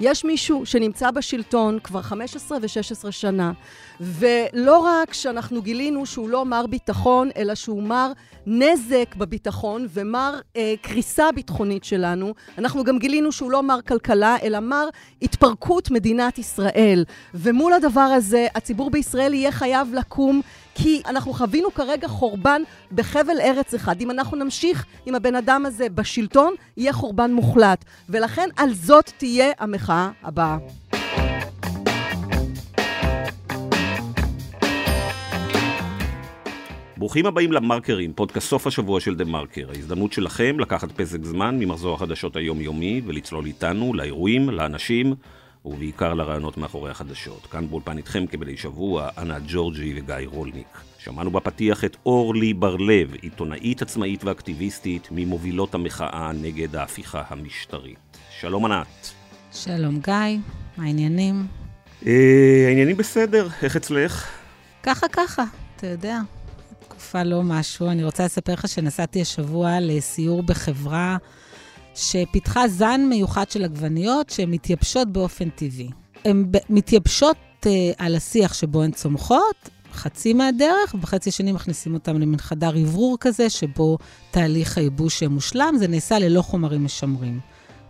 יש 0.00 0.24
מישהו 0.24 0.66
שנמצא 0.66 1.10
בשלטון 1.10 1.78
כבר 1.84 2.02
15 2.02 2.58
ו-16 2.62 3.10
שנה, 3.10 3.52
ולא 4.00 4.78
רק 4.78 5.14
שאנחנו 5.14 5.62
גילינו 5.62 6.06
שהוא 6.06 6.28
לא 6.28 6.44
מר 6.44 6.66
ביטחון, 6.66 7.30
אלא 7.36 7.54
שהוא 7.54 7.82
מר 7.82 8.12
נזק 8.46 9.14
בביטחון 9.16 9.86
ומר 9.90 10.40
אה, 10.56 10.74
קריסה 10.82 11.32
ביטחונית 11.34 11.84
שלנו, 11.84 12.34
אנחנו 12.58 12.84
גם 12.84 12.98
גילינו 12.98 13.32
שהוא 13.32 13.50
לא 13.50 13.62
מר 13.62 13.80
כלכלה, 13.88 14.36
אלא 14.42 14.60
מר 14.60 14.88
התפרקות 15.22 15.90
מדינת 15.90 16.38
ישראל. 16.38 17.04
ומול 17.34 17.72
הדבר 17.72 18.00
הזה, 18.00 18.46
הציבור 18.54 18.90
בישראל 18.90 19.34
יהיה 19.34 19.52
חייב 19.52 19.94
לקום 19.94 20.40
כי 20.82 21.02
אנחנו 21.06 21.32
חווינו 21.32 21.74
כרגע 21.74 22.08
חורבן 22.08 22.62
בחבל 22.92 23.40
ארץ 23.40 23.74
אחד. 23.74 24.00
אם 24.00 24.10
אנחנו 24.10 24.36
נמשיך 24.36 24.84
עם 25.06 25.14
הבן 25.14 25.34
אדם 25.34 25.66
הזה 25.66 25.88
בשלטון, 25.88 26.54
יהיה 26.76 26.92
חורבן 26.92 27.32
מוחלט. 27.32 27.84
ולכן 28.08 28.48
על 28.56 28.74
זאת 28.74 29.10
תהיה 29.16 29.52
המחאה 29.58 30.10
הבאה. 30.22 30.58
ברוכים 36.96 37.26
הבאים 37.26 37.52
למרקרים, 37.52 38.12
פודקאסט 38.12 38.48
סוף 38.48 38.66
השבוע 38.66 39.00
של 39.00 39.14
דה 39.14 39.24
מרקר. 39.24 39.68
ההזדמנות 39.74 40.12
שלכם 40.12 40.60
לקחת 40.60 40.92
פסק 40.92 41.24
זמן 41.24 41.58
ממחזור 41.58 41.94
החדשות 41.94 42.36
היומיומי 42.36 43.02
ולצלול 43.06 43.46
איתנו 43.46 43.94
לאירועים, 43.94 44.50
לאנשים 44.50 45.14
ובעיקר 45.64 46.14
לרעיונות 46.14 46.56
מאחורי 46.56 46.90
החדשות. 46.90 47.46
כאן 47.46 47.68
באולפן 47.68 47.96
איתכם 47.96 48.26
כבדי 48.26 48.56
שבוע, 48.56 49.08
אנה 49.18 49.38
ג'ורג'י 49.48 49.94
וגיא 49.96 50.26
רולניק. 50.26 50.78
שמענו 50.98 51.30
בפתיח 51.30 51.84
את 51.84 51.96
אורלי 52.06 52.54
בר-לב, 52.54 53.14
עיתונאית 53.14 53.82
עצמאית 53.82 54.24
ואקטיביסטית 54.24 55.08
ממובילות 55.10 55.74
המחאה 55.74 56.32
נגד 56.32 56.76
ההפיכה 56.76 57.22
המשטרית. 57.28 57.98
שלום 58.40 58.64
ענת. 58.64 59.10
שלום 59.52 60.00
גיא, 60.00 60.14
מה 60.76 60.84
העניינים? 60.84 61.46
אה, 62.06 62.64
העניינים 62.68 62.96
בסדר, 62.96 63.48
איך 63.62 63.76
אצלך? 63.76 64.28
ככה 64.82 65.08
ככה, 65.08 65.44
אתה 65.76 65.86
יודע. 65.86 66.18
תקופה 66.88 67.22
לא 67.22 67.42
משהו. 67.42 67.90
אני 67.90 68.04
רוצה 68.04 68.24
לספר 68.24 68.52
לך 68.52 68.68
שנסעתי 68.68 69.22
השבוע 69.22 69.80
לסיור 69.80 70.42
בחברה 70.42 71.16
שפיתחה 72.00 72.68
זן 72.68 73.00
מיוחד 73.08 73.50
של 73.50 73.64
עגבניות 73.64 74.30
שהן 74.30 74.50
מתייבשות 74.50 75.12
באופן 75.12 75.48
טבעי. 75.50 75.88
הן 76.24 76.50
מתייבשות 76.70 77.36
uh, 77.62 77.68
על 77.98 78.16
השיח 78.16 78.54
שבו 78.54 78.82
הן 78.82 78.90
צומחות, 78.90 79.70
חצי 79.92 80.34
מהדרך, 80.34 80.94
ובחצי 80.94 81.28
השני 81.28 81.52
מכניסים 81.52 81.94
אותם 81.94 82.20
למין 82.20 82.38
חדר 82.38 82.76
אוורור 82.76 83.16
כזה, 83.20 83.50
שבו 83.50 83.98
תהליך 84.30 84.78
הייבוש 84.78 85.22
מושלם, 85.22 85.74
זה 85.78 85.88
נעשה 85.88 86.18
ללא 86.18 86.42
חומרים 86.42 86.84
משמרים. 86.84 87.40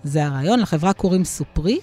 זה 0.05 0.27
הרעיון. 0.27 0.61
לחברה 0.61 0.93
קוראים 0.93 1.25
סופרי, 1.25 1.79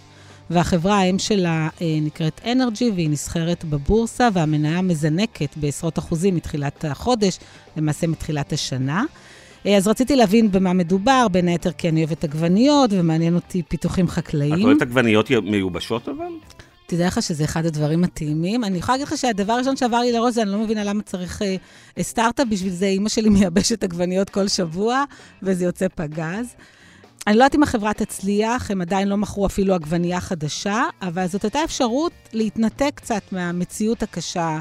והחברה 0.49 0.97
האם 0.99 1.19
שלה 1.19 1.69
אה, 1.81 1.99
נקראת 2.01 2.41
אנרג'י, 2.45 2.91
והיא 2.91 3.09
נסחרת 3.09 3.65
בבורסה, 3.65 4.29
והמניה 4.33 4.81
מזנקת 4.81 5.57
בעשרות 5.57 5.99
אחוזים 5.99 6.35
מתחילת 6.35 6.85
החודש, 6.85 7.39
למעשה 7.77 8.07
מתחילת 8.07 8.53
השנה. 8.53 9.03
אה, 9.67 9.77
אז 9.77 9.87
רציתי 9.87 10.15
להבין 10.15 10.51
במה 10.51 10.73
מדובר, 10.73 11.27
בין 11.31 11.47
היתר 11.47 11.71
כי 11.71 11.89
אני 11.89 12.03
אוהבת 12.03 12.23
עגבניות, 12.23 12.89
ומעניין 12.93 13.35
אותי 13.35 13.63
פיתוחים 13.63 14.07
חקלאיים. 14.07 14.53
את 14.53 14.65
אוהבת 14.65 14.81
עגבניות 14.81 15.31
מיובשות 15.31 16.09
אבל? 16.09 16.25
תדע 16.85 17.07
לך 17.07 17.21
שזה 17.21 17.43
אחד 17.43 17.65
הדברים 17.65 18.03
הטעימים. 18.03 18.63
אני 18.63 18.77
יכולה 18.77 18.97
להגיד 18.97 19.07
לך 19.07 19.17
שהדבר 19.17 19.53
הראשון 19.53 19.75
שעבר 19.75 19.99
לי 19.99 20.11
לראש 20.11 20.33
זה, 20.33 20.41
אני 20.41 20.51
לא 20.51 20.57
מבינה 20.57 20.83
למה 20.83 21.03
צריך 21.03 21.41
אה, 21.41 21.55
סטארט-אפ, 22.03 22.47
בשביל 22.49 22.73
זה 22.73 22.85
אימא 22.85 23.09
שלי 23.09 23.29
מייבשת 23.39 23.83
עגבניות 23.83 24.29
כל 24.29 24.47
שבוע, 24.47 25.03
וזה 25.43 25.65
יוצא 25.65 25.87
פגז. 25.95 26.55
אני 27.27 27.35
לא 27.35 27.43
יודעת 27.43 27.55
אם 27.55 27.63
החברה 27.63 27.93
תצליח, 27.93 28.71
הם 28.71 28.81
עדיין 28.81 29.07
לא 29.07 29.17
מכרו 29.17 29.45
אפילו 29.45 29.73
עגבנייה 29.73 30.21
חדשה, 30.21 30.83
אבל 31.01 31.27
זאת 31.27 31.43
הייתה 31.43 31.63
אפשרות 31.63 32.11
להתנתק 32.33 32.91
קצת 32.95 33.21
מהמציאות 33.31 34.03
הקשה 34.03 34.59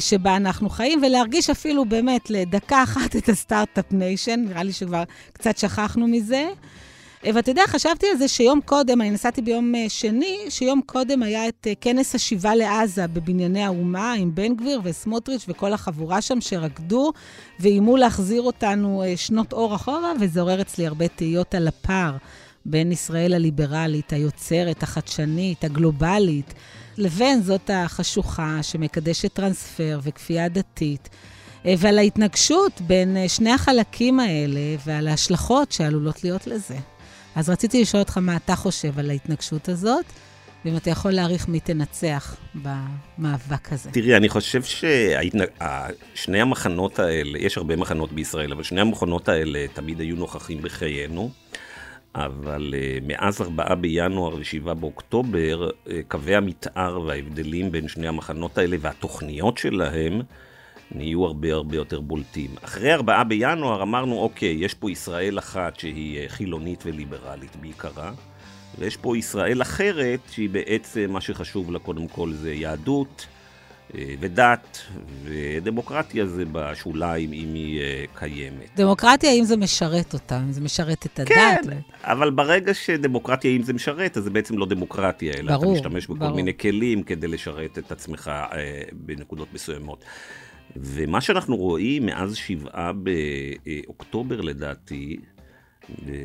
שבה 0.00 0.36
אנחנו 0.36 0.68
חיים, 0.68 1.02
ולהרגיש 1.02 1.50
אפילו 1.50 1.84
באמת 1.84 2.30
לדקה 2.30 2.82
אחת 2.82 3.16
את 3.16 3.28
ה 3.28 3.35
start-up 3.35 3.92
nation, 3.92 4.44
נראה 4.48 4.62
לי 4.62 4.72
שכבר 4.72 5.02
קצת 5.32 5.58
שכחנו 5.58 6.08
מזה. 6.08 6.48
אה, 7.26 7.30
ואתה 7.34 7.50
יודע, 7.50 7.62
חשבתי 7.66 8.06
על 8.12 8.16
זה 8.16 8.28
שיום 8.28 8.60
קודם, 8.60 9.00
אני 9.00 9.10
נסעתי 9.10 9.42
ביום 9.42 9.74
אה, 9.74 9.84
שני, 9.88 10.38
שיום 10.48 10.80
קודם 10.86 11.22
היה 11.22 11.48
את 11.48 11.66
כנס 11.80 12.14
השיבה 12.14 12.54
לעזה 12.54 13.06
בבנייני 13.06 13.62
האומה 13.62 14.12
עם 14.12 14.34
בן 14.34 14.54
גביר 14.54 14.80
וסמוטריץ' 14.84 15.44
וכל 15.48 15.72
החבורה 15.72 16.20
שם 16.20 16.40
שרקדו 16.40 17.12
ואיימו 17.60 17.96
להחזיר 17.96 18.42
אותנו 18.42 19.02
שנות 19.16 19.52
אור 19.52 19.74
אחורה, 19.74 20.12
וזה 20.20 20.40
עורר 20.40 20.60
אצלי 20.60 20.86
הרבה 20.86 21.08
תהיות 21.08 21.54
על 21.54 21.68
הפער 21.68 22.16
בין 22.64 22.92
ישראל 22.92 23.34
הליברלית, 23.34 24.12
היוצרת, 24.12 24.82
החדשנית, 24.82 25.64
הגלובלית. 25.64 26.54
לבין 26.98 27.42
זאת 27.42 27.70
החשוכה 27.74 28.58
שמקדשת 28.62 29.32
טרנספר 29.32 30.00
וכפייה 30.02 30.48
דתית, 30.48 31.08
אה, 31.66 31.74
ועל 31.78 31.98
ההתנגשות 31.98 32.80
בין 32.80 33.16
אה, 33.16 33.28
שני 33.28 33.50
החלקים 33.50 34.20
האלה 34.20 34.60
ועל 34.86 35.08
ההשלכות 35.08 35.72
שעלולות 35.72 36.24
להיות 36.24 36.46
לזה. 36.46 36.76
אז 37.36 37.50
רציתי 37.50 37.82
לשאול 37.82 38.02
אותך 38.02 38.18
מה 38.18 38.36
אתה 38.36 38.56
חושב 38.56 38.98
על 38.98 39.10
ההתנגשות 39.10 39.68
הזאת, 39.68 40.04
ואם 40.64 40.76
אתה 40.76 40.90
יכול 40.90 41.10
להעריך 41.10 41.48
מי 41.48 41.60
תנצח 41.60 42.36
במאבק 42.54 43.72
הזה. 43.72 43.90
תראי, 43.90 44.16
אני 44.16 44.28
חושב 44.28 44.62
ששני 44.62 46.40
המחנות 46.40 46.98
האלה, 46.98 47.38
יש 47.38 47.56
הרבה 47.56 47.76
מחנות 47.76 48.12
בישראל, 48.12 48.52
אבל 48.52 48.62
שני 48.62 48.80
המחנות 48.80 49.28
האלה 49.28 49.66
תמיד 49.74 50.00
היו 50.00 50.16
נוכחים 50.16 50.62
בחיינו. 50.62 51.30
אבל 52.14 52.74
uh, 52.74 53.04
מאז 53.06 53.40
4 53.40 53.74
בינואר 53.74 54.34
ל-7 54.34 54.74
באוקטובר, 54.74 55.68
uh, 55.70 55.90
קווי 56.08 56.34
המתאר 56.34 57.00
וההבדלים 57.00 57.72
בין 57.72 57.88
שני 57.88 58.08
המחנות 58.08 58.58
האלה 58.58 58.76
והתוכניות 58.80 59.58
שלהם 59.58 60.20
נהיו 60.90 61.24
הרבה 61.24 61.52
הרבה 61.52 61.76
יותר 61.76 62.00
בולטים. 62.00 62.50
אחרי 62.62 62.94
4 62.94 63.24
בינואר 63.24 63.82
אמרנו, 63.82 64.18
אוקיי, 64.18 64.56
יש 64.60 64.74
פה 64.74 64.90
ישראל 64.90 65.38
אחת 65.38 65.78
שהיא 65.78 66.26
uh, 66.26 66.30
חילונית 66.30 66.82
וליברלית 66.86 67.56
בעיקרה, 67.56 68.12
ויש 68.78 68.96
פה 68.96 69.16
ישראל 69.16 69.62
אחרת 69.62 70.20
שהיא 70.30 70.50
בעצם, 70.50 71.10
מה 71.10 71.20
שחשוב 71.20 71.70
לה 71.70 71.78
קודם 71.78 72.08
כל 72.08 72.32
זה 72.32 72.52
יהדות. 72.52 73.26
אה, 73.94 74.14
ודת, 74.20 74.78
ודמוקרטיה 75.24 76.26
זה 76.26 76.44
בשוליים 76.52 77.32
אם 77.32 77.54
היא 77.54 77.80
אה, 77.80 78.04
קיימת. 78.14 78.70
דמוקרטיה, 78.76 79.30
אם 79.30 79.44
זה 79.44 79.56
משרת 79.56 80.14
אותה, 80.14 80.38
אם 80.38 80.52
זה 80.52 80.60
משרת 80.60 81.06
את 81.06 81.20
הדת. 81.20 81.28
כן. 81.28 81.60
אבל 82.04 82.30
ברגע 82.30 82.74
שדמוקרטיה, 82.74 83.50
אם 83.50 83.62
זה 83.62 83.72
משרת, 83.72 84.16
אז 84.16 84.24
זה 84.24 84.30
בעצם 84.30 84.58
לא 84.58 84.66
דמוקרטיה, 84.66 85.32
אלא 85.38 85.52
ברור, 85.52 85.72
אתה 85.72 85.88
משתמש 85.88 86.06
בכל 86.06 86.18
ברור. 86.18 86.36
מיני 86.36 86.56
כלים 86.58 87.02
כדי 87.02 87.28
לשרת 87.28 87.78
את 87.78 87.92
עצמך 87.92 88.28
אה, 88.28 88.82
בנקודות 88.92 89.48
מסוימות. 89.54 90.04
ומה 90.76 91.20
שאנחנו 91.20 91.56
רואים 91.56 92.06
מאז 92.06 92.36
שבעה 92.36 92.92
באוקטובר 92.92 94.40
לדעתי, 94.40 95.16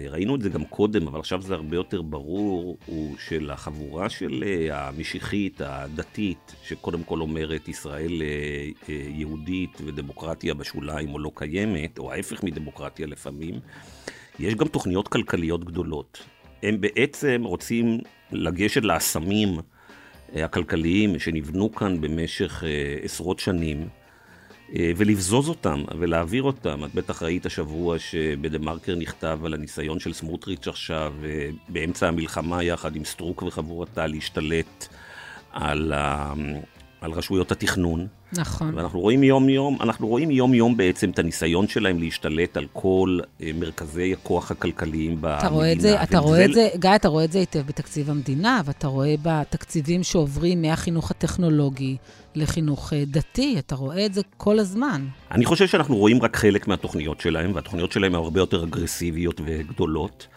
ראינו 0.10 0.36
את 0.36 0.42
זה 0.42 0.50
גם 0.50 0.66
קודם, 0.66 1.08
אבל 1.08 1.20
עכשיו 1.20 1.42
זה 1.42 1.54
הרבה 1.54 1.76
יותר 1.76 2.02
ברור, 2.02 2.78
הוא 2.86 3.16
של 3.28 3.52
החבורה 3.52 4.10
של 4.10 4.44
אה, 4.46 4.88
המשיחית, 4.88 5.62
הדתית, 5.62 6.56
שקודם 6.64 7.04
כל 7.04 7.22
אומרת 7.22 7.68
ישראל 7.68 8.22
אה, 8.22 8.28
אה, 8.90 9.02
יהודית 9.10 9.82
ודמוקרטיה 9.86 10.54
בשוליים 10.54 11.14
או 11.14 11.20
לא 11.20 11.32
קיימת, 11.36 12.00
או 12.00 12.12
ההפך 12.12 12.44
מדמוקרטיה 12.44 13.08
לפעמים, 13.08 13.60
יש 14.40 14.56
גם 14.56 14.68
תוכניות 14.68 15.08
כלכליות 15.08 15.64
גדולות. 15.64 16.24
הם 16.64 16.82
בעצם 16.82 17.42
רוצים 17.46 18.00
לגשת 18.32 18.84
לאסמים 18.84 19.60
הכלכליים 20.36 21.20
שנבנו 21.20 21.72
כאן 21.72 22.02
במשך 22.02 22.64
עשרות 23.04 23.40
שנים. 23.40 23.88
אה, 24.76 24.92
ולבזוז 24.98 25.50
אותם 25.50 25.84
ולהעביר 26.00 26.44
אותם. 26.44 26.86
את 26.86 26.96
בטח 26.96 27.24
ראית 27.24 27.46
השבוע 27.46 28.00
שבדה 28.00 28.60
מרקר 28.60 28.96
נכתב 28.96 29.40
על 29.46 29.54
הניסיון 29.54 30.00
של 30.00 30.14
סמוטריץ' 30.14 30.68
עכשיו, 30.68 31.14
אה, 31.26 31.50
באמצע 31.70 32.08
המלחמה 32.08 32.64
יחד 32.64 32.96
עם 32.96 33.06
סטרוק 33.06 33.44
וחבורתה, 33.44 34.08
להשתלט 34.08 34.88
על, 35.52 35.94
ה... 35.94 36.34
על 37.04 37.12
רשויות 37.12 37.52
התכנון. 37.52 38.08
נכון. 38.34 38.76
ואנחנו 38.76 39.00
רואים 39.00 39.24
יום-יום, 39.24 39.78
אנחנו 39.82 40.08
רואים 40.08 40.32
יום-יום 40.32 40.78
בעצם 40.78 41.10
את 41.10 41.20
הניסיון 41.20 41.68
שלהם 41.68 42.00
להשתלט 42.00 42.58
על 42.58 42.66
כל 42.74 43.20
אה, 43.42 43.50
מרכזי 43.60 44.14
הכוח 44.14 44.52
הכלכליים 44.52 45.16
במדינה. 45.22 45.40
אתה 45.40 45.48
רואה 45.48 45.74
את 45.74 45.82
זה, 45.82 46.04
אתה 46.04 46.18
רואה 46.18 46.46
את 46.46 46.54
זה, 46.54 46.70
גיא, 46.76 46.96
אתה 46.96 47.08
רואה 47.08 47.24
את 47.24 47.32
זה 47.32 47.40
היטב 47.40 47.62
בתקציב 47.66 48.10
המדינה, 48.10 48.62
ואתה 48.66 48.88
רואה 48.88 49.16
בתקציבים 49.22 50.04
שעוברים 50.04 50.62
מהחינוך 50.62 51.12
הטכנולוגי 51.12 51.98
לחינוך 52.36 52.94
אה, 52.94 53.04
דתי, 53.08 53.56
אתה 53.60 53.76
רואה 53.76 54.06
את 54.06 54.14
זה 54.14 54.22
כל 54.38 54.60
הזמן. 54.60 55.06
אני 55.32 55.46
חושב 55.46 55.68
שאנחנו 55.68 55.96
רואים 55.96 56.22
רק 56.22 56.36
חלק 56.36 56.68
מהתוכניות 56.68 57.22
שלהם, 57.22 57.56
והתוכניות 57.56 57.92
שלהם 57.92 58.16
הן 58.16 58.22
הרבה 58.22 58.40
יותר 58.40 58.64
אגרסיביות 58.64 59.42
וגדולות. 59.46 60.28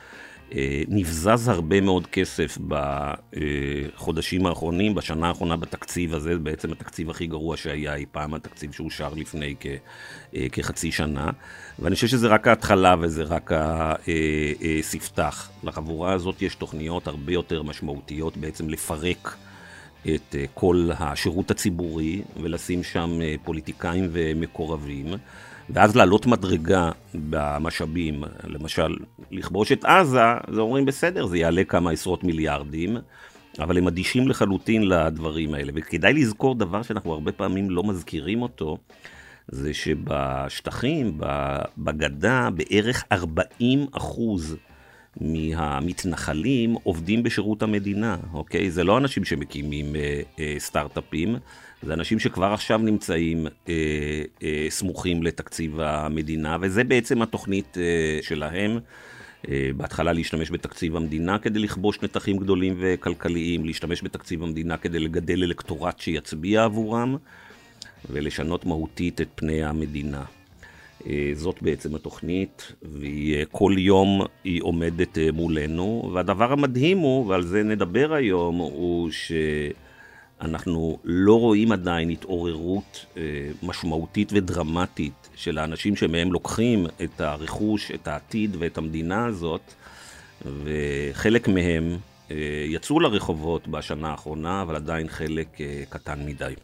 אה, 0.54 0.82
נבזז 0.88 1.48
הרבה 1.48 1.80
מאוד 1.80 2.06
כסף 2.06 2.58
בחודשים 2.68 4.46
האחרונים, 4.46 4.94
בשנה 4.94 5.28
האחרונה 5.28 5.56
בתקציב 5.56 6.14
הזה, 6.14 6.38
בעצם 6.38 6.72
התקציב 6.72 7.10
הכי 7.10 7.26
גרוע 7.26 7.56
שהיה 7.56 7.94
אי 7.94 8.04
פעם, 8.12 8.34
התקציב 8.34 8.72
שאושר 8.72 9.14
לפני 9.16 9.54
כ, 9.60 9.66
אה, 10.36 10.46
כחצי 10.52 10.92
שנה. 10.92 11.30
ואני 11.78 11.94
חושב 11.94 12.06
שזה 12.06 12.28
רק 12.28 12.48
ההתחלה 12.48 12.94
וזה 13.00 13.22
רק 13.22 13.50
הספתח. 14.80 15.50
לחבורה 15.62 16.12
הזאת 16.12 16.42
יש 16.42 16.54
תוכניות 16.54 17.06
הרבה 17.06 17.32
יותר 17.32 17.62
משמעותיות 17.62 18.36
בעצם 18.36 18.68
לפרק 18.68 19.36
את 20.14 20.34
כל 20.54 20.90
השירות 20.98 21.50
הציבורי 21.50 22.22
ולשים 22.42 22.82
שם 22.82 23.18
פוליטיקאים 23.44 24.08
ומקורבים. 24.12 25.06
ואז 25.70 25.96
לעלות 25.96 26.26
מדרגה 26.26 26.90
במשאבים, 27.14 28.24
למשל, 28.44 28.96
לכבוש 29.30 29.72
את 29.72 29.84
עזה, 29.84 30.20
זה 30.52 30.60
אומרים 30.60 30.84
בסדר, 30.84 31.26
זה 31.26 31.38
יעלה 31.38 31.64
כמה 31.64 31.90
עשרות 31.90 32.24
מיליארדים, 32.24 32.96
אבל 33.58 33.78
הם 33.78 33.86
אדישים 33.86 34.28
לחלוטין 34.28 34.88
לדברים 34.88 35.54
האלה. 35.54 35.72
וכדאי 35.74 36.12
לזכור 36.12 36.54
דבר 36.54 36.82
שאנחנו 36.82 37.12
הרבה 37.12 37.32
פעמים 37.32 37.70
לא 37.70 37.84
מזכירים 37.84 38.42
אותו, 38.42 38.76
זה 39.48 39.74
שבשטחים, 39.74 41.18
בגדה, 41.78 42.48
בערך 42.54 43.04
40 43.12 43.86
אחוז 43.92 44.56
מהמתנחלים 45.20 46.74
עובדים 46.82 47.22
בשירות 47.22 47.62
המדינה, 47.62 48.16
אוקיי? 48.32 48.70
זה 48.70 48.84
לא 48.84 48.98
אנשים 48.98 49.24
שמקימים 49.24 49.96
אה, 49.96 50.20
אה, 50.38 50.54
סטארט-אפים, 50.58 51.36
זה 51.86 51.94
אנשים 51.94 52.18
שכבר 52.18 52.52
עכשיו 52.52 52.78
נמצאים 52.78 53.46
אה, 53.68 53.72
אה, 54.42 54.66
סמוכים 54.68 55.22
לתקציב 55.22 55.80
המדינה, 55.80 56.56
וזה 56.60 56.84
בעצם 56.84 57.22
התוכנית 57.22 57.78
אה, 57.78 58.18
שלהם. 58.22 58.78
אה, 59.48 59.70
בהתחלה 59.76 60.12
להשתמש 60.12 60.50
בתקציב 60.50 60.96
המדינה 60.96 61.38
כדי 61.38 61.58
לכבוש 61.58 62.02
נתחים 62.02 62.36
גדולים 62.36 62.76
וכלכליים, 62.78 63.64
להשתמש 63.64 64.02
בתקציב 64.02 64.42
המדינה 64.42 64.76
כדי 64.76 64.98
לגדל 64.98 65.42
אלקטורט 65.42 65.98
שיצביע 65.98 66.64
עבורם, 66.64 67.16
ולשנות 68.10 68.66
מהותית 68.66 69.20
את 69.20 69.28
פני 69.34 69.64
המדינה. 69.64 70.24
אה, 71.06 71.30
זאת 71.34 71.62
בעצם 71.62 71.94
התוכנית, 71.94 72.72
וכל 72.82 73.74
יום 73.78 74.22
היא 74.44 74.62
עומדת 74.62 75.18
אה, 75.18 75.28
מולנו, 75.32 76.10
והדבר 76.14 76.52
המדהים 76.52 76.98
הוא, 76.98 77.26
ועל 77.26 77.42
זה 77.42 77.62
נדבר 77.62 78.12
היום, 78.14 78.56
הוא 78.56 79.10
ש... 79.10 79.32
אנחנו 80.40 80.98
לא 81.04 81.40
רואים 81.40 81.72
עדיין 81.72 82.10
התעוררות 82.10 83.06
אה, 83.16 83.22
משמעותית 83.62 84.32
ודרמטית 84.32 85.28
של 85.34 85.58
האנשים 85.58 85.96
שמהם 85.96 86.32
לוקחים 86.32 86.86
את 87.04 87.20
הרכוש, 87.20 87.90
את 87.90 88.08
העתיד 88.08 88.56
ואת 88.58 88.78
המדינה 88.78 89.26
הזאת, 89.26 89.72
וחלק 90.64 91.48
מהם 91.48 91.96
אה, 92.30 92.36
יצאו 92.68 93.00
לרחובות 93.00 93.68
בשנה 93.68 94.08
האחרונה, 94.08 94.62
אבל 94.62 94.76
עדיין 94.76 95.08
חלק 95.08 95.60
אה, 95.60 95.82
קטן 95.88 96.26
מדי. 96.26 96.54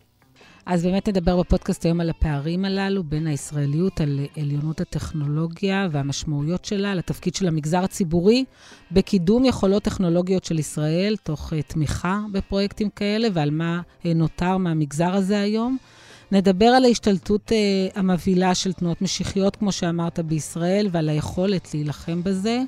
אז 0.67 0.83
באמת 0.83 1.09
נדבר 1.09 1.41
בפודקאסט 1.41 1.85
היום 1.85 2.01
על 2.01 2.11
הפערים 2.11 2.65
הללו 2.65 3.05
בין 3.05 3.27
הישראליות, 3.27 4.01
על 4.01 4.21
עליונות 4.37 4.81
הטכנולוגיה 4.81 5.89
והמשמעויות 5.91 6.65
שלה, 6.65 6.95
לתפקיד 6.95 7.35
של 7.35 7.49
המגזר 7.49 7.85
הציבורי 7.85 8.45
בקידום 8.93 9.45
יכולות 9.45 9.83
טכנולוגיות 9.83 10.45
של 10.45 10.59
ישראל, 10.59 11.17
תוך 11.23 11.53
uh, 11.53 11.57
תמיכה 11.67 12.21
בפרויקטים 12.33 12.91
כאלה, 12.91 13.29
ועל 13.33 13.51
מה 13.51 13.81
uh, 14.03 14.09
נותר 14.15 14.57
מהמגזר 14.57 15.15
הזה 15.15 15.41
היום. 15.41 15.77
נדבר 16.33 16.67
על 16.67 16.85
ההשתלטות 16.85 17.53
uh, 17.53 17.99
המבהילה 17.99 18.55
של 18.55 18.73
תנועות 18.73 19.03
משיחיות, 19.03 19.57
כמו 19.57 19.73
שאמרת, 19.73 20.19
בישראל, 20.19 20.89
ועל 20.93 21.09
היכולת 21.09 21.75
להילחם 21.75 22.23
בזה. 22.23 22.63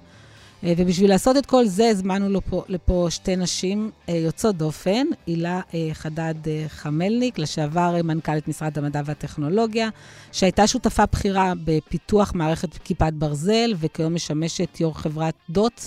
אה, 0.65 0.73
ובשביל 0.77 1.11
לעשות 1.11 1.37
את 1.37 1.47
כל 1.47 1.67
זה, 1.67 1.89
הזמנו 1.89 2.29
לפה, 2.29 2.65
לפה 2.69 3.07
שתי 3.11 3.37
נשים 3.37 3.91
אה, 4.09 4.15
יוצאות 4.15 4.57
דופן, 4.57 5.07
הילה 5.27 5.61
אה, 5.75 5.89
חדד 5.93 6.35
חמלניק, 6.69 7.39
לשעבר 7.39 8.03
מנכ"לית 8.05 8.49
משרד 8.49 8.79
המדע 8.79 9.03
והטכנולוגיה, 9.05 9.89
שהייתה 10.33 10.67
שותפה 10.67 11.07
בכירה 11.13 11.53
בפיתוח 11.65 12.33
מערכת 12.35 12.79
כיפת 12.85 13.13
ברזל, 13.13 13.75
וכיום 13.81 14.15
משמשת 14.15 14.81
יו"ר 14.81 14.95
חברת 14.95 15.35
דוט, 15.51 15.81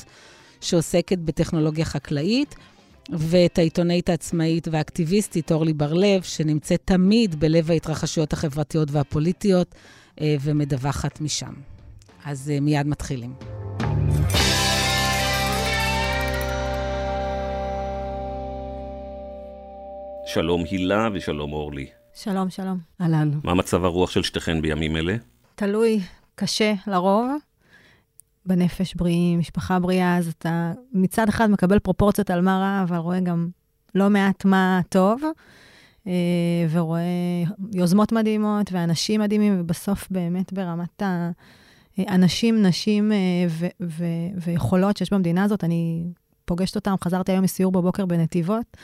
שעוסקת 0.61 1.17
בטכנולוגיה 1.17 1.85
חקלאית. 1.85 2.55
ואת 3.09 3.57
העיתונאית 3.57 4.09
העצמאית 4.09 4.67
והאקטיביסטית 4.71 5.51
אורלי 5.51 5.73
בר-לב, 5.73 6.23
שנמצאת 6.23 6.81
תמיד 6.85 7.39
בלב 7.39 7.71
ההתרחשויות 7.71 8.33
החברתיות 8.33 8.91
והפוליטיות 8.91 9.75
ומדווחת 10.21 11.21
משם. 11.21 11.53
אז 12.25 12.51
מיד 12.61 12.87
מתחילים. 12.87 13.56
שלום 20.37 20.63
הילה 20.71 21.09
ושלום 21.13 21.53
אורלי. 21.53 21.87
שלום, 22.15 22.49
שלום. 22.49 22.77
אהלן. 23.01 23.31
מה 23.43 23.53
מצב 23.53 23.83
הרוח 23.83 24.11
של 24.11 24.23
שתיכן 24.23 24.61
בימים 24.61 24.97
אלה? 24.97 25.15
תלוי, 25.55 25.99
קשה 26.35 26.73
לרוב. 26.87 27.31
בנפש 28.45 28.95
בריאים, 28.95 29.39
משפחה 29.39 29.79
בריאה, 29.79 30.17
אז 30.17 30.33
אתה 30.39 30.71
מצד 30.93 31.29
אחד 31.29 31.49
מקבל 31.49 31.79
פרופורציות 31.79 32.29
על 32.29 32.41
מה 32.41 32.57
רע, 32.57 32.83
אבל 32.83 32.97
רואה 32.97 33.19
גם 33.19 33.49
לא 33.95 34.09
מעט 34.09 34.45
מה 34.45 34.81
טוב, 34.89 35.21
אה, 36.07 36.13
ורואה 36.71 37.43
יוזמות 37.73 38.11
מדהימות 38.11 38.71
ואנשים 38.71 39.21
מדהימים, 39.21 39.57
ובסוף 39.59 40.07
באמת 40.11 40.53
ברמת 40.53 41.03
האנשים, 41.97 42.61
נשים 42.61 43.11
אה, 43.11 43.17
ו- 43.49 43.65
ו- 43.81 44.39
ויכולות 44.45 44.97
שיש 44.97 45.13
במדינה 45.13 45.43
הזאת, 45.43 45.63
אני 45.63 46.03
פוגשת 46.45 46.75
אותם, 46.75 46.95
חזרתי 47.03 47.31
היום 47.31 47.43
מסיור 47.43 47.71
בבוקר 47.71 48.05
בנתיבות. 48.05 48.77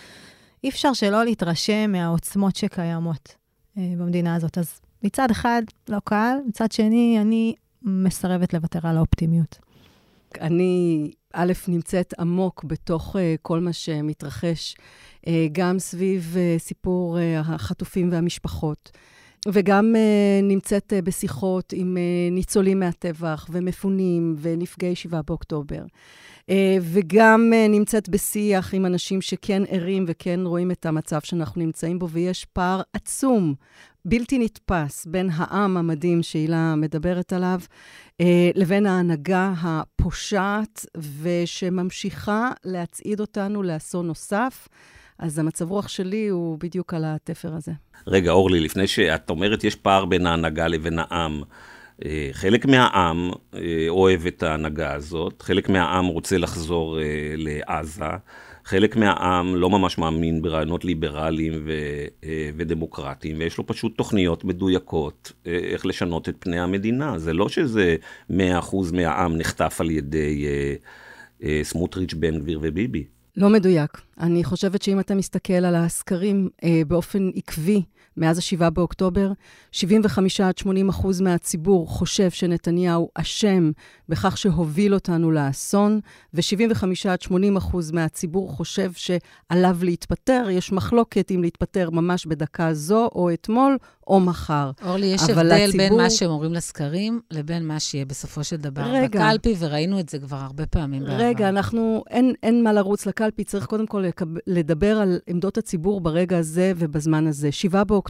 אי 0.63 0.69
אפשר 0.69 0.94
שלא 0.94 1.24
להתרשם 1.24 1.92
מהעוצמות 1.92 2.56
שקיימות 2.56 3.36
אה, 3.77 3.94
במדינה 3.98 4.36
הזאת. 4.36 4.57
אז 4.57 4.80
מצד 5.04 5.31
אחד, 5.31 5.62
לא 5.89 5.98
קל, 6.04 6.36
מצד 6.48 6.71
שני, 6.71 7.18
אני 7.21 7.56
מסרבת 7.81 8.54
לוותר 8.54 8.80
על 8.83 8.98
האופטימיות. 8.98 9.60
אני, 10.42 11.12
א', 11.33 11.54
נמצאת 11.68 12.13
עמוק 12.19 12.63
בתוך 12.63 13.15
uh, 13.15 13.19
כל 13.42 13.60
מה 13.60 13.74
שמתרחש, 13.74 14.75
uh, 15.25 15.30
גם 15.51 15.80
סביב 15.80 16.36
uh, 16.36 16.62
סיפור 16.62 17.18
uh, 17.18 17.19
החטופים 17.39 18.12
והמשפחות, 18.12 18.92
וגם 19.51 19.95
uh, 19.95 20.43
נמצאת 20.43 20.93
uh, 20.93 21.01
בשיחות 21.01 21.73
עם 21.75 21.97
uh, 21.97 22.33
ניצולים 22.33 22.79
מהטבח 22.79 23.47
ומפונים 23.51 24.35
ונפגעי 24.41 24.95
7 24.95 25.21
באוקטובר. 25.27 25.83
אה, 26.49 26.77
וגם 26.81 27.51
אה, 27.53 27.67
נמצאת 27.69 28.09
בשיח 28.09 28.73
עם 28.73 28.85
אנשים 28.85 29.21
שכן 29.21 29.63
ערים 29.67 30.05
וכן 30.07 30.39
רואים 30.43 30.71
את 30.71 30.85
המצב 30.85 31.19
שאנחנו 31.23 31.61
נמצאים 31.61 31.99
בו, 31.99 32.09
ויש 32.09 32.45
פער 32.45 32.81
עצום, 32.93 33.53
בלתי 34.05 34.39
נתפס, 34.39 35.05
בין 35.05 35.29
העם 35.33 35.77
המדהים 35.77 36.23
שהילה 36.23 36.75
מדברת 36.75 37.33
עליו, 37.33 37.59
אה, 38.21 38.49
לבין 38.55 38.85
ההנהגה 38.85 39.53
הפושעת 39.61 40.85
ושממשיכה 41.21 42.51
להצעיד 42.63 43.19
אותנו 43.19 43.63
לאסון 43.63 44.07
נוסף. 44.07 44.67
אז 45.20 45.39
המצב 45.39 45.70
רוח 45.70 45.88
שלי 45.88 46.27
הוא 46.27 46.58
בדיוק 46.60 46.93
על 46.93 47.03
התפר 47.05 47.53
הזה. 47.53 47.72
רגע, 48.08 48.32
אורלי, 48.32 48.60
לפני 48.60 48.88
שאת 48.88 49.29
אומרת 49.29 49.63
יש 49.63 49.75
פער 49.75 50.05
בין 50.05 50.27
ההנהגה 50.27 50.67
לבין 50.67 51.00
העם, 51.00 51.43
אה, 52.05 52.29
חלק 52.32 52.65
מהעם 52.65 53.32
אה, 53.53 53.86
אוהב 53.89 54.25
את 54.25 54.43
ההנהגה 54.43 54.93
הזאת, 54.93 55.41
חלק 55.41 55.70
מהעם 55.70 56.05
רוצה 56.05 56.38
לחזור 56.38 57.00
אה, 57.00 57.34
לעזה, 57.38 58.05
חלק 58.65 58.96
מהעם 58.96 59.55
לא 59.55 59.70
ממש 59.70 59.98
מאמין 59.98 60.41
ברעיונות 60.41 60.86
ליברליים 60.86 61.53
ו, 61.65 61.72
ודמוקרטיים, 62.58 63.36
ויש 63.39 63.58
לו 63.58 63.67
פשוט 63.67 63.98
תוכניות 63.98 64.43
מדויקות 64.43 65.32
איך 65.46 65.86
לשנות 65.86 66.29
את 66.29 66.36
פני 66.39 66.60
המדינה. 66.60 67.20
זה 67.20 67.34
לא 67.34 67.50
שזה 67.50 67.96
100% 68.32 68.34
מהעם 68.93 69.38
נחטף 69.38 69.77
על 69.79 69.91
ידי 69.91 70.46
סמוטריץ', 71.63 72.13
בן 72.13 72.39
גביר 72.39 72.60
וביבי. 72.62 73.05
לא 73.37 73.49
מדויק. 73.49 74.01
אני 74.19 74.43
חושבת 74.43 74.81
שאם 74.81 74.99
אתה 74.99 75.15
מסתכל 75.15 75.53
על 75.53 75.75
הסקרים 75.75 76.49
אה, 76.63 76.81
באופן 76.87 77.29
עקבי 77.35 77.83
מאז 78.17 78.38
ה-7 78.38 78.70
באוקטובר, 78.70 79.32
75 79.72 80.41
עד 80.41 80.58
80 80.58 80.89
אחוז 80.89 81.22
מהציבור 81.22 81.88
חושב 81.88 82.32
שנתניהו 82.32 83.10
אשם 83.15 83.72
בכך 84.10 84.38
שהוביל 84.38 84.93
אותנו 84.93 85.32
לאסון, 85.32 86.00
ו-75 86.34 86.84
עד 87.10 87.22
80 87.22 87.58
אחוז 87.58 87.91
מהציבור 87.91 88.51
חושב 88.51 88.91
שעליו 88.96 89.77
להתפטר. 89.82 90.48
יש 90.51 90.72
מחלוקת 90.72 91.32
אם 91.32 91.41
להתפטר 91.41 91.89
ממש 91.89 92.25
בדקה 92.25 92.74
זו 92.74 93.10
או 93.15 93.34
אתמול 93.34 93.77
או 94.08 94.20
מחר. 94.20 94.72
אורלי, 94.86 95.05
יש 95.05 95.22
הבדל 95.22 95.51
הציבור... 95.51 95.77
בין 95.77 95.98
מה 95.98 96.10
שהם 96.10 96.29
אומרים 96.29 96.53
לסקרים 96.53 97.22
לבין 97.32 97.67
מה 97.67 97.79
שיהיה 97.79 98.05
בסופו 98.05 98.43
של 98.43 98.55
דבר 98.55 98.82
רגע, 98.82 99.08
בקלפי, 99.08 99.55
וראינו 99.60 100.00
את 100.00 100.10
זה 100.10 100.20
כבר 100.20 100.38
הרבה 100.38 100.65
פעמים 100.65 101.03
בעבר. 101.03 101.15
רגע, 101.17 101.50
אנחנו, 101.50 102.03
אין, 102.10 102.34
אין 102.43 102.63
מה 102.63 102.74
לרוץ 102.74 103.05
לקלפי, 103.05 103.43
צריך 103.43 103.65
קודם 103.65 103.88
כל 103.88 104.03
לדבר 104.48 104.98
על 104.98 105.20
עמדות 105.27 105.58
הציבור 105.58 106.01
ברגע 106.01 106.38
הזה 106.38 106.74
ובזמן 106.75 107.27
הזה. 107.27 107.51
7 107.51 107.84
באוקטובר 107.84 108.02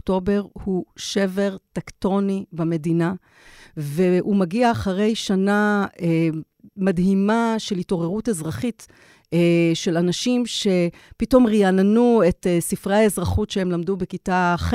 הוא 0.52 0.84
שבר 0.96 1.56
טקטוני 1.72 2.44
במדינה, 2.52 3.14
והוא 3.76 4.36
מגיע 4.36 4.70
אחרי 4.70 5.14
שנה... 5.14 5.86
אה, 6.00 6.28
מדהימה 6.76 7.54
של 7.58 7.78
התעוררות 7.78 8.28
אזרחית. 8.28 8.86
אה, 9.32 9.70
של 9.74 9.96
אנשים 9.96 10.42
שפתאום 10.46 11.46
רעננו 11.46 12.22
את 12.28 12.46
אה, 12.46 12.60
ספרי 12.60 12.96
האזרחות 12.96 13.50
שהם 13.50 13.70
למדו 13.70 13.96
בכיתה 13.96 14.54
ח', 14.58 14.74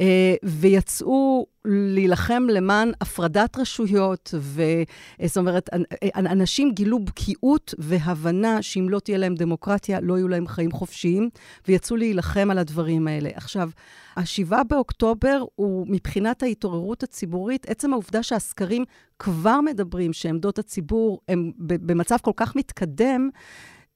אה, 0.00 0.34
ויצאו 0.42 1.46
להילחם 1.64 2.42
למען 2.50 2.92
הפרדת 3.00 3.58
רשויות, 3.58 4.34
וזאת 4.34 5.36
אומרת, 5.36 5.70
אנשים 6.16 6.72
גילו 6.72 6.98
בקיאות 6.98 7.74
והבנה 7.78 8.62
שאם 8.62 8.88
לא 8.88 8.98
תהיה 8.98 9.18
להם 9.18 9.34
דמוקרטיה, 9.34 10.00
לא 10.00 10.18
יהיו 10.18 10.28
להם 10.28 10.46
חיים 10.46 10.72
חופשיים, 10.72 11.30
ויצאו 11.68 11.96
להילחם 11.96 12.48
על 12.50 12.58
הדברים 12.58 13.08
האלה. 13.08 13.30
עכשיו, 13.34 13.70
ה-7 14.16 14.52
באוקטובר 14.68 15.44
הוא 15.54 15.86
מבחינת 15.88 16.42
ההתעוררות 16.42 17.02
הציבורית, 17.02 17.70
עצם 17.70 17.92
העובדה 17.92 18.22
שהסקרים 18.22 18.84
כבר 19.18 19.60
מדברים 19.60 20.12
שעמדות 20.12 20.58
הציבור 20.58 21.20
הן 21.28 21.52
במצב 21.58 22.16
כל 22.22 22.32
כך 22.36 22.56
מתקדם, 22.56 23.30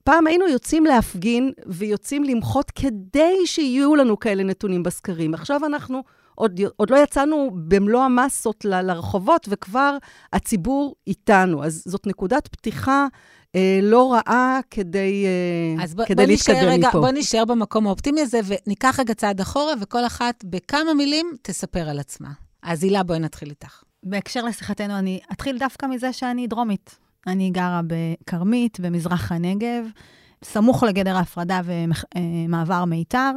פעם 0.04 0.26
היינו 0.26 0.49
יוצאים 0.49 0.85
להפגין 0.85 1.52
ויוצאים 1.66 2.25
למחות 2.25 2.71
כדי 2.71 3.35
שיהיו 3.47 3.94
לנו 3.94 4.18
כאלה 4.18 4.42
נתונים 4.42 4.83
בסקרים. 4.83 5.35
עכשיו 5.35 5.66
אנחנו, 5.66 6.02
עוד, 6.34 6.60
עוד 6.76 6.90
לא 6.90 6.96
יצאנו 6.96 7.50
במלוא 7.54 8.02
המסות 8.02 8.64
ל, 8.64 8.80
לרחובות, 8.80 9.46
וכבר 9.50 9.96
הציבור 10.32 10.94
איתנו. 11.06 11.64
אז 11.64 11.82
זאת 11.86 12.06
נקודת 12.06 12.48
פתיחה 12.48 13.06
אה, 13.54 13.80
לא 13.82 14.12
רעה 14.12 14.60
כדי, 14.70 15.26
אה, 15.26 15.84
אז 15.84 15.94
ב, 15.94 16.04
כדי 16.04 16.14
בוא 16.14 16.24
להתקדם 16.24 16.68
רגע, 16.68 16.88
מפה. 16.88 16.98
אז 16.98 17.04
בוא 17.04 17.10
נשאר 17.10 17.44
במקום 17.44 17.86
האופטימי 17.86 18.20
הזה, 18.20 18.40
וניקח 18.46 19.00
רגע 19.00 19.14
צעד 19.14 19.40
אחורה, 19.40 19.72
וכל 19.80 20.06
אחת 20.06 20.44
בכמה 20.44 20.94
מילים 20.94 21.26
תספר 21.42 21.88
על 21.88 21.98
עצמה. 21.98 22.28
אז 22.62 22.84
הילה, 22.84 23.02
בואי 23.02 23.18
נתחיל 23.18 23.50
איתך. 23.50 23.82
בהקשר 24.02 24.44
לשיחתנו, 24.44 24.98
אני 24.98 25.20
אתחיל 25.32 25.58
דווקא 25.58 25.86
מזה 25.86 26.12
שאני 26.12 26.46
דרומית. 26.46 26.98
אני 27.26 27.50
גרה 27.50 27.80
בכרמית, 27.86 28.80
במזרח 28.80 29.32
הנגב, 29.32 29.84
סמוך 30.44 30.82
לגדר 30.82 31.16
ההפרדה 31.16 31.60
ומעבר 31.66 32.84
מיתר. 32.84 33.30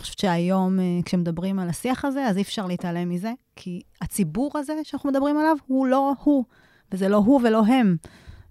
אני 0.00 0.04
חושבת 0.04 0.18
שהיום, 0.18 0.80
אה, 0.80 0.84
כשמדברים 1.04 1.58
על 1.58 1.68
השיח 1.68 2.04
הזה, 2.04 2.26
אז 2.26 2.36
אי 2.36 2.42
אפשר 2.42 2.66
להתעלם 2.66 3.08
מזה, 3.08 3.32
כי 3.56 3.82
הציבור 4.00 4.50
הזה 4.54 4.74
שאנחנו 4.82 5.10
מדברים 5.10 5.38
עליו 5.38 5.56
הוא 5.66 5.86
לא 5.86 6.12
הוא, 6.22 6.44
וזה 6.92 7.08
לא 7.08 7.16
הוא 7.16 7.40
ולא 7.44 7.62
הם. 7.66 7.96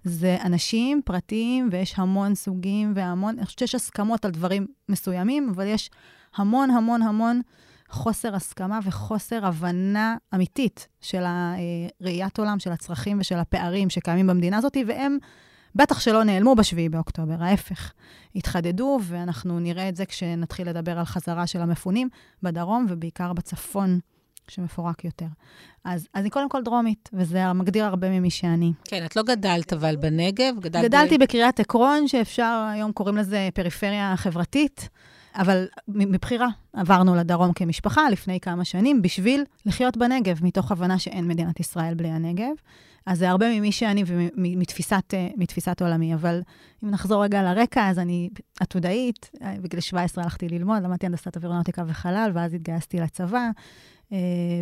זה 0.04 0.36
אנשים 0.44 1.00
פרטיים, 1.04 1.68
ויש 1.72 1.94
המון 1.96 2.34
סוגים 2.34 2.92
והמון, 2.96 3.34
אני 3.38 3.46
חושבת 3.46 3.58
שיש 3.58 3.74
הסכמות 3.74 4.24
על 4.24 4.30
דברים 4.30 4.66
מסוימים, 4.88 5.50
אבל 5.54 5.66
יש 5.66 5.90
המון 6.36 6.70
המון 6.70 7.02
המון 7.02 7.40
חוסר 7.88 8.34
הסכמה 8.34 8.78
וחוסר 8.84 9.46
הבנה 9.46 10.16
אמיתית 10.34 10.88
של 11.00 11.22
הראיית 11.26 12.38
עולם, 12.38 12.58
של 12.58 12.72
הצרכים 12.72 13.20
ושל 13.20 13.38
הפערים 13.38 13.90
שקיימים 13.90 14.26
במדינה 14.26 14.56
הזאת, 14.56 14.76
והם 14.86 15.18
בטח 15.74 16.00
שלא 16.00 16.24
נעלמו 16.24 16.54
ב-7 16.54 16.90
באוקטובר, 16.90 17.42
ההפך. 17.42 17.92
התחדדו, 18.34 19.00
ואנחנו 19.02 19.60
נראה 19.60 19.88
את 19.88 19.96
זה 19.96 20.06
כשנתחיל 20.06 20.68
לדבר 20.68 20.98
על 20.98 21.04
חזרה 21.04 21.46
של 21.46 21.60
המפונים 21.60 22.08
בדרום, 22.42 22.86
ובעיקר 22.88 23.32
בצפון, 23.32 23.98
שמפורק 24.48 25.04
יותר. 25.04 25.26
אז, 25.84 26.08
אז 26.14 26.22
אני 26.22 26.30
קודם 26.30 26.48
כל 26.48 26.62
דרומית, 26.62 27.10
וזה 27.12 27.52
מגדיר 27.52 27.84
הרבה 27.84 28.10
ממי 28.10 28.30
שאני. 28.30 28.72
כן, 28.84 29.04
את 29.04 29.16
לא 29.16 29.22
גדלת 29.22 29.72
אבל 29.72 29.96
בנגב, 29.96 30.54
גדלת... 30.60 30.84
גדלתי 30.84 31.18
ב... 31.18 31.22
בקריית 31.22 31.60
עקרון, 31.60 32.08
שאפשר, 32.08 32.68
היום 32.72 32.92
קוראים 32.92 33.16
לזה 33.16 33.48
פריפריה 33.54 34.14
חברתית. 34.16 34.88
אבל 35.34 35.66
מבחירה 35.88 36.48
עברנו 36.72 37.14
לדרום 37.14 37.52
כמשפחה 37.52 38.10
לפני 38.10 38.40
כמה 38.40 38.64
שנים 38.64 39.02
בשביל 39.02 39.44
לחיות 39.66 39.96
בנגב, 39.96 40.44
מתוך 40.44 40.72
הבנה 40.72 40.98
שאין 40.98 41.28
מדינת 41.28 41.60
ישראל 41.60 41.94
בלי 41.94 42.08
הנגב. 42.08 42.52
אז 43.06 43.18
זה 43.18 43.30
הרבה 43.30 43.58
ממי 43.58 43.72
שאני 43.72 44.04
ומתפיסת 44.06 45.82
עולמי. 45.82 46.14
אבל 46.14 46.40
אם 46.84 46.90
נחזור 46.90 47.24
רגע 47.24 47.42
לרקע, 47.42 47.88
אז 47.88 47.98
אני 47.98 48.30
עתודאית, 48.60 49.30
בגיל 49.62 49.80
17 49.80 50.24
הלכתי 50.24 50.48
ללמוד, 50.48 50.82
למדתי 50.82 51.06
הנדסת 51.06 51.36
אווירונאוטיקה 51.36 51.82
וחלל, 51.86 52.30
ואז 52.34 52.54
התגייסתי 52.54 53.00
לצבא. 53.00 53.50
Uh, 54.10 54.12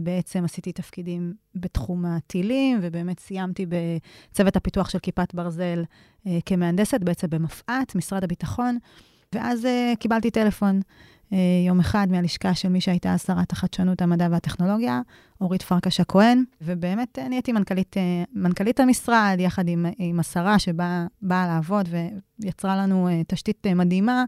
בעצם 0.02 0.45
עשיתי 0.45 0.73
תפקידים 0.73 1.35
בתחום 1.54 2.04
הטילים, 2.04 2.78
ובאמת 2.83 3.21
סיימתי 3.21 3.66
בצוות 3.68 4.57
הפיתוח 4.57 4.90
של 4.90 4.99
כיפת 4.99 5.35
ברזל 5.35 5.85
כמהנדסת, 6.47 7.00
בעצם 7.00 7.30
במפא"ת, 7.30 7.95
משרד 7.95 8.25
הביטחון. 8.25 8.78
ואז 9.35 9.68
קיבלתי 9.99 10.30
טלפון 10.30 10.80
יום 11.66 11.80
אחד 11.80 12.06
מהלשכה 12.11 12.54
של 12.54 12.68
מי 12.68 12.80
שהייתה 12.80 13.18
שרת 13.18 13.52
החדשנות, 13.52 14.02
המדע 14.02 14.28
והטכנולוגיה, 14.30 15.00
אורית 15.40 15.62
פרקש 15.62 16.00
הכהן, 16.00 16.44
ובאמת 16.61 17.18
uh, 17.18 17.28
נהייתי 17.28 17.52
מנכ"לית, 17.52 17.97
uh, 17.97 18.30
מנכ"לית 18.32 18.80
המשרד, 18.80 19.37
יחד 19.38 19.68
עם, 19.68 19.87
עם 19.99 20.20
השרה 20.20 20.58
שבאה 20.58 21.06
לעבוד 21.23 21.88
ויצרה 22.40 22.76
לנו 22.76 23.08
תשתית 23.26 23.66
מדהימה 23.66 24.25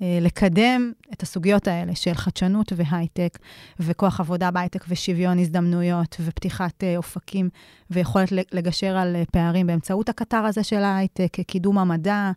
לקדם 0.00 0.92
את 1.12 1.22
הסוגיות 1.22 1.68
האלה 1.68 1.94
של 1.94 2.14
חדשנות 2.14 2.72
והייטק, 2.76 3.38
וכוח 3.80 4.20
עבודה 4.20 4.50
בהייטק 4.50 4.84
ושוויון 4.88 5.38
הזדמנויות, 5.38 6.16
ופתיחת 6.20 6.84
אופקים, 6.96 7.48
ויכולת 7.90 8.32
לגשר 8.52 8.96
על 8.96 9.16
פערים 9.32 9.66
באמצעות 9.66 10.08
הקטר 10.08 10.36
הזה 10.36 10.62
של 10.62 10.82
ההייטק, 10.82 11.36
קידום 11.46 11.78
המדע, 11.78 12.30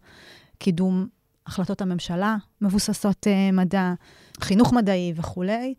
קידום 0.57 1.07
החלטות 1.50 1.82
הממשלה 1.82 2.38
מבוססות 2.62 3.27
uh, 3.27 3.56
מדע, 3.56 3.94
חינוך 4.41 4.74
מדעי 4.74 5.13
וכולי. 5.15 5.74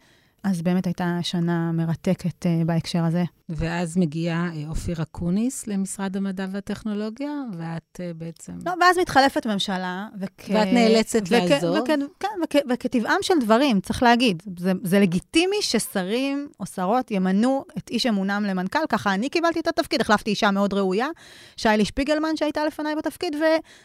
אז 0.45 0.63
באמת 0.63 0.87
הייתה 0.87 1.19
שנה 1.23 1.73
מרתקת 1.73 2.47
uh, 2.47 2.65
בהקשר 2.67 3.05
הזה. 3.05 3.25
ואז 3.49 3.97
מגיעה 3.97 4.51
uh, 4.53 4.69
אופיר 4.69 5.03
אקוניס 5.03 5.67
למשרד 5.67 6.17
המדע 6.17 6.47
והטכנולוגיה, 6.51 7.31
ואת 7.59 8.01
uh, 8.01 8.15
בעצם... 8.17 8.53
לא, 8.67 8.73
ואז 8.81 8.99
מתחלפת 8.99 9.47
ממשלה, 9.47 10.09
וכ... 10.21 10.49
ואת 10.49 10.69
נאלצת 10.73 11.23
וכ... 11.23 11.33
לעזוב. 11.33 11.77
וכ... 11.77 11.87
כן, 12.21 12.29
וכ... 12.45 12.57
וכטבעם 12.71 13.19
של 13.23 13.35
דברים, 13.41 13.81
צריך 13.81 14.03
להגיד, 14.03 14.43
זה, 14.59 14.73
זה 14.83 15.01
לגיטימי 15.01 15.57
ששרים 15.61 16.49
או 16.61 16.67
שרות 16.67 17.11
ימנו 17.11 17.65
את 17.79 17.91
איש 17.91 18.07
אמונם 18.07 18.45
למנכ"ל, 18.47 18.87
ככה 18.89 19.15
אני 19.15 19.29
קיבלתי 19.29 19.61
את 19.61 19.69
התפקיד, 19.69 20.01
החלפתי 20.01 20.31
אישה 20.31 20.51
מאוד 20.51 20.75
ראויה, 20.75 21.09
שיילי 21.57 21.85
שפיגלמן 21.85 22.37
שהייתה 22.37 22.65
לפניי 22.65 22.95
בתפקיד, 22.97 23.37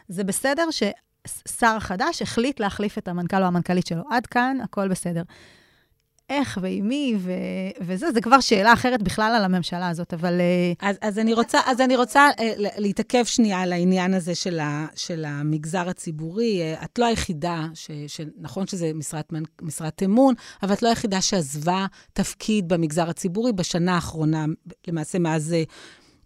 וזה 0.09 0.23
בסדר 0.23 0.71
ש... 0.71 0.83
שר 1.59 1.77
חדש 1.79 2.21
החליט 2.21 2.59
להחליף 2.59 2.97
את 2.97 3.07
המנכ"ל 3.07 3.41
או 3.41 3.47
המנכ"לית 3.47 3.87
שלו. 3.87 4.03
עד 4.09 4.25
כאן, 4.25 4.57
הכל 4.63 4.87
בסדר. 4.87 5.23
איך 6.29 6.57
ועם 6.61 6.87
מי 6.87 7.15
ו... 7.17 7.31
וזה, 7.81 8.11
זה 8.11 8.21
כבר 8.21 8.39
שאלה 8.39 8.73
אחרת 8.73 9.03
בכלל 9.03 9.33
על 9.35 9.43
הממשלה 9.43 9.89
הזאת, 9.89 10.13
אבל... 10.13 10.41
אה, 10.41 10.89
אז, 10.89 10.95
אז 11.01 11.19
אני 11.19 11.33
רוצה, 11.33 11.59
אז 11.65 11.81
אני 11.81 11.95
רוצה 11.95 12.29
uh, 12.29 12.41
להתעכב 12.77 13.23
שנייה 13.25 13.61
על 13.61 13.73
העניין 13.73 14.13
הזה 14.13 14.35
של, 14.35 14.59
ה, 14.59 14.87
של 14.95 15.25
המגזר 15.25 15.89
הציבורי. 15.89 16.61
Uh, 16.61 16.85
את 16.85 16.99
לא 16.99 17.05
היחידה, 17.05 17.67
ש, 17.73 17.91
שנכון 18.07 18.67
שזה 18.67 18.91
משרת, 18.93 19.33
משרת 19.61 20.03
אמון, 20.03 20.33
אבל 20.63 20.73
את 20.73 20.83
לא 20.83 20.89
היחידה 20.89 21.21
שעזבה 21.21 21.85
תפקיד 22.13 22.67
במגזר 22.67 23.09
הציבורי 23.09 23.53
בשנה 23.53 23.95
האחרונה, 23.95 24.45
למעשה 24.87 25.19
מאז... 25.19 25.55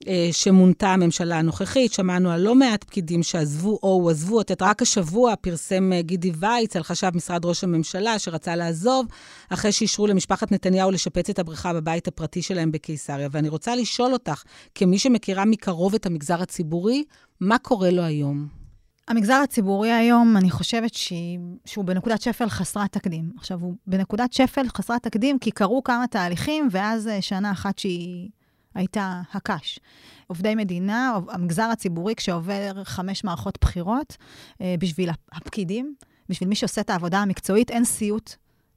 אה, 0.07 0.29
שמונתה 0.31 0.89
הממשלה 0.89 1.39
הנוכחית. 1.39 1.93
שמענו 1.93 2.31
על 2.31 2.41
לא 2.41 2.55
מעט 2.55 2.83
פקידים 2.83 3.23
שעזבו 3.23 3.79
או 3.83 3.93
הועזבו. 3.93 4.41
את 4.41 4.61
רק 4.61 4.81
השבוע 4.81 5.35
פרסם 5.35 5.93
אה, 5.93 6.01
גידי 6.01 6.31
וייץ 6.39 6.75
על 6.75 6.83
חשב 6.83 7.11
משרד 7.15 7.45
ראש 7.45 7.63
הממשלה, 7.63 8.19
שרצה 8.19 8.55
לעזוב, 8.55 9.05
אחרי 9.49 9.71
שאישרו 9.71 10.07
למשפחת 10.07 10.51
נתניהו 10.51 10.91
לשפץ 10.91 11.29
את 11.29 11.39
הבריכה 11.39 11.73
בבית 11.73 12.07
הפרטי 12.07 12.41
שלהם 12.41 12.71
בקיסריה. 12.71 13.27
ואני 13.31 13.49
רוצה 13.49 13.75
לשאול 13.75 14.13
אותך, 14.13 14.43
כמי 14.75 14.99
שמכירה 14.99 15.45
מקרוב 15.45 15.93
את 15.93 16.05
המגזר 16.05 16.41
הציבורי, 16.41 17.03
מה 17.39 17.57
קורה 17.57 17.91
לו 17.91 18.03
היום? 18.03 18.59
המגזר 19.07 19.41
הציבורי 19.43 19.91
היום, 19.91 20.37
אני 20.37 20.51
חושבת 20.51 20.93
שהיא, 20.93 21.39
שהוא 21.65 21.85
בנקודת 21.85 22.21
שפל 22.21 22.49
חסרת 22.49 22.91
תקדים. 22.91 23.31
עכשיו, 23.37 23.59
הוא 23.61 23.73
בנקודת 23.87 24.33
שפל 24.33 24.69
חסרת 24.77 25.03
תקדים 25.03 25.39
כי 25.39 25.51
קרו 25.51 25.83
כמה 25.83 26.07
תהליכים, 26.07 26.67
ואז 26.71 27.07
אה, 27.07 27.21
שנה 27.21 27.51
אחת 27.51 27.79
שהיא 27.79 28.29
הייתה 28.75 29.21
הקש. 29.33 29.79
עובדי 30.27 30.55
מדינה, 30.55 31.19
המגזר 31.29 31.63
הציבורי, 31.63 32.15
כשעובר 32.15 32.83
חמש 32.83 33.23
מערכות 33.23 33.57
בחירות, 33.61 34.17
אה, 34.61 34.75
בשביל 34.79 35.09
הפקידים, 35.31 35.95
בשביל 36.29 36.49
מי 36.49 36.55
שעושה 36.55 36.81
את 36.81 36.89
העבודה 36.89 37.19
המקצועית, 37.19 37.71
אין 37.71 37.85
סיוט 37.85 38.33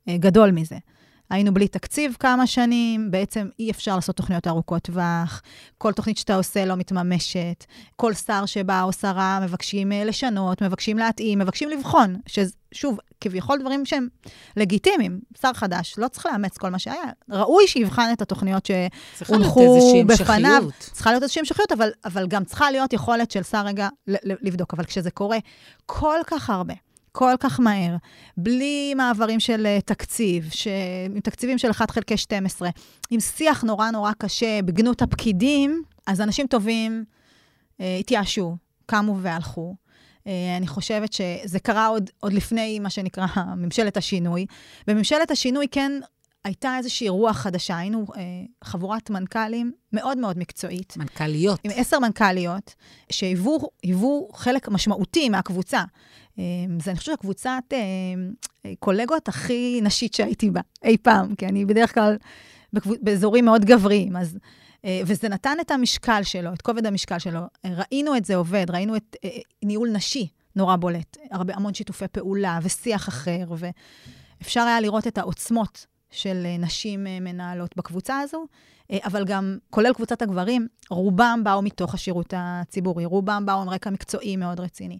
אה, 0.08 0.16
גדול 0.16 0.50
מזה. 0.50 0.78
היינו 1.30 1.54
בלי 1.54 1.68
תקציב 1.68 2.16
כמה 2.20 2.46
שנים, 2.46 3.10
בעצם 3.10 3.48
אי 3.58 3.70
אפשר 3.70 3.94
לעשות 3.94 4.16
תוכניות 4.16 4.46
ארוכות 4.46 4.82
טווח, 4.82 5.42
כל 5.78 5.92
תוכנית 5.92 6.18
שאתה 6.18 6.34
עושה 6.34 6.64
לא 6.64 6.76
מתממשת, 6.76 7.64
כל 7.96 8.14
שר 8.14 8.46
שבא 8.46 8.82
או 8.82 8.92
שרה 8.92 9.40
מבקשים 9.42 9.92
אה, 9.92 10.04
לשנות, 10.04 10.62
מבקשים 10.62 10.98
להתאים, 10.98 11.38
מבקשים 11.38 11.68
לבחון, 11.70 12.16
ששוב, 12.72 12.98
כביכול 13.20 13.58
דברים 13.58 13.86
שהם 13.86 14.08
לגיטימיים. 14.56 15.20
שר 15.40 15.52
חדש, 15.52 15.94
לא 15.98 16.08
צריך 16.08 16.26
לאמץ 16.26 16.58
כל 16.58 16.68
מה 16.68 16.78
שהיה, 16.78 17.04
ראוי 17.30 17.66
שיבחן 17.66 18.10
את 18.12 18.22
התוכניות 18.22 18.66
שהונחו 18.66 20.04
בפניו. 20.06 20.64
צריכה 20.78 21.10
להיות 21.10 21.22
איזושהי 21.22 21.40
המשכיות, 21.40 21.72
אבל, 21.72 21.90
אבל 22.04 22.26
גם 22.26 22.44
צריכה 22.44 22.70
להיות 22.70 22.92
יכולת 22.92 23.30
של 23.30 23.42
שר 23.42 23.66
רגע 23.66 23.88
לבדוק. 24.18 24.74
אבל 24.74 24.84
כשזה 24.84 25.10
קורה 25.10 25.38
כל 25.86 26.18
כך 26.26 26.50
הרבה, 26.50 26.74
כל 27.12 27.34
כך 27.40 27.60
מהר, 27.60 27.96
בלי 28.36 28.94
מעברים 28.94 29.40
של 29.40 29.66
אה, 29.66 29.78
תקציב, 29.80 30.48
ש... 30.50 30.68
עם 31.14 31.20
תקציבים 31.20 31.58
של 31.58 31.70
1 31.70 31.90
חלקי 31.90 32.16
12, 32.16 32.70
עם 33.10 33.20
שיח 33.20 33.62
נורא 33.62 33.90
נורא 33.90 34.12
קשה 34.18 34.62
בגנות 34.62 35.02
הפקידים, 35.02 35.82
אז 36.06 36.20
אנשים 36.20 36.46
טובים 36.46 37.04
התייאשו, 37.78 38.56
קמו 38.86 39.18
והלכו. 39.20 39.74
אני 40.58 40.66
חושבת 40.66 41.12
שזה 41.12 41.58
קרה 41.58 41.86
עוד, 41.86 42.10
עוד 42.20 42.32
לפני 42.32 42.78
מה 42.78 42.90
שנקרא 42.90 43.26
ממשלת 43.56 43.96
השינוי. 43.96 44.46
בממשלת 44.86 45.30
השינוי 45.30 45.66
כן 45.70 45.92
הייתה 46.44 46.76
איזושהי 46.78 47.08
רוח 47.08 47.36
חדשה. 47.36 47.78
היינו 47.78 48.04
אה, 48.16 48.22
חבורת 48.64 49.10
מנכ"לים 49.10 49.72
מאוד 49.92 50.18
מאוד 50.18 50.38
מקצועית. 50.38 50.96
מנכ"ליות. 50.96 51.60
עם 51.64 51.70
עשר 51.74 51.98
מנכ"ליות, 51.98 52.74
שהיוו 53.10 54.28
חלק 54.32 54.68
משמעותי 54.68 55.28
מהקבוצה. 55.28 55.82
אה, 56.38 56.44
זה, 56.82 56.90
אני 56.90 56.98
חושבת, 56.98 57.18
הקבוצת 57.18 57.62
אה, 57.72 58.72
קולגות 58.78 59.28
הכי 59.28 59.80
נשית 59.82 60.14
שהייתי 60.14 60.50
בה 60.50 60.60
אי 60.84 60.96
פעם, 61.02 61.34
כי 61.34 61.46
אני 61.46 61.64
בדרך 61.64 61.94
כלל 61.94 62.16
בקב... 62.72 62.90
באזורים 63.00 63.44
מאוד 63.44 63.64
גבריים, 63.64 64.16
אז... 64.16 64.38
אה, 64.84 65.00
וזה 65.06 65.28
נתן 65.28 65.56
את 65.60 65.70
המשקל 65.70 66.22
שלו, 66.22 66.52
את 66.52 66.62
כובד 66.62 66.86
המשקל 66.86 67.18
שלו. 67.18 67.40
ראינו 67.64 68.16
את 68.16 68.24
זה 68.24 68.36
עובד, 68.36 68.66
ראינו 68.70 68.96
את 68.96 69.16
אה, 69.24 69.30
ניהול 69.62 69.90
נשי 69.90 70.28
נורא 70.56 70.76
בולט. 70.76 71.16
הרבה, 71.30 71.54
המון 71.54 71.74
שיתופי 71.74 72.08
פעולה 72.08 72.58
ושיח 72.62 73.08
אחר, 73.08 73.44
ואפשר 73.56 74.60
היה 74.60 74.80
לראות 74.80 75.06
את 75.06 75.18
העוצמות 75.18 75.86
של 76.12 76.42
אה, 76.46 76.56
נשים 76.58 77.06
אה, 77.06 77.20
מנהלות 77.20 77.76
בקבוצה 77.76 78.18
הזו, 78.18 78.44
אה, 78.90 78.98
אבל 79.04 79.24
גם, 79.24 79.58
כולל 79.70 79.92
קבוצת 79.92 80.22
הגברים, 80.22 80.68
רובם 80.90 81.40
באו 81.44 81.62
מתוך 81.62 81.94
השירות 81.94 82.34
הציבורי, 82.36 83.04
רובם 83.04 83.42
באו 83.46 83.60
עם 83.62 83.68
רקע 83.68 83.90
מקצועי 83.90 84.36
מאוד 84.36 84.60
רציני. 84.60 84.98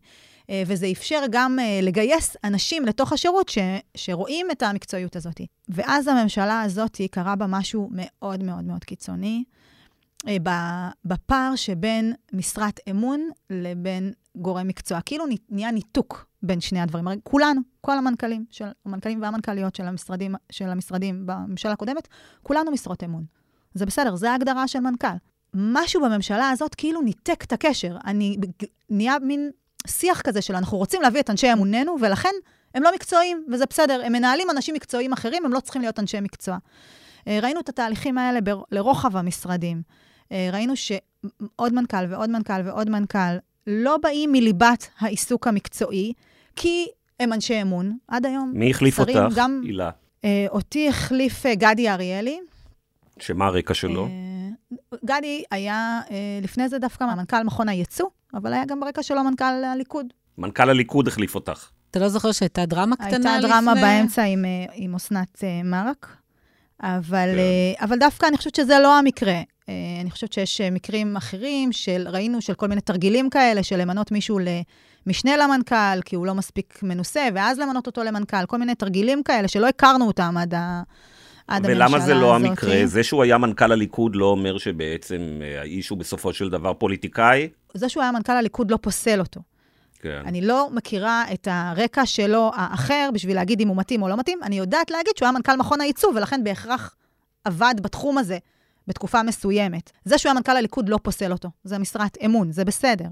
וזה 0.66 0.86
אפשר 0.92 1.20
גם 1.30 1.58
לגייס 1.82 2.36
אנשים 2.44 2.86
לתוך 2.86 3.12
השירות 3.12 3.48
ש, 3.48 3.58
שרואים 3.96 4.50
את 4.50 4.62
המקצועיות 4.62 5.16
הזאת. 5.16 5.40
ואז 5.68 6.08
הממשלה 6.08 6.62
הזאת 6.62 7.00
קרה 7.10 7.36
בה 7.36 7.46
משהו 7.48 7.88
מאוד 7.92 8.42
מאוד 8.42 8.64
מאוד 8.64 8.84
קיצוני, 8.84 9.44
בפער 11.04 11.56
שבין 11.56 12.14
משרת 12.32 12.80
אמון 12.90 13.30
לבין 13.50 14.12
גורם 14.36 14.68
מקצוע. 14.68 15.00
כאילו 15.00 15.24
נהיה 15.48 15.70
ניתוק 15.70 16.26
בין 16.42 16.60
שני 16.60 16.80
הדברים. 16.80 17.08
הרי 17.08 17.16
כולנו, 17.22 17.60
כל 17.80 17.98
המנכ"לים, 17.98 18.44
של, 18.50 18.64
המנכ"לים 18.86 19.22
והמנכ"ליות 19.22 19.74
של 19.74 19.84
המשרדים, 19.84 20.34
של 20.50 20.68
המשרדים 20.68 21.26
בממשלה 21.26 21.72
הקודמת, 21.72 22.08
כולנו 22.42 22.70
משרות 22.70 23.04
אמון. 23.04 23.24
זה 23.74 23.86
בסדר, 23.86 24.16
זו 24.16 24.26
ההגדרה 24.26 24.68
של 24.68 24.80
מנכ"ל. 24.80 25.16
משהו 25.54 26.02
בממשלה 26.02 26.50
הזאת 26.50 26.74
כאילו 26.74 27.00
ניתק 27.00 27.44
את 27.44 27.52
הקשר. 27.52 27.96
אני, 28.06 28.36
נהיה 28.90 29.18
מין 29.18 29.50
שיח 29.86 30.20
כזה 30.20 30.42
של 30.42 30.56
אנחנו 30.56 30.78
רוצים 30.78 31.02
להביא 31.02 31.20
את 31.20 31.30
אנשי 31.30 31.52
אמוננו, 31.52 31.96
ולכן 32.00 32.32
הם 32.74 32.82
לא 32.82 32.94
מקצועיים, 32.94 33.46
וזה 33.52 33.64
בסדר. 33.66 34.02
הם 34.04 34.12
מנהלים 34.12 34.50
אנשים 34.50 34.74
מקצועיים 34.74 35.12
אחרים, 35.12 35.44
הם 35.44 35.52
לא 35.52 35.60
צריכים 35.60 35.82
להיות 35.82 35.98
אנשי 35.98 36.20
מקצוע. 36.20 36.58
אה, 37.28 37.38
ראינו 37.42 37.60
את 37.60 37.68
התהליכים 37.68 38.18
האלה 38.18 38.40
לרוחב 38.70 39.16
המשרדים. 39.16 39.82
אה, 40.32 40.48
ראינו 40.52 40.76
שעוד 40.76 41.72
מנכ"ל 41.72 42.06
ועוד 42.08 42.30
מנכ"ל 42.30 42.60
ועוד 42.64 42.90
מנכ"ל 42.90 43.36
לא 43.66 43.96
באים 43.96 44.32
מליבת 44.32 44.88
העיסוק 44.98 45.46
המקצועי, 45.46 46.12
כי 46.56 46.86
הם 47.20 47.32
אנשי 47.32 47.62
אמון. 47.62 47.96
עד 48.08 48.26
היום, 48.26 48.52
מי 48.54 48.70
החליף 48.70 49.00
אותך, 49.00 49.18
גם, 49.36 49.60
הילה? 49.64 49.90
אה, 50.24 50.46
אותי 50.48 50.88
החליף 50.88 51.46
אה, 51.46 51.54
גדי 51.54 51.90
אריאלי. 51.90 52.40
שמה 53.18 53.46
הרקע 53.46 53.74
שלו? 53.74 54.06
אה, 54.06 54.78
גדי 55.04 55.42
היה 55.50 56.00
אה, 56.10 56.16
לפני 56.42 56.68
זה 56.68 56.78
דווקא 56.78 57.04
מנכ"ל 57.04 57.42
מכון 57.42 57.68
הייצוא, 57.68 58.06
אבל 58.34 58.52
היה 58.52 58.64
גם 58.64 58.80
ברקע 58.80 59.02
שלו 59.02 59.24
מנכ"ל 59.24 59.64
הליכוד. 59.64 60.06
מנכ"ל 60.38 60.70
הליכוד 60.70 61.08
החליף 61.08 61.34
אותך. 61.34 61.68
אתה 61.90 62.00
לא 62.00 62.08
זוכר 62.08 62.32
שהייתה 62.32 62.66
דרמה 62.66 62.96
קטנה 62.96 63.08
לפני... 63.08 63.30
הייתה 63.30 63.48
דרמה 63.48 63.74
באמצע 63.74 64.22
עם, 64.22 64.44
עם 64.72 64.94
אסנת 64.94 65.44
מרק, 65.64 66.16
אבל, 66.80 67.28
כן. 67.78 67.84
אבל 67.84 67.98
דווקא 67.98 68.26
אני 68.26 68.36
חושבת 68.36 68.54
שזה 68.54 68.78
לא 68.78 68.98
המקרה. 68.98 69.40
אה, 69.68 69.74
אני 70.00 70.10
חושבת 70.10 70.32
שיש 70.32 70.60
אה, 70.60 70.70
מקרים 70.70 71.16
אחרים 71.16 71.72
של, 71.72 72.06
ראינו 72.08 72.40
של 72.40 72.54
כל 72.54 72.68
מיני 72.68 72.80
תרגילים 72.80 73.30
כאלה, 73.30 73.62
של 73.62 73.76
למנות 73.76 74.12
מישהו 74.12 74.38
למשנה 75.06 75.36
למנכ"ל, 75.36 76.02
כי 76.04 76.16
הוא 76.16 76.26
לא 76.26 76.34
מספיק 76.34 76.80
מנוסה, 76.82 77.28
ואז 77.34 77.58
למנות 77.58 77.86
אותו 77.86 78.02
למנכ"ל, 78.04 78.46
כל 78.46 78.58
מיני 78.58 78.74
תרגילים 78.74 79.22
כאלה 79.22 79.48
שלא 79.48 79.68
הכרנו 79.68 80.06
אותם 80.06 80.34
עד, 80.38 80.54
ה, 80.54 80.82
עד 81.48 81.66
הממשלה 81.66 81.84
הזאת. 81.84 81.94
ולמה 81.94 82.06
זה 82.06 82.14
לא 82.14 82.34
המקרה? 82.34 82.86
זה 82.86 83.02
שהוא 83.02 83.22
היה 83.22 83.38
מנכ"ל 83.38 83.72
הליכוד 83.72 84.16
לא 84.16 84.26
אומר 84.26 84.58
שבעצם 84.58 85.40
אה, 85.42 85.60
האיש 85.60 85.88
הוא 85.88 85.98
בסופו 85.98 86.32
של 86.32 86.48
דבר 86.48 86.74
פוליטיקאי? 86.74 87.48
זה 87.74 87.88
שהוא 87.88 88.02
היה 88.02 88.12
מנכ"ל 88.12 88.32
הליכוד 88.32 88.70
לא 88.70 88.78
פוסל 88.80 89.20
אותו. 89.20 89.40
כן. 90.00 90.22
אני 90.24 90.40
לא 90.40 90.68
מכירה 90.72 91.24
את 91.32 91.48
הרקע 91.50 92.06
שלו 92.06 92.50
האחר 92.54 93.10
בשביל 93.14 93.36
להגיד 93.36 93.60
אם 93.60 93.68
הוא 93.68 93.76
מתאים 93.76 94.02
או 94.02 94.08
לא 94.08 94.16
מתאים. 94.16 94.38
אני 94.42 94.58
יודעת 94.58 94.90
להגיד 94.90 95.12
שהוא 95.16 95.26
היה 95.26 95.32
מנכ"ל 95.32 95.56
מכון 95.56 95.80
הייצוא, 95.80 96.12
ולכן 96.14 96.44
בהכרח 96.44 96.94
עבד 97.44 97.74
בתחום 97.82 98.18
הזה 98.18 98.38
בתקופה 98.88 99.22
מסוימת. 99.22 99.90
זה 100.04 100.18
שהוא 100.18 100.30
היה 100.30 100.34
מנכ"ל 100.34 100.56
הליכוד 100.56 100.88
לא 100.88 100.98
פוסל 101.02 101.32
אותו. 101.32 101.48
זה 101.64 101.78
משרת 101.78 102.18
אמון, 102.24 102.52
זה 102.52 102.64
בסדר. 102.64 103.06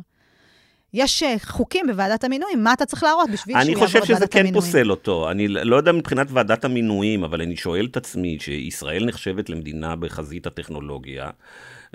יש 0.95 1.23
אה, 1.23 1.35
חוקים 1.43 1.87
בוועדת 1.87 2.25
המינויים, 2.25 2.65
מה 2.65 2.73
אתה 2.73 2.87
צריך 2.87 3.03
להראות 3.03 3.31
בשביל 3.31 3.57
שהוא 3.63 3.71
יעבור 3.71 3.85
את 3.85 3.93
ועדת 3.93 4.05
המינויים? 4.05 4.17
אני 4.17 4.27
חושב 4.27 4.27
שזה 4.27 4.27
כן 4.27 4.53
פוסל 4.53 4.91
אותו. 4.91 5.31
אני 5.31 5.49
לא 5.49 5.77
יודע 5.77 5.93
מבחינת 5.93 6.27
ועדת 6.31 6.65
המינויים, 6.65 7.25
אבל 7.25 7.43
אני 7.43 7.57
שואל 7.57 7.87
את 7.91 7.97
עצמי, 7.97 8.39
שישראל 8.41 9.05
נחשבת 9.05 9.51
למדינה 9.51 9.97
בחזית 9.97 10.47
הטכנולוגיה, 10.47 11.31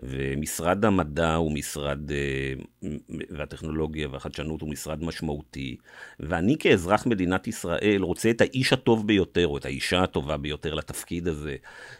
ומשרד 0.03 0.85
המדע 0.85 1.33
הוא 1.33 1.51
משרד, 1.51 2.11
אה, 2.11 2.53
והטכנולוגיה 3.29 4.07
והחדשנות 4.11 4.61
הוא 4.61 4.69
משרד 4.69 5.03
משמעותי, 5.03 5.75
ואני 6.19 6.57
כאזרח 6.57 7.05
מדינת 7.05 7.47
ישראל 7.47 8.01
רוצה 8.01 8.29
את 8.29 8.41
האיש 8.41 8.73
הטוב 8.73 9.07
ביותר, 9.07 9.47
או 9.47 9.57
את 9.57 9.65
האישה 9.65 10.03
הטובה 10.03 10.37
ביותר 10.37 10.73
לתפקיד 10.73 11.27
הזה. 11.27 11.55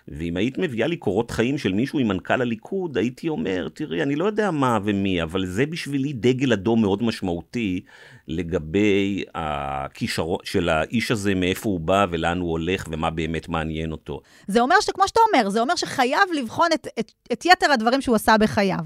ואם 0.08 0.38
היית 0.38 0.58
מביאה 0.58 0.88
לי 0.88 0.98
קורות 0.98 1.32
חיים 1.32 1.58
של 1.58 1.74
מישהו 1.74 2.00
עם 2.00 2.08
מנכ"ל 2.08 2.41
הליכוד, 2.41 2.98
הייתי 2.98 3.30
אומר, 3.30 3.67
תראי, 3.74 4.04
אני 4.04 4.15
לא 4.15 4.26
יודע 4.26 4.52
מה 4.52 4.80
ומי, 4.84 5.24
אבל 5.24 5.45
זה 5.45 5.65
בשבילי 5.65 6.13
דגל 6.13 6.54
אדום 6.54 6.82
מאוד 6.82 7.04
משמעותי 7.04 7.82
לגבי 8.28 9.24
הכישרון 9.36 10.39
של 10.43 10.69
האיש 10.69 11.12
הזה, 11.12 11.36
מאיפה 11.36 11.69
הוא 11.69 11.80
בא 11.80 12.06
ולאן 12.12 12.39
הוא 12.39 12.52
הולך 12.52 12.88
ומה 12.91 13.10
באמת 13.10 13.50
מעניין 13.50 13.91
אותו. 13.91 14.21
זה 14.48 14.62
אומר 14.62 14.76
שכמו 14.82 15.08
שאתה 15.08 15.19
אומר, 15.28 15.50
זה 15.50 15.62
אומר 15.62 15.76
שחייב 15.76 16.30
לבחון 16.34 16.67
את, 16.74 16.88
את, 17.00 17.12
את 17.34 17.45
יתר 17.45 17.71
הדברים 17.71 18.02
שהוא 18.02 18.15
עשה 18.15 18.38
בחייו. 18.38 18.86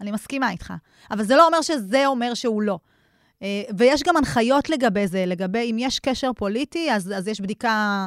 אני 0.00 0.10
מסכימה 0.10 0.50
איתך. 0.50 0.72
אבל 1.10 1.24
זה 1.24 1.36
לא 1.36 1.46
אומר 1.46 1.62
שזה 1.62 2.06
אומר 2.06 2.34
שהוא 2.34 2.62
לא. 2.62 2.78
אה, 3.42 3.62
ויש 3.76 4.02
גם 4.02 4.16
הנחיות 4.16 4.70
לגבי 4.70 5.06
זה, 5.06 5.26
לגבי 5.26 5.70
אם 5.70 5.76
יש 5.78 5.98
קשר 5.98 6.30
פוליטי, 6.36 6.92
אז, 6.92 7.12
אז 7.16 7.28
יש 7.28 7.40
בדיקה, 7.40 8.06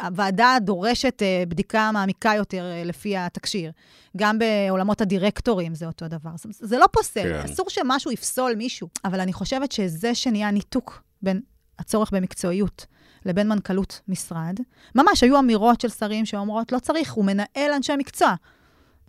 הוועדה 0.00 0.56
דורשת 0.60 1.22
אה, 1.22 1.44
בדיקה 1.48 1.90
מעמיקה 1.92 2.32
יותר 2.36 2.64
אה, 2.64 2.82
לפי 2.84 3.16
התקשיר. 3.16 3.70
גם 4.16 4.38
בעולמות 4.38 5.00
הדירקטורים 5.00 5.74
זה 5.74 5.86
אותו 5.86 6.08
דבר. 6.08 6.30
זה, 6.36 6.48
זה 6.52 6.78
לא 6.78 6.86
פוסל, 6.92 7.22
כן. 7.22 7.52
אסור 7.52 7.70
שמשהו 7.70 8.12
יפסול 8.12 8.54
מישהו. 8.54 8.88
אבל 9.04 9.20
אני 9.20 9.32
חושבת 9.32 9.72
שזה 9.72 10.14
שנהיה 10.14 10.50
ניתוק 10.50 11.02
בין 11.22 11.40
הצורך 11.78 12.10
במקצועיות 12.10 12.86
לבין 13.26 13.48
מנכ"לות 13.48 14.00
משרד, 14.08 14.54
ממש 14.94 15.22
היו 15.22 15.38
אמירות 15.38 15.80
של 15.80 15.88
שרים 15.88 16.26
שאומרות, 16.26 16.72
לא 16.72 16.78
צריך, 16.78 17.12
הוא 17.12 17.24
מנהל 17.24 17.72
אנשי 17.76 17.92
מקצוע. 17.98 18.34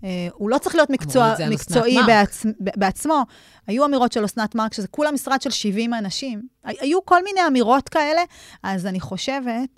אה, 0.04 0.28
הוא 0.34 0.50
לא 0.50 0.58
צריך 0.58 0.76
להיות 0.76 0.90
מקצוע, 0.90 1.34
מקצועי 1.50 1.98
בעצ, 2.08 2.46
בעצמו. 2.60 3.24
היו 3.68 3.86
אמירות 3.86 4.12
של 4.12 4.26
אסנת 4.26 4.56
מארק, 4.56 4.74
שזה 4.74 4.88
כולה 4.88 5.12
משרד 5.12 5.42
של 5.42 5.50
70 5.50 5.94
אנשים. 5.94 6.48
היו 6.64 7.06
כל 7.06 7.24
מיני 7.24 7.48
אמירות 7.48 7.90
כאלה, 7.90 8.22
אז 8.64 8.86
אני 8.86 9.00
חושבת 9.00 9.70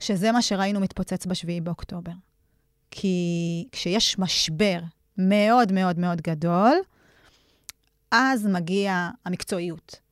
שזה 0.00 0.32
מה 0.32 0.42
שראינו 0.42 0.80
מתפוצץ 0.80 1.26
ב-7 1.26 1.62
באוקטובר. 1.62 2.12
כי 2.90 3.64
כשיש 3.72 4.18
משבר 4.18 4.78
מאוד 5.18 5.72
מאוד 5.72 5.98
מאוד 5.98 6.20
גדול, 6.20 6.72
אז 8.10 8.46
מגיעה 8.46 9.10
המקצועיות. 9.24 10.07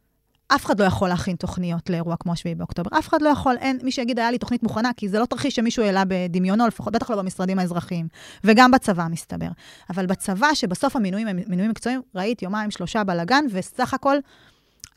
אף 0.48 0.66
אחד 0.66 0.80
לא 0.80 0.84
יכול 0.84 1.08
להכין 1.08 1.36
תוכניות 1.36 1.90
לאירוע 1.90 2.16
כמו 2.16 2.36
7 2.36 2.54
באוקטובר. 2.54 2.98
אף 2.98 3.08
אחד 3.08 3.22
לא 3.22 3.28
יכול, 3.28 3.56
אין 3.60 3.78
מי 3.82 3.90
שיגיד, 3.92 4.18
היה 4.18 4.30
לי 4.30 4.38
תוכנית 4.38 4.62
מוכנה, 4.62 4.90
כי 4.96 5.08
זה 5.08 5.18
לא 5.18 5.24
תרחיש 5.24 5.56
שמישהו 5.56 5.82
העלה 5.82 6.02
בדמיונו, 6.08 6.66
לפחות, 6.66 6.92
בטח 6.92 7.10
לא 7.10 7.16
במשרדים 7.16 7.58
האזרחיים. 7.58 8.08
וגם 8.44 8.70
בצבא, 8.70 9.06
מסתבר. 9.10 9.48
אבל 9.90 10.06
בצבא, 10.06 10.54
שבסוף 10.54 10.96
המינויים 10.96 11.28
הם 11.28 11.38
מינויים 11.46 11.70
מקצועיים, 11.70 12.02
ראית 12.14 12.42
יומיים, 12.42 12.70
שלושה 12.70 13.04
בלאגן, 13.04 13.44
וסך 13.50 13.94
הכל, 13.94 14.16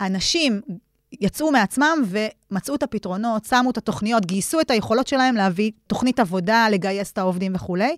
אנשים 0.01 0.62
יצאו 1.12 1.51
מעצמם 1.51 2.03
ומצאו 2.07 2.75
את 2.75 2.83
הפתרונות, 2.83 3.45
שמו 3.45 3.71
את 3.71 3.77
התוכניות, 3.77 4.25
גייסו 4.25 4.59
את 4.59 4.71
היכולות 4.71 5.07
שלהם 5.07 5.35
להביא 5.35 5.71
תוכנית 5.88 6.19
עבודה, 6.19 6.67
לגייס 6.71 7.12
את 7.12 7.17
העובדים 7.17 7.55
וכולי. 7.55 7.95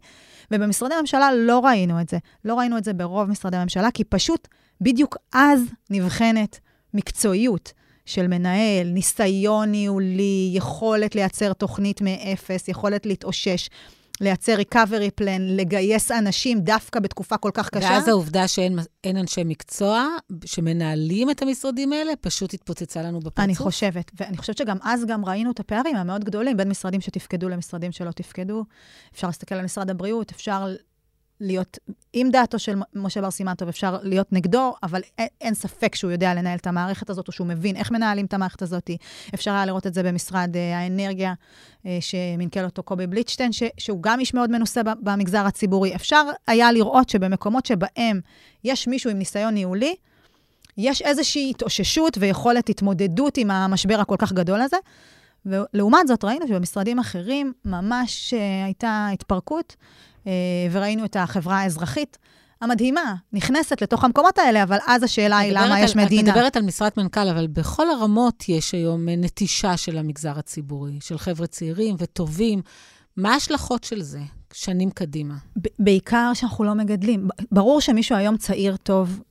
ובמשרדי 0.52 0.94
הממשלה 0.94 1.30
לא 1.36 1.60
ראינו 1.66 2.02
את 2.02 2.10
זה. 2.10 2.18
לא 2.46 2.56
ראינו 2.60 2.78
את 2.78 2.84
זה 2.84 2.94
ברוב 2.94 3.30
משרדי 3.30 3.58
הממשלה, 3.58 3.92
כי 3.92 4.04
פשוט 4.04 4.48
בדיוק 4.82 5.18
אז 5.34 5.62
נבחנת 5.90 6.60
מקצועיות 6.94 7.74
של 8.06 8.28
מנהל, 8.28 8.88
ניסיון 8.88 9.72
ניהולי, 9.72 10.52
יכולת 10.54 11.16
לייצר 11.16 11.54
תוכנית 11.54 12.02
מאפס, 12.02 12.68
יכולת 12.68 13.06
להתאושש. 13.06 13.70
לייצר 14.22 14.56
recovery 14.58 15.22
plan, 15.22 15.42
לגייס 15.42 16.12
אנשים 16.12 16.60
דווקא 16.60 17.00
בתקופה 17.00 17.38
כל 17.38 17.52
כך 17.54 17.70
קשה. 17.70 17.86
ואז 17.86 18.08
העובדה 18.08 18.48
שאין 18.48 18.80
אנשי 19.06 19.44
מקצוע 19.46 20.08
שמנהלים 20.46 21.30
את 21.30 21.42
המשרדים 21.42 21.94
האלה, 21.94 22.12
פשוט 22.22 22.54
התפוצצה 22.54 23.02
לנו 23.02 23.20
בפרצוף. 23.20 23.40
אני 23.40 23.56
חושבת, 23.56 24.12
ואני 24.20 24.38
חושבת 24.38 24.58
שגם 24.58 24.78
אז 24.84 25.06
גם 25.06 25.26
ראינו 25.26 25.52
את 25.52 25.60
הפערים 25.60 25.96
המאוד 25.96 26.24
גדולים 26.24 26.58
בין 26.58 26.70
משרדים 26.70 27.02
שתפקדו 27.02 27.50
למשרדים 27.50 27.92
שלא 27.92 28.12
תפקדו. 28.12 28.64
אפשר 29.14 29.28
להסתכל 29.28 29.56
על 29.56 29.66
משרד 29.66 29.90
הבריאות, 29.90 30.32
אפשר 30.32 30.76
להיות 31.42 31.78
עם 32.14 32.32
דעתו 32.32 32.60
של 32.60 32.76
משה 32.96 33.22
בר 33.22 33.32
סימן 33.32 33.54
טוב, 33.54 33.68
אפשר 33.68 33.98
להיות 34.04 34.34
נגדו, 34.34 34.74
אבל 34.84 35.02
אין, 35.18 35.28
אין 35.42 35.54
ספק 35.54 35.96
שהוא 35.96 36.12
יודע 36.12 36.34
לנהל 36.34 36.58
את 36.58 36.68
המערכת 36.68 37.10
הזאת, 37.10 37.28
או 37.28 37.34
שהוא 37.34 37.48
מבין 37.48 37.76
איך 37.76 37.92
מנהלים 37.92 38.26
את 38.26 38.34
המערכת 38.34 38.62
הזאת. 38.62 38.90
אפשר 39.34 39.52
היה 39.52 39.66
לראות 39.66 39.88
את 39.88 39.94
זה 39.94 40.04
במשרד 40.04 40.56
אה, 40.56 40.80
האנרגיה, 40.80 41.34
אה, 41.86 41.98
שמנכ"ל 42.02 42.66
אותו 42.66 42.84
קובי 42.84 43.08
בליטשטיין, 43.08 43.52
ש, 43.52 43.64
שהוא 43.78 44.04
גם 44.04 44.20
איש 44.20 44.34
מאוד 44.34 44.52
מנוסה 44.52 44.82
במגזר 44.84 45.46
הציבורי. 45.46 45.96
אפשר 45.96 46.24
היה 46.48 46.72
לראות 46.72 47.10
שבמקומות 47.10 47.66
שבהם 47.66 48.22
יש 48.64 48.88
מישהו 48.88 49.10
עם 49.12 49.18
ניסיון 49.18 49.54
ניהולי, 49.54 49.96
יש 50.78 51.02
איזושהי 51.02 51.50
התאוששות 51.50 52.18
ויכולת 52.20 52.70
התמודדות 52.70 53.38
עם 53.38 53.52
המשבר 53.52 54.00
הכל 54.00 54.16
כך 54.20 54.34
גדול 54.34 54.62
הזה. 54.62 54.78
ולעומת 55.46 56.08
זאת, 56.08 56.24
ראינו 56.24 56.48
שבמשרדים 56.48 57.00
אחרים 57.00 57.54
ממש 57.66 58.34
uh, 58.34 58.66
הייתה 58.66 59.08
התפרקות, 59.14 59.76
וראינו 60.72 61.06
את 61.06 61.16
החברה 61.16 61.60
האזרחית 61.60 62.18
המדהימה 62.62 63.16
נכנסת 63.34 63.82
לתוך 63.82 64.04
המקומות 64.04 64.38
האלה, 64.38 64.64
אבל 64.64 64.78
אז 64.88 65.04
השאלה 65.04 65.38
היא 65.38 65.52
למה 65.52 65.76
על, 65.76 65.84
יש 65.84 65.96
מדינה. 65.96 66.32
את 66.32 66.36
מדברת 66.36 66.58
על 66.58 66.64
משרת 66.64 66.98
מנכ"ל, 66.98 67.30
אבל 67.30 67.48
בכל 67.48 67.90
הרמות 67.90 68.50
יש 68.50 68.72
היום 68.72 69.10
אה, 69.10 69.16
נטישה 69.16 69.78
של 69.78 69.98
המגזר 69.98 70.40
הציבורי, 70.40 71.00
של 71.02 71.18
חבר'ה 71.18 71.48
צעירים 71.48 71.96
וטובים. 72.00 72.62
מה 73.18 73.34
ההשלכות 73.34 73.84
של 73.84 74.02
זה 74.02 74.22
שנים 74.54 74.90
קדימה? 74.90 75.36
בעיקר 75.80 76.32
שאנחנו 76.34 76.64
לא 76.64 76.74
מגדלים. 76.74 77.28
ברור 77.52 77.82
שמישהו 77.82 78.16
היום 78.16 78.38
צעיר 78.38 78.78
טוב, 78.78 79.22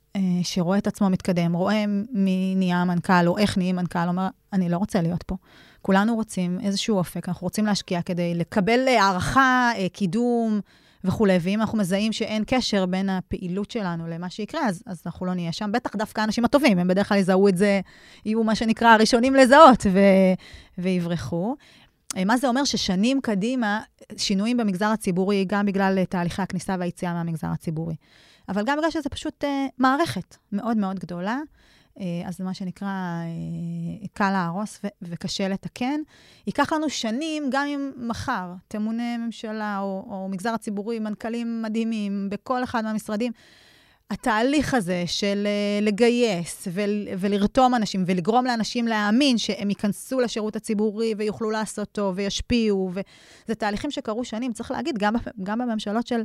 שרואה 0.43 0.77
את 0.77 0.87
עצמו 0.87 1.09
מתקדם, 1.09 1.53
רואה 1.53 1.85
מי 2.11 2.53
נהיה 2.57 2.85
מנכ"ל 2.85 3.27
או 3.27 3.37
איך 3.37 3.57
נהיה 3.57 3.73
מנכ"ל, 3.73 4.07
אומר, 4.07 4.27
אני 4.53 4.69
לא 4.69 4.77
רוצה 4.77 5.01
להיות 5.01 5.23
פה. 5.23 5.35
כולנו 5.81 6.15
רוצים 6.15 6.59
איזשהו 6.63 6.97
אופק, 6.97 7.27
אנחנו 7.29 7.45
רוצים 7.45 7.65
להשקיע 7.65 8.01
כדי 8.01 8.35
לקבל 8.35 8.87
אה, 8.87 9.03
הערכה, 9.03 9.71
אה, 9.75 9.87
קידום 9.93 10.59
וכולי, 11.03 11.37
ואם 11.41 11.61
אנחנו 11.61 11.77
מזהים 11.77 12.13
שאין 12.13 12.43
קשר 12.47 12.85
בין 12.85 13.09
הפעילות 13.09 13.71
שלנו 13.71 14.07
למה 14.07 14.29
שיקרה, 14.29 14.67
אז, 14.67 14.83
אז 14.85 15.01
אנחנו 15.05 15.25
לא 15.25 15.33
נהיה 15.33 15.51
שם. 15.51 15.71
בטח 15.71 15.95
דווקא 15.95 16.21
האנשים 16.21 16.45
הטובים, 16.45 16.79
הם 16.79 16.87
בדרך 16.87 17.09
כלל 17.09 17.17
יזהו 17.17 17.47
את 17.47 17.57
זה, 17.57 17.81
יהיו 18.25 18.43
מה 18.43 18.55
שנקרא 18.55 18.87
הראשונים 18.87 19.35
לזהות 19.35 19.85
ו, 19.91 19.99
ויברחו. 20.77 21.55
אה, 22.17 22.25
מה 22.25 22.37
זה 22.37 22.47
אומר? 22.47 22.63
ששנים 22.63 23.21
קדימה, 23.21 23.81
שינויים 24.17 24.57
במגזר 24.57 24.85
הציבורי, 24.85 25.45
גם 25.47 25.65
בגלל 25.65 26.03
תהליכי 26.03 26.41
הכניסה 26.41 26.75
והיציאה 26.79 27.13
מהמגזר 27.13 27.47
הציבורי. 27.47 27.95
אבל 28.49 28.63
גם 28.65 28.77
בגלל 28.77 28.91
שזה 28.91 29.09
פשוט 29.09 29.43
uh, 29.43 29.47
מערכת 29.77 30.35
מאוד 30.51 30.77
מאוד 30.77 30.99
גדולה, 30.99 31.39
אז 32.25 32.37
זה 32.37 32.43
מה 32.43 32.53
שנקרא 32.53 32.87
אה, 32.87 34.07
קל 34.13 34.31
להרוס 34.31 34.81
וקשה 35.01 35.47
לתקן. 35.47 36.01
ייקח 36.47 36.73
לנו 36.73 36.89
שנים, 36.89 37.49
גם 37.51 37.65
אם 37.67 37.91
מחר 37.97 38.53
תמונה 38.67 39.17
ממשלה 39.17 39.79
או, 39.79 40.05
או 40.09 40.27
מגזר 40.29 40.53
הציבורי, 40.53 40.99
מנכ"לים 40.99 41.61
מדהימים 41.61 42.27
בכל 42.29 42.63
אחד 42.63 42.83
מהמשרדים, 42.83 43.31
התהליך 44.11 44.73
הזה 44.73 45.03
של 45.05 45.43
אה, 45.47 45.85
לגייס 45.85 46.67
ול, 46.71 47.07
ולרתום 47.19 47.75
אנשים 47.75 48.03
ולגרום 48.07 48.45
לאנשים 48.45 48.87
להאמין 48.87 49.37
שהם 49.37 49.69
ייכנסו 49.69 50.19
לשירות 50.19 50.55
הציבורי 50.55 51.13
ויוכלו 51.17 51.51
לעשות 51.51 51.91
טוב 51.91 52.13
וישפיעו, 52.17 52.91
וזה 52.93 53.55
תהליכים 53.55 53.91
שקרו 53.91 54.25
שנים, 54.25 54.53
צריך 54.53 54.71
להגיד, 54.71 54.97
גם, 54.97 55.13
גם 55.43 55.59
בממשלות 55.59 56.07
של 56.07 56.23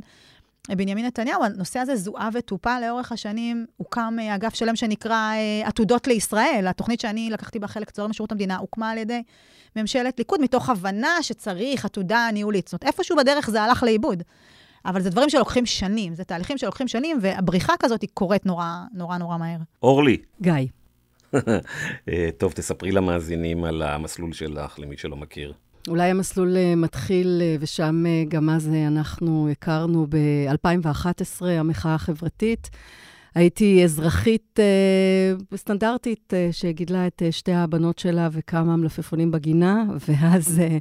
בנימין 0.69 1.05
נתניהו, 1.05 1.43
הנושא 1.43 1.79
הזה 1.79 1.95
זוהה 1.95 2.29
וטופל 2.33 2.81
לאורך 2.87 3.11
השנים. 3.11 3.65
הוקם 3.77 4.15
אה, 4.19 4.35
אגף 4.35 4.55
שלם 4.55 4.75
שנקרא 4.75 5.33
אה, 5.33 5.67
עתודות 5.67 6.07
לישראל. 6.07 6.65
התוכנית 6.67 6.99
שאני 6.99 7.29
לקחתי 7.29 7.59
בה 7.59 7.67
חלק 7.67 7.89
צוערים 7.89 8.11
בשירות 8.11 8.31
המדינה 8.31 8.57
הוקמה 8.57 8.91
על 8.91 8.97
ידי 8.97 9.23
ממשלת 9.75 10.19
ליכוד, 10.19 10.41
מתוך 10.41 10.69
הבנה 10.69 11.17
שצריך 11.21 11.85
עתודה 11.85 12.29
ניהולית. 12.33 12.67
זאת 12.67 12.83
אומרת, 12.83 12.95
איפשהו 12.95 13.17
בדרך 13.17 13.49
זה 13.49 13.61
הלך 13.61 13.83
לאיבוד. 13.83 14.23
אבל 14.85 15.01
זה 15.01 15.09
דברים 15.09 15.29
שלוקחים 15.29 15.65
שנים, 15.65 16.15
זה 16.15 16.23
תהליכים 16.23 16.57
שלוקחים 16.57 16.87
שנים, 16.87 17.17
והבריחה 17.21 17.73
כזאת 17.79 18.01
היא 18.01 18.09
קורית 18.13 18.45
נורא 18.45 18.65
נורא 18.93 19.17
נורא 19.17 19.37
מהר. 19.37 19.57
אורלי. 19.83 20.17
גיא. 20.41 20.53
אה, 22.09 22.29
טוב, 22.37 22.51
תספרי 22.51 22.91
למאזינים 22.91 23.63
על 23.63 23.81
המסלול 23.81 24.33
שלך, 24.33 24.79
למי 24.79 24.97
שלא 24.97 25.15
מכיר. 25.15 25.53
אולי 25.87 26.09
המסלול 26.09 26.57
אה, 26.57 26.75
מתחיל, 26.75 27.41
אה, 27.41 27.55
ושם 27.59 28.05
אה, 28.05 28.23
גם 28.27 28.49
אז 28.49 28.69
אנחנו 28.87 29.49
הכרנו 29.51 30.07
ב-2011, 30.09 31.45
המחאה 31.45 31.95
החברתית. 31.95 32.69
הייתי 33.35 33.83
אזרחית 33.83 34.59
אה, 34.59 35.57
סטנדרטית 35.57 36.33
אה, 36.33 36.49
שגידלה 36.51 37.07
את 37.07 37.21
אה, 37.25 37.31
שתי 37.31 37.53
הבנות 37.53 37.99
שלה 37.99 38.29
וכמה 38.31 38.75
מלפפונים 38.75 39.31
בגינה, 39.31 39.83
ואז 40.07 40.59
אה, 40.59 40.77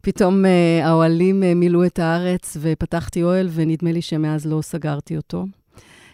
פתאום 0.00 0.44
אה, 0.44 0.86
האוהלים 0.86 1.42
אה, 1.42 1.54
מילאו 1.54 1.84
את 1.84 1.98
הארץ 1.98 2.56
ופתחתי 2.60 3.22
אוהל, 3.22 3.48
ונדמה 3.52 3.92
לי 3.92 4.02
שמאז 4.02 4.46
לא 4.46 4.62
סגרתי 4.62 5.16
אותו. 5.16 5.46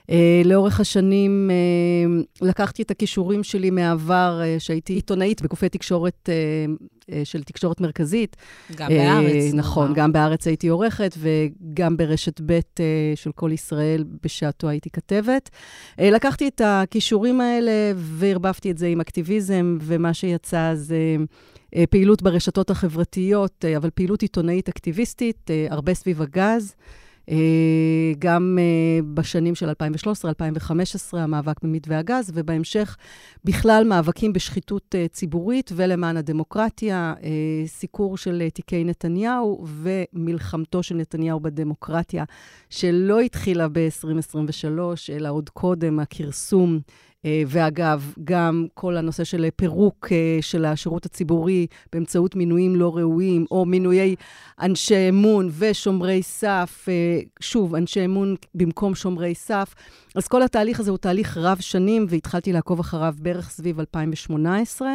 Uh, 0.03 0.15
לאורך 0.45 0.81
השנים 0.81 1.51
uh, 1.51 2.47
לקחתי 2.47 2.83
את 2.83 2.91
הכישורים 2.91 3.45
שלי 3.45 3.71
מהעבר, 3.71 4.41
uh, 4.43 4.61
שהייתי 4.61 4.93
עיתונאית 4.93 5.43
בגופי 5.43 5.69
תקשורת 5.69 6.29
uh, 6.29 6.83
uh, 7.03 7.13
של 7.25 7.43
תקשורת 7.43 7.81
מרכזית. 7.81 8.37
גם 8.77 8.89
uh, 8.89 8.91
בארץ. 8.91 9.55
נכון. 9.55 9.93
גם 9.95 10.13
בארץ 10.13 10.47
הייתי 10.47 10.69
עורכת, 10.69 11.15
וגם 11.19 11.97
ברשת 11.97 12.41
ב' 12.47 12.59
uh, 12.59 12.81
של 13.15 13.33
כל 13.33 13.51
ישראל, 13.53 14.05
בשעתו 14.23 14.69
הייתי 14.69 14.91
כתבת. 14.91 15.51
Uh, 15.99 16.03
לקחתי 16.03 16.49
את 16.49 16.61
הכישורים 16.65 17.41
האלה 17.41 17.93
וערבבתי 17.97 18.71
את 18.71 18.79
זה 18.79 18.87
עם 18.87 19.01
אקטיביזם, 19.01 19.79
ומה 19.81 20.15
שיצא 20.15 20.73
זה... 20.75 21.17
פעילות 21.91 22.23
ברשתות 22.23 22.71
החברתיות, 22.71 23.65
אבל 23.77 23.91
פעילות 23.95 24.23
עיתונאית 24.23 24.69
אקטיביסטית, 24.69 25.51
הרבה 25.71 25.95
סביב 25.95 26.23
הגז. 26.23 26.75
אה, 27.29 27.37
גם 28.19 28.59
אה, 28.61 29.03
בשנים 29.15 29.55
של 29.55 29.71
2013-2015, 29.71 29.73
המאבק 31.13 31.63
במתווה 31.63 31.99
הגז, 31.99 32.31
ובהמשך 32.35 32.97
בכלל 33.45 33.85
מאבקים 33.89 34.33
בשחיתות 34.33 34.95
אה, 34.95 35.09
ציבורית 35.09 35.71
ולמען 35.77 36.17
הדמוקרטיה, 36.17 37.15
סיקור 37.67 38.17
של 38.17 38.43
תיקי 38.55 38.85
נתניהו 38.85 39.65
ומלחמתו 39.67 40.83
של 40.83 40.95
נתניהו 40.95 41.41
בדמוקרטיה, 41.41 42.25
שלא 42.71 43.21
התחילה 43.21 43.69
ב-2023, 43.69 44.79
אלא 45.13 45.29
עוד 45.29 45.51
קודם, 45.51 46.01
הכרסום 46.01 46.81
ואגב, 47.25 48.13
גם 48.25 48.67
כל 48.75 48.97
הנושא 48.97 49.25
של 49.25 49.49
פירוק 49.57 50.09
אה, 50.13 50.39
של 50.41 50.65
השירות 50.65 51.07
הציבורי 51.07 51.67
באמצעות 51.93 52.37
מינויים 52.37 52.77
לא 52.77 52.97
ראויים, 52.97 53.47
או 53.51 53.65
מינויי 53.65 54.15
אנשי 54.61 55.09
אמון 55.09 55.51
ושומרי 55.59 56.23
סף, 56.23 56.87
אה, 56.89 57.21
שוב, 57.41 57.75
אנשי 57.75 58.05
אמון 58.05 58.35
במקום 58.55 58.95
שומרי 58.95 59.35
סף. 59.35 59.75
אז 60.15 60.29
כל 60.29 60.43
התהליך 60.43 60.81
הזה 60.81 60.91
הוא 60.91 60.99
תהליך 60.99 61.37
רב 61.37 61.61
שנים, 61.61 62.07
והתחלתי 62.09 62.53
לעקוב 62.53 62.81
אחריו 62.81 63.15
בערך 63.19 63.51
סביב 63.51 63.81
2018. 63.81 64.89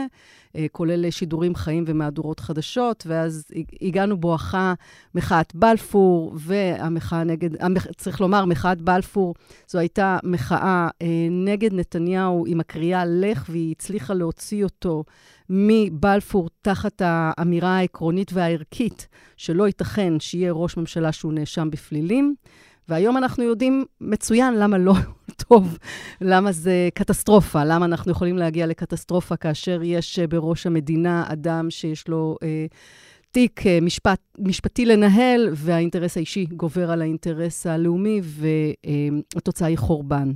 אה, 0.55 0.65
כולל 0.71 1.09
שידורים 1.09 1.55
חיים 1.55 1.83
ומהדורות 1.87 2.39
חדשות, 2.39 3.03
ואז 3.07 3.45
הגענו 3.81 4.17
בואכה 4.17 4.73
מחאת 5.15 5.55
בלפור 5.55 6.33
והמחאה 6.35 7.23
נגד, 7.23 7.49
צריך 7.97 8.21
לומר, 8.21 8.45
מחאת 8.45 8.81
בלפור, 8.81 9.35
זו 9.67 9.79
הייתה 9.79 10.17
מחאה 10.23 10.89
אה, 11.01 11.07
נגד 11.31 11.73
נתניהו 11.73 12.45
עם 12.47 12.59
הקריאה 12.59 13.03
לך, 13.05 13.45
והיא 13.49 13.71
הצליחה 13.71 14.13
להוציא 14.13 14.63
אותו 14.63 15.03
מבלפור 15.49 16.49
תחת 16.61 17.01
האמירה 17.05 17.77
העקרונית 17.77 18.33
והערכית 18.33 19.07
שלא 19.37 19.67
ייתכן 19.67 20.19
שיהיה 20.19 20.51
ראש 20.51 20.77
ממשלה 20.77 21.11
שהוא 21.11 21.33
נאשם 21.33 21.69
בפלילים. 21.69 22.35
והיום 22.89 23.17
אנחנו 23.17 23.43
יודעים 23.43 23.85
מצוין 24.01 24.53
למה 24.53 24.77
לא 24.77 24.93
טוב, 25.47 25.77
למה 26.21 26.51
זה 26.51 26.89
קטסטרופה, 26.93 27.63
למה 27.63 27.85
אנחנו 27.85 28.11
יכולים 28.11 28.37
להגיע 28.37 28.67
לקטסטרופה 28.67 29.37
כאשר 29.37 29.79
יש 29.83 30.19
אה, 30.19 30.27
בראש 30.27 30.65
המדינה 30.65 31.25
אדם 31.27 31.69
שיש 31.69 32.07
לו 32.07 32.37
אה, 32.43 32.65
תיק 33.31 33.67
אה, 33.67 33.79
משפט, 33.81 34.19
משפטי 34.39 34.85
לנהל, 34.85 35.49
והאינטרס 35.53 36.17
האישי 36.17 36.45
גובר 36.45 36.91
על 36.91 37.01
האינטרס 37.01 37.67
הלאומי, 37.67 38.21
והתוצאה 38.23 39.67
היא 39.67 39.77
חורבן. 39.77 40.31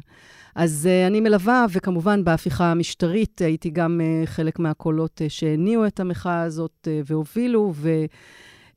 אז 0.56 0.90
אני 1.08 1.20
מלווה, 1.20 1.66
וכמובן 1.72 2.24
בהפיכה 2.24 2.72
המשטרית 2.72 3.42
הייתי 3.42 3.70
גם 3.70 4.02
חלק 4.26 4.60
מהקולות 4.60 5.22
שהניעו 5.28 5.88
את 5.88 6.00
המחאה 6.00 6.42
הזאת 6.42 6.88
והובילו, 7.06 7.74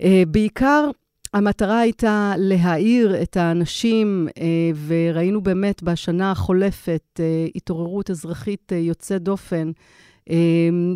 ובעיקר 0.01 0.91
המטרה 1.35 1.79
הייתה 1.79 2.35
להעיר 2.39 3.23
את 3.23 3.37
האנשים, 3.37 4.29
אה, 4.39 4.71
וראינו 4.87 5.41
באמת 5.43 5.83
בשנה 5.83 6.31
החולפת 6.31 7.21
אה, 7.21 7.47
התעוררות 7.55 8.11
אזרחית 8.11 8.73
אה, 8.73 8.79
יוצאת 8.79 9.23
דופן, 9.23 9.71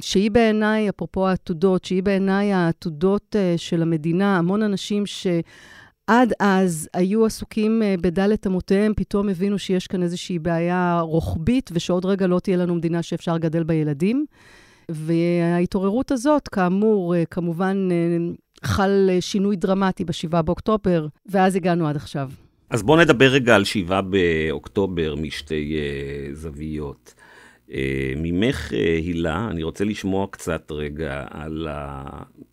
שהיא 0.00 0.30
בעיניי, 0.30 0.88
אפרופו 0.88 1.28
העתודות, 1.28 1.84
שהיא 1.84 2.02
בעיניי 2.02 2.52
העתודות 2.52 3.36
של 3.56 3.82
המדינה, 3.82 4.38
המון 4.38 4.62
אנשים 4.62 5.06
ש... 5.06 5.26
עד 6.06 6.32
אז 6.40 6.88
היו 6.94 7.26
עסוקים 7.26 7.82
בדלת 8.00 8.46
אמותיהם, 8.46 8.92
פתאום 8.96 9.28
הבינו 9.28 9.58
שיש 9.58 9.86
כאן 9.86 10.02
איזושהי 10.02 10.38
בעיה 10.38 11.00
רוחבית, 11.00 11.70
ושעוד 11.72 12.04
רגע 12.04 12.26
לא 12.26 12.38
תהיה 12.40 12.56
לנו 12.56 12.74
מדינה 12.74 13.02
שאפשר 13.02 13.34
לגדל 13.34 13.62
בה 13.62 13.74
ילדים. 13.74 14.26
וההתעוררות 14.88 16.10
הזאת, 16.10 16.48
כאמור, 16.48 17.14
כמובן 17.30 17.88
חל 18.64 19.10
שינוי 19.20 19.56
דרמטי 19.56 20.04
ב-7 20.04 20.42
באוקטובר, 20.42 21.06
ואז 21.26 21.56
הגענו 21.56 21.88
עד 21.88 21.96
עכשיו. 21.96 22.30
אז 22.70 22.82
בואו 22.82 23.00
נדבר 23.00 23.26
רגע 23.26 23.54
על 23.54 23.64
שבעה 23.64 24.02
באוקטובר 24.02 25.14
משתי 25.14 25.78
uh, 25.78 26.34
זוויות. 26.34 27.14
Uh, 27.68 27.72
ממך, 28.16 28.70
uh, 28.70 28.74
הילה, 28.74 29.48
אני 29.50 29.62
רוצה 29.62 29.84
לשמוע 29.84 30.26
קצת 30.30 30.72
רגע 30.72 31.24
על 31.30 31.68
ה... 31.70 32.04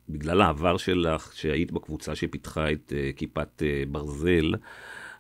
בגלל 0.10 0.42
העבר 0.42 0.78
שלך, 0.78 1.32
שהיית 1.36 1.72
בקבוצה 1.72 2.16
שפיתחה 2.16 2.72
את 2.72 2.94
uh, 2.96 3.18
כיפת 3.18 3.62
uh, 3.62 3.90
ברזל, 3.90 4.54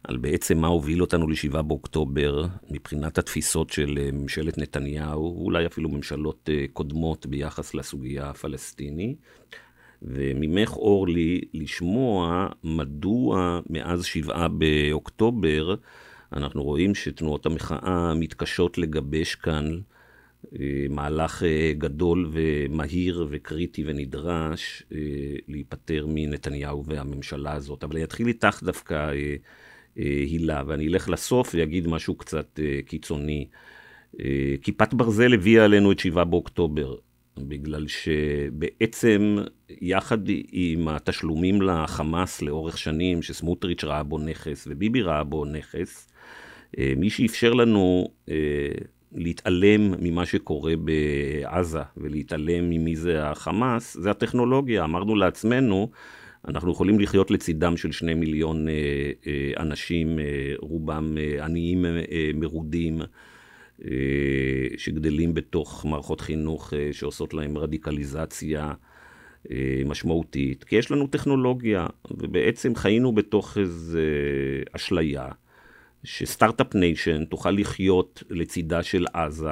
על 0.03 0.17
בעצם 0.17 0.57
מה 0.57 0.67
הוביל 0.67 1.01
אותנו 1.01 1.27
ל-7 1.27 1.61
באוקטובר, 1.61 2.45
מבחינת 2.69 3.17
התפיסות 3.17 3.69
של 3.69 3.97
uh, 3.97 4.15
ממשלת 4.15 4.57
נתניהו, 4.57 5.35
ואולי 5.39 5.65
אפילו 5.65 5.89
ממשלות 5.89 6.49
uh, 6.49 6.71
קודמות 6.73 7.25
ביחס 7.25 7.73
לסוגיה 7.73 8.29
הפלסטינית. 8.29 9.17
וממך, 10.07 10.77
אורלי, 10.77 11.41
לשמוע 11.53 12.47
מדוע 12.63 13.59
מאז 13.69 14.05
שבעה 14.05 14.47
באוקטובר 14.47 15.75
אנחנו 16.33 16.63
רואים 16.63 16.95
שתנועות 16.95 17.45
המחאה 17.45 18.13
מתקשות 18.13 18.77
לגבש 18.77 19.35
כאן 19.35 19.79
אה, 20.59 20.85
מהלך 20.89 21.43
אה, 21.43 21.73
גדול 21.77 22.29
ומהיר 22.31 23.27
וקריטי 23.29 23.83
ונדרש 23.85 24.83
אה, 24.93 24.97
להיפטר 25.47 26.05
מנתניהו 26.09 26.85
והממשלה 26.85 27.53
הזאת. 27.53 27.83
אבל 27.83 27.95
אני 27.95 28.03
אתחיל 28.03 28.27
איתך 28.27 28.63
דווקא, 28.63 29.11
הילה, 29.95 30.63
ואני 30.67 30.87
אלך 30.87 31.09
לסוף 31.09 31.55
ואגיד 31.57 31.87
משהו 31.87 32.15
קצת 32.15 32.59
קיצוני. 32.85 33.47
כיפת 34.61 34.93
ברזל 34.93 35.33
הביאה 35.33 35.65
עלינו 35.65 35.91
את 35.91 35.99
שבעה 35.99 36.23
באוקטובר. 36.25 36.95
בגלל 37.39 37.87
שבעצם 37.87 39.37
יחד 39.81 40.17
עם 40.51 40.87
התשלומים 40.87 41.61
לחמאס 41.61 42.41
לאורך 42.41 42.77
שנים, 42.77 43.21
שסמוטריץ' 43.21 43.83
ראה 43.83 44.03
בו 44.03 44.17
נכס 44.19 44.67
וביבי 44.69 45.01
ראה 45.01 45.23
בו 45.23 45.45
נכס, 45.45 46.07
אה, 46.77 46.93
מי 46.97 47.09
שאפשר 47.09 47.53
לנו 47.53 48.07
אה, 48.29 48.35
להתעלם 49.15 49.93
ממה 49.99 50.25
שקורה 50.25 50.73
בעזה 50.75 51.81
ולהתעלם 51.97 52.69
ממי 52.69 52.95
זה 52.95 53.27
החמאס, 53.27 53.97
זה 53.99 54.11
הטכנולוגיה. 54.11 54.83
אמרנו 54.83 55.15
לעצמנו, 55.15 55.89
אנחנו 56.47 56.71
יכולים 56.71 56.99
לחיות 56.99 57.31
לצידם 57.31 57.77
של 57.77 57.91
שני 57.91 58.13
מיליון 58.13 58.67
אה, 58.69 58.73
אנשים, 59.57 60.19
רובם 60.59 61.17
עניים 61.43 61.85
מרודים. 62.33 63.01
אה, 63.83 64.77
שגדלים 64.77 65.33
בתוך 65.33 65.85
מערכות 65.85 66.21
חינוך 66.21 66.73
אה, 66.73 66.89
שעושות 66.91 67.33
להם 67.33 67.57
רדיקליזציה 67.57 68.73
אה, 69.51 69.81
משמעותית, 69.85 70.63
כי 70.63 70.75
יש 70.75 70.91
לנו 70.91 71.07
טכנולוגיה, 71.07 71.87
ובעצם 72.11 72.75
חיינו 72.75 73.11
בתוך 73.11 73.57
איזו 73.57 73.99
אשליה, 74.71 75.27
ש 76.03 76.18
start-up 76.18 76.75
nation 76.75 77.25
תוכל 77.25 77.51
לחיות 77.51 78.23
לצידה 78.29 78.83
של 78.83 79.05
עזה 79.13 79.49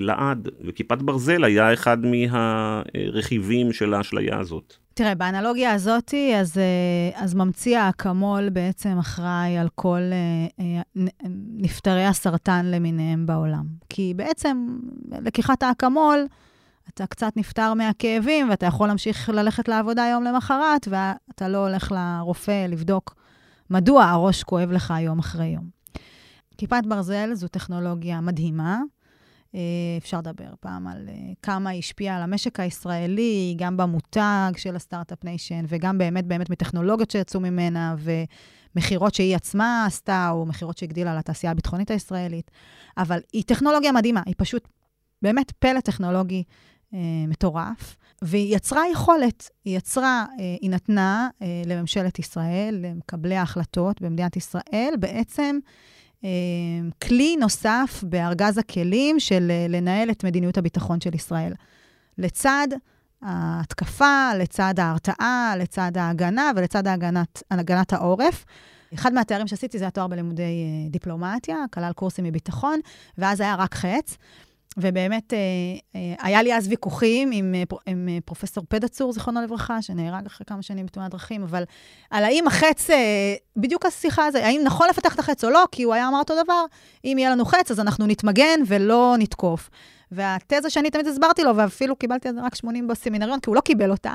לעד, 0.00 0.48
וכיפת 0.60 0.98
ברזל 0.98 1.44
היה 1.44 1.72
אחד 1.72 1.98
מהרכיבים 2.06 3.72
של 3.72 3.94
האשליה 3.94 4.38
הזאת. 4.38 4.76
תראה, 4.98 5.14
באנלוגיה 5.14 5.72
הזאת, 5.72 6.14
אז, 6.40 6.58
אה, 6.58 7.24
אז 7.24 7.34
ממציא 7.34 7.78
האקמול 7.78 8.48
בעצם 8.48 8.98
אחראי 8.98 9.58
על 9.58 9.68
כל 9.74 10.00
אה, 10.12 10.46
אה, 10.60 10.80
נפטרי 11.56 12.04
הסרטן 12.04 12.66
למיניהם 12.66 13.26
בעולם. 13.26 13.66
כי 13.88 14.12
בעצם 14.16 14.78
לקיחת 15.10 15.62
האקמול, 15.62 16.26
אתה 16.88 17.06
קצת 17.06 17.36
נפטר 17.36 17.74
מהכאבים, 17.74 18.50
ואתה 18.50 18.66
יכול 18.66 18.88
להמשיך 18.88 19.28
ללכת 19.28 19.68
לעבודה 19.68 20.08
יום 20.12 20.24
למחרת, 20.24 20.88
ואתה 20.90 21.48
לא 21.48 21.68
הולך 21.68 21.92
לרופא 21.92 22.66
לבדוק 22.68 23.14
מדוע 23.70 24.04
הראש 24.04 24.42
כואב 24.42 24.72
לך 24.72 24.94
יום 25.00 25.18
אחרי 25.18 25.46
יום. 25.46 25.64
כיפת 26.56 26.82
ברזל 26.88 27.34
זו 27.34 27.48
טכנולוגיה 27.48 28.20
מדהימה, 28.20 28.80
אפשר 29.98 30.18
לדבר 30.18 30.50
פעם 30.60 30.86
על 30.86 31.08
אה, 31.08 31.14
כמה 31.42 31.70
היא 31.70 31.78
השפיעה 31.78 32.16
על 32.16 32.22
המשק 32.22 32.60
הישראלי, 32.60 33.54
גם 33.58 33.76
במותג 33.76 34.52
של 34.56 34.76
ה 34.76 34.81
start-up 34.81 35.24
nation, 35.24 35.64
וגם 35.68 35.98
באמת 35.98 36.26
באמת 36.26 36.50
מטכנולוגיות 36.50 37.10
שיצאו 37.10 37.40
ממנה, 37.40 37.94
ומכירות 37.98 39.14
שהיא 39.14 39.36
עצמה 39.36 39.84
עשתה, 39.86 40.30
או 40.30 40.46
מכירות 40.46 40.78
שהגדילה 40.78 41.14
לתעשייה 41.14 41.50
הביטחונית 41.50 41.90
הישראלית. 41.90 42.50
אבל 42.98 43.20
היא 43.32 43.42
טכנולוגיה 43.46 43.92
מדהימה, 43.92 44.22
היא 44.26 44.34
פשוט 44.38 44.68
באמת 45.22 45.50
פלא 45.50 45.80
טכנולוגי 45.80 46.44
אה, 46.94 46.98
מטורף. 47.28 47.96
והיא 48.22 48.56
יצרה 48.56 48.82
יכולת, 48.92 49.50
היא 49.64 49.76
יצרה, 49.76 50.26
אה, 50.40 50.56
היא 50.60 50.70
נתנה 50.70 51.28
אה, 51.42 51.62
לממשלת 51.66 52.18
ישראל, 52.18 52.78
למקבלי 52.82 53.36
ההחלטות 53.36 54.02
במדינת 54.02 54.36
ישראל, 54.36 54.94
בעצם 54.98 55.58
אה, 55.66 55.70
כלי 57.02 57.36
נוסף 57.36 58.04
בארגז 58.06 58.58
הכלים 58.58 59.20
של 59.20 59.50
אה, 59.50 59.66
לנהל 59.68 60.10
את 60.10 60.24
מדיניות 60.24 60.58
הביטחון 60.58 61.00
של 61.00 61.14
ישראל. 61.14 61.52
לצד 62.18 62.68
ההתקפה, 63.22 64.30
לצד 64.38 64.74
ההרתעה, 64.78 65.54
לצד 65.58 65.92
ההגנה 65.96 66.50
ולצד 66.56 66.86
ההגנת, 66.86 67.42
הגנת 67.50 67.92
העורף. 67.92 68.44
אחד 68.94 69.12
מהתארים 69.12 69.46
שעשיתי 69.46 69.78
זה 69.78 69.86
התואר 69.86 70.06
בלימודי 70.06 70.42
אה, 70.42 70.90
דיפלומטיה, 70.90 71.56
כלל 71.70 71.92
קורסים 71.92 72.24
מביטחון, 72.24 72.80
ואז 73.18 73.40
היה 73.40 73.54
רק 73.54 73.74
חץ. 73.74 74.16
ובאמת, 74.78 75.32
אה, 75.32 75.38
אה, 75.94 76.14
היה 76.26 76.42
לי 76.42 76.56
אז 76.56 76.68
ויכוחים 76.68 77.30
עם, 77.32 77.54
אה, 77.54 77.62
עם 77.86 78.08
פרופסור 78.24 78.64
פדצור, 78.68 79.12
זיכרונו 79.12 79.42
לברכה, 79.42 79.82
שנהרג 79.82 80.26
אחרי 80.26 80.44
כמה 80.46 80.62
שנים 80.62 80.86
בתאונת 80.86 81.10
דרכים, 81.10 81.42
אבל 81.42 81.62
על 82.10 82.24
האם 82.24 82.46
החץ, 82.46 82.90
בדיוק 83.56 83.86
השיחה 83.86 84.26
הזו, 84.26 84.38
האם 84.38 84.60
נכון 84.64 84.88
לפתח 84.90 85.14
את 85.14 85.18
החץ 85.18 85.44
או 85.44 85.50
לא, 85.50 85.64
כי 85.72 85.82
הוא 85.82 85.94
היה 85.94 86.08
אמר 86.08 86.18
אותו 86.18 86.34
דבר, 86.44 86.64
אם 87.04 87.16
יהיה 87.18 87.30
לנו 87.30 87.44
חץ, 87.44 87.70
אז 87.70 87.80
אנחנו 87.80 88.06
נתמגן 88.06 88.60
ולא 88.66 89.14
נתקוף. 89.18 89.70
והתזה 90.12 90.70
שאני 90.70 90.90
תמיד 90.90 91.06
הסברתי 91.06 91.44
לו, 91.44 91.56
ואפילו 91.56 91.96
קיבלתי 91.96 92.28
רק 92.42 92.54
80 92.54 92.88
בסמינריון, 92.88 93.40
כי 93.40 93.50
הוא 93.50 93.56
לא 93.56 93.60
קיבל 93.60 93.90
אותה, 93.90 94.14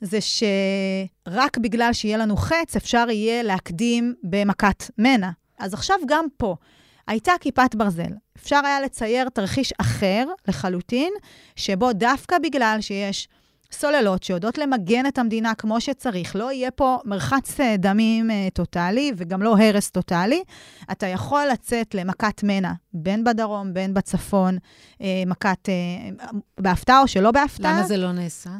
זה 0.00 0.18
שרק 0.20 1.58
בגלל 1.58 1.92
שיהיה 1.92 2.16
לנו 2.16 2.36
חץ, 2.36 2.76
אפשר 2.76 3.10
יהיה 3.10 3.42
להקדים 3.42 4.14
במכת 4.22 4.90
מנע. 4.98 5.30
אז 5.58 5.74
עכשיו 5.74 5.96
גם 6.06 6.24
פה, 6.36 6.56
הייתה 7.06 7.32
כיפת 7.40 7.74
ברזל. 7.74 8.12
אפשר 8.42 8.60
היה 8.64 8.80
לצייר 8.80 9.28
תרחיש 9.28 9.72
אחר 9.80 10.26
לחלוטין, 10.48 11.12
שבו 11.56 11.92
דווקא 11.92 12.38
בגלל 12.38 12.78
שיש 12.80 13.28
סוללות 13.72 14.22
שיודעות 14.22 14.58
למגן 14.58 15.06
את 15.06 15.18
המדינה 15.18 15.54
כמו 15.54 15.80
שצריך, 15.80 16.36
לא 16.36 16.52
יהיה 16.52 16.70
פה 16.70 16.98
מרחץ 17.04 17.60
אה, 17.60 17.76
דמים 17.76 18.30
אה, 18.30 18.48
טוטאלי 18.52 19.12
וגם 19.16 19.42
לא 19.42 19.56
הרס 19.58 19.90
טוטאלי. 19.90 20.42
אתה 20.92 21.06
יכול 21.06 21.44
לצאת 21.52 21.94
למכת 21.94 22.42
מנע, 22.42 22.72
בין 22.94 23.24
בדרום, 23.24 23.74
בין 23.74 23.94
בצפון, 23.94 24.58
אה, 25.02 25.22
מכת, 25.26 25.68
בהפתעה 26.60 27.00
או 27.00 27.08
שלא 27.08 27.30
בהפתעה. 27.30 27.72
למה 27.72 27.86
זה 27.86 27.96
לא 27.96 28.12
נעשה? 28.12 28.50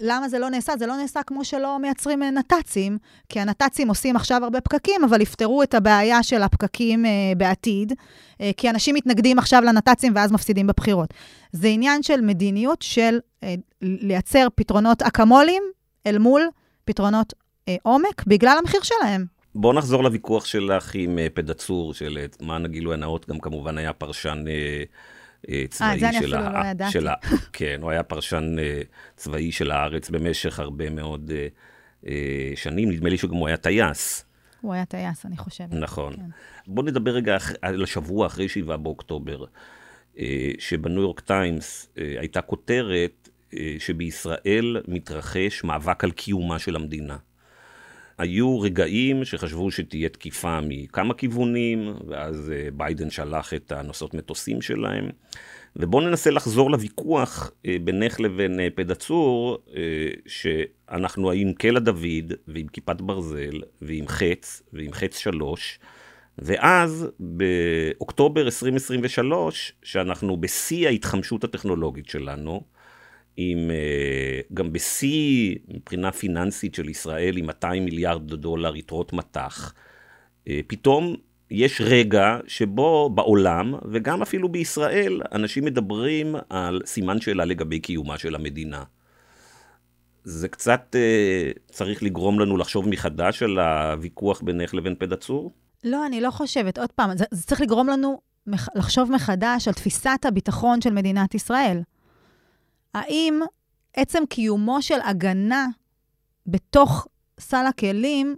למה 0.00 0.28
זה 0.28 0.38
לא 0.38 0.50
נעשה? 0.50 0.72
זה 0.78 0.86
לא 0.86 0.96
נעשה 0.96 1.22
כמו 1.22 1.44
שלא 1.44 1.78
מייצרים 1.78 2.22
נת"צים, 2.22 2.98
כי 3.28 3.40
הנת"צים 3.40 3.88
עושים 3.88 4.16
עכשיו 4.16 4.44
הרבה 4.44 4.60
פקקים, 4.60 5.04
אבל 5.04 5.20
יפתרו 5.20 5.62
את 5.62 5.74
הבעיה 5.74 6.22
של 6.22 6.42
הפקקים 6.42 7.04
בעתיד, 7.36 7.92
כי 8.56 8.70
אנשים 8.70 8.94
מתנגדים 8.94 9.38
עכשיו 9.38 9.62
לנת"צים 9.62 10.12
ואז 10.16 10.32
מפסידים 10.32 10.66
בבחירות. 10.66 11.14
זה 11.52 11.68
עניין 11.68 12.02
של 12.02 12.20
מדיניות 12.20 12.82
של 12.82 13.18
לייצר 13.82 14.46
פתרונות 14.54 15.02
אקמולים 15.02 15.62
אל 16.06 16.18
מול 16.18 16.42
פתרונות 16.84 17.34
אה, 17.68 17.76
עומק, 17.82 18.24
בגלל 18.26 18.56
המחיר 18.60 18.80
שלהם. 18.82 19.26
בואו 19.54 19.72
נחזור 19.72 20.04
לוויכוח 20.04 20.44
שלך 20.44 20.94
עם 20.94 21.18
אה, 21.18 21.26
פדהצור, 21.34 21.94
שלמען 21.94 22.64
הגילוי 22.64 22.94
הנאות, 22.94 23.28
גם 23.28 23.40
כמובן 23.40 23.78
היה 23.78 23.92
פרשן 23.92 24.44
אה, 24.48 24.82
אה, 25.48 25.64
צבאי 25.70 25.98
של 25.98 26.04
ה... 26.04 26.06
אה, 26.06 26.12
זה 26.12 26.18
אני 26.18 26.18
אפילו 26.18 26.38
לא 26.38 26.66
ידעתי. 26.66 26.92
של 26.92 27.08
ה... 27.08 27.14
כן, 27.52 27.78
הוא 27.82 27.90
היה 27.90 28.02
פרשן 28.02 28.56
אה, 28.58 28.80
צבאי 29.16 29.52
של 29.52 29.70
הארץ 29.70 30.10
במשך 30.10 30.58
הרבה 30.58 30.90
מאוד 30.90 31.30
אה, 31.34 31.46
אה, 32.06 32.52
שנים, 32.54 32.90
נדמה 32.90 33.08
לי 33.08 33.18
שגם 33.18 33.34
הוא 33.34 33.48
היה 33.48 33.56
טייס. 33.56 34.24
הוא 34.60 34.74
היה 34.74 34.84
טייס, 34.84 35.26
אני 35.26 35.36
חושבת. 35.36 35.72
נכון. 35.72 36.16
כן. 36.16 36.22
בואו 36.66 36.86
נדבר 36.86 37.10
רגע 37.10 37.36
על 37.62 37.82
השבוע 37.82 38.26
אחרי 38.26 38.48
7 38.48 38.76
באוקטובר. 38.76 39.44
אה, 40.18 40.50
שבניו 40.58 41.02
יורק 41.02 41.20
טיימס 41.20 41.88
אה, 41.98 42.14
הייתה 42.18 42.40
כותרת 42.40 42.90
אה, 42.90 43.19
שבישראל 43.78 44.76
מתרחש 44.88 45.64
מאבק 45.64 46.04
על 46.04 46.10
קיומה 46.10 46.58
של 46.58 46.76
המדינה. 46.76 47.16
היו 48.18 48.60
רגעים 48.60 49.24
שחשבו 49.24 49.70
שתהיה 49.70 50.08
תקיפה 50.08 50.60
מכמה 50.60 51.14
כיוונים, 51.14 51.94
ואז 52.08 52.52
ביידן 52.72 53.10
שלח 53.10 53.54
את 53.54 53.72
הנושאות 53.72 54.14
מטוסים 54.14 54.62
שלהם. 54.62 55.08
ובואו 55.76 56.08
ננסה 56.08 56.30
לחזור 56.30 56.70
לוויכוח 56.70 57.50
בינך 57.84 58.20
לבין 58.20 58.60
פדהצור, 58.74 59.58
שאנחנו 60.26 61.30
עם 61.30 61.52
קלע 61.52 61.80
דוד, 61.80 62.32
ועם 62.48 62.66
כיפת 62.68 63.00
ברזל, 63.00 63.60
ועם 63.82 64.08
חץ, 64.08 64.62
ועם 64.72 64.92
חץ 64.92 65.18
שלוש, 65.18 65.78
ואז 66.38 67.08
באוקטובר 67.20 68.44
2023, 68.44 69.72
שאנחנו 69.82 70.36
בשיא 70.36 70.88
ההתחמשות 70.88 71.44
הטכנולוגית 71.44 72.08
שלנו, 72.08 72.62
עם, 73.42 73.70
אה, 73.70 74.40
גם 74.54 74.72
בשיא 74.72 75.56
מבחינה 75.68 76.12
פיננסית 76.12 76.74
של 76.74 76.88
ישראל, 76.88 77.36
עם 77.36 77.46
200 77.46 77.84
מיליארד 77.84 78.34
דולר 78.34 78.76
יתרות 78.76 79.12
מטח, 79.12 79.74
פתאום 80.66 81.16
יש 81.50 81.80
רגע 81.84 82.38
שבו 82.46 83.10
בעולם, 83.10 83.74
וגם 83.92 84.22
אפילו 84.22 84.48
בישראל, 84.48 85.22
אנשים 85.32 85.64
מדברים 85.64 86.34
על 86.48 86.80
סימן 86.86 87.20
שאלה 87.20 87.44
לגבי 87.44 87.80
קיומה 87.80 88.18
של 88.18 88.34
המדינה. 88.34 88.82
זה 90.24 90.48
קצת 90.48 90.96
אה, 90.98 91.50
צריך 91.70 92.02
לגרום 92.02 92.40
לנו 92.40 92.56
לחשוב 92.56 92.88
מחדש 92.88 93.42
על 93.42 93.58
הוויכוח 93.58 94.40
בינך 94.40 94.74
לבין 94.74 94.94
פדצור? 94.98 95.52
לא, 95.84 96.06
אני 96.06 96.20
לא 96.20 96.30
חושבת. 96.30 96.78
עוד 96.78 96.92
פעם, 96.92 97.16
זה, 97.16 97.24
זה 97.30 97.46
צריך 97.46 97.60
לגרום 97.60 97.88
לנו 97.88 98.20
מח, 98.46 98.68
לחשוב 98.74 99.12
מחדש 99.12 99.68
על 99.68 99.74
תפיסת 99.74 100.20
הביטחון 100.24 100.80
של 100.80 100.90
מדינת 100.90 101.34
ישראל. 101.34 101.82
האם 102.94 103.40
עצם 103.94 104.22
קיומו 104.28 104.82
של 104.82 105.00
הגנה 105.04 105.66
בתוך 106.46 107.06
סל 107.40 107.66
הכלים 107.68 108.36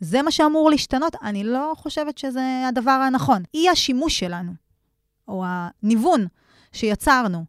זה 0.00 0.22
מה 0.22 0.30
שאמור 0.30 0.70
להשתנות? 0.70 1.16
אני 1.22 1.44
לא 1.44 1.72
חושבת 1.76 2.18
שזה 2.18 2.64
הדבר 2.68 2.90
הנכון. 2.90 3.42
אי 3.54 3.68
השימוש 3.68 4.18
שלנו, 4.18 4.52
או 5.28 5.44
הניוון 5.46 6.26
שיצרנו 6.72 7.44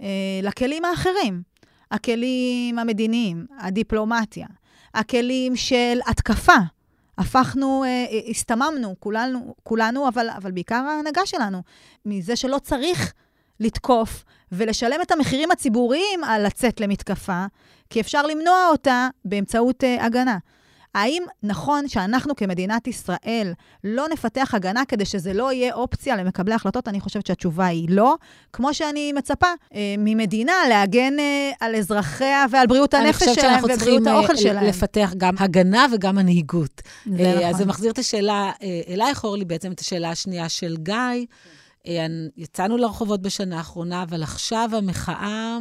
אה, 0.00 0.40
לכלים 0.42 0.84
האחרים, 0.84 1.42
הכלים 1.90 2.78
המדיניים, 2.78 3.46
הדיפלומטיה, 3.58 4.46
הכלים 4.94 5.56
של 5.56 5.98
התקפה. 6.06 6.56
הפכנו, 7.18 7.84
אה, 7.84 7.88
אה, 7.88 8.30
הסתממנו, 8.30 8.94
כולנו, 9.00 9.54
כולנו 9.62 10.08
אבל, 10.08 10.30
אבל 10.30 10.50
בעיקר 10.50 10.74
ההנהגה 10.74 11.26
שלנו, 11.26 11.62
מזה 12.06 12.36
שלא 12.36 12.58
צריך 12.58 13.12
לתקוף 13.60 14.24
ולשלם 14.52 15.02
את 15.02 15.10
המחירים 15.10 15.50
הציבוריים 15.50 16.24
על 16.24 16.46
לצאת 16.46 16.80
למתקפה, 16.80 17.44
כי 17.90 18.00
אפשר 18.00 18.26
למנוע 18.26 18.68
אותה 18.70 19.08
באמצעות 19.24 19.84
אה, 19.84 20.04
הגנה. 20.04 20.38
האם 20.94 21.22
נכון 21.42 21.88
שאנחנו 21.88 22.36
כמדינת 22.36 22.86
ישראל 22.86 23.52
לא 23.84 24.08
נפתח 24.12 24.50
הגנה 24.54 24.84
כדי 24.84 25.04
שזה 25.04 25.32
לא 25.32 25.52
יהיה 25.52 25.74
אופציה 25.74 26.16
למקבלי 26.16 26.54
החלטות? 26.54 26.88
אני 26.88 27.00
חושבת 27.00 27.26
שהתשובה 27.26 27.66
היא 27.66 27.86
לא. 27.90 28.14
כמו 28.52 28.74
שאני 28.74 29.12
מצפה 29.12 29.46
אה, 29.74 29.94
ממדינה 29.98 30.52
להגן 30.68 31.18
אה, 31.18 31.50
על 31.60 31.74
אזרחיה 31.74 32.44
ועל 32.50 32.66
בריאות 32.66 32.94
הנפש 32.94 33.28
שלהם 33.28 33.64
ובריאות 33.64 34.06
האוכל 34.06 34.32
אה, 34.32 34.36
שלהם. 34.36 34.58
אני 34.58 34.72
חושבת 34.72 34.94
שאנחנו 34.94 35.08
צריכים 35.08 35.08
לפתח 35.08 35.12
גם 35.16 35.34
הגנה 35.38 35.86
וגם 35.94 36.16
מנהיגות. 36.16 36.82
זה 37.06 37.22
אה, 37.24 37.34
נכון. 37.34 37.48
אז 37.48 37.56
זה 37.56 37.66
מחזיר 37.66 37.90
את 37.90 37.98
השאלה 37.98 38.50
אה, 38.62 38.80
אלייך, 38.88 39.24
אורלי, 39.24 39.44
בעצם 39.44 39.72
את 39.72 39.80
השאלה 39.80 40.10
השנייה 40.10 40.48
של 40.48 40.76
גיא. 40.76 40.94
אה, 41.88 42.06
יצאנו 42.36 42.76
לרחובות 42.76 43.22
בשנה 43.22 43.58
האחרונה, 43.58 44.02
אבל 44.02 44.22
עכשיו 44.22 44.70
המחאה 44.72 45.58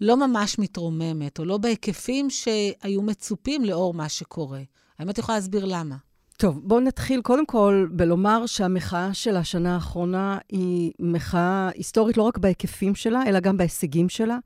לא 0.00 0.26
ממש 0.26 0.58
מתרוממת, 0.58 1.38
או 1.38 1.44
לא 1.44 1.58
בהיקפים 1.58 2.30
שהיו 2.30 3.02
מצופים 3.02 3.64
לאור 3.64 3.94
מה 3.94 4.08
שקורה. 4.08 4.60
האם 4.98 5.10
את 5.10 5.18
יכולה 5.18 5.38
להסביר 5.38 5.64
למה? 5.64 5.96
טוב, 6.36 6.60
בואו 6.64 6.80
נתחיל 6.80 7.20
קודם 7.20 7.46
כל 7.46 7.86
בלומר 7.90 8.46
שהמחאה 8.46 9.14
של 9.14 9.36
השנה 9.36 9.74
האחרונה 9.74 10.38
היא 10.48 10.92
מחאה 11.00 11.70
היסטורית 11.74 12.16
לא 12.16 12.22
רק 12.22 12.38
בהיקפים 12.38 12.94
שלה, 12.94 13.22
אלא 13.26 13.40
גם 13.40 13.56
בהישגים 13.56 14.08
שלה. 14.08 14.38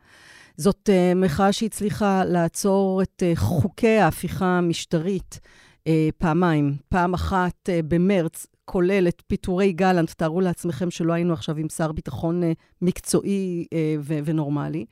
זאת 0.56 0.88
uh, 0.88 1.18
מחאה 1.18 1.52
שהצליחה 1.52 2.24
לעצור 2.24 3.02
את 3.02 3.22
uh, 3.22 3.38
חוקי 3.38 3.98
ההפיכה 3.98 4.46
המשטרית 4.46 5.40
uh, 5.78 5.90
פעמיים. 6.18 6.76
פעם 6.88 7.14
אחת 7.14 7.68
uh, 7.68 7.72
במרץ, 7.88 8.46
כולל 8.70 9.08
את 9.08 9.22
פיטורי 9.26 9.72
גלנט, 9.72 10.10
תארו 10.10 10.40
לעצמכם 10.40 10.90
שלא 10.90 11.12
היינו 11.12 11.32
עכשיו 11.32 11.56
עם 11.56 11.68
שר 11.68 11.92
ביטחון 11.92 12.42
uh, 12.42 12.46
מקצועי 12.82 13.66
uh, 13.70 13.74
ו- 14.00 14.18
ונורמלי. 14.24 14.84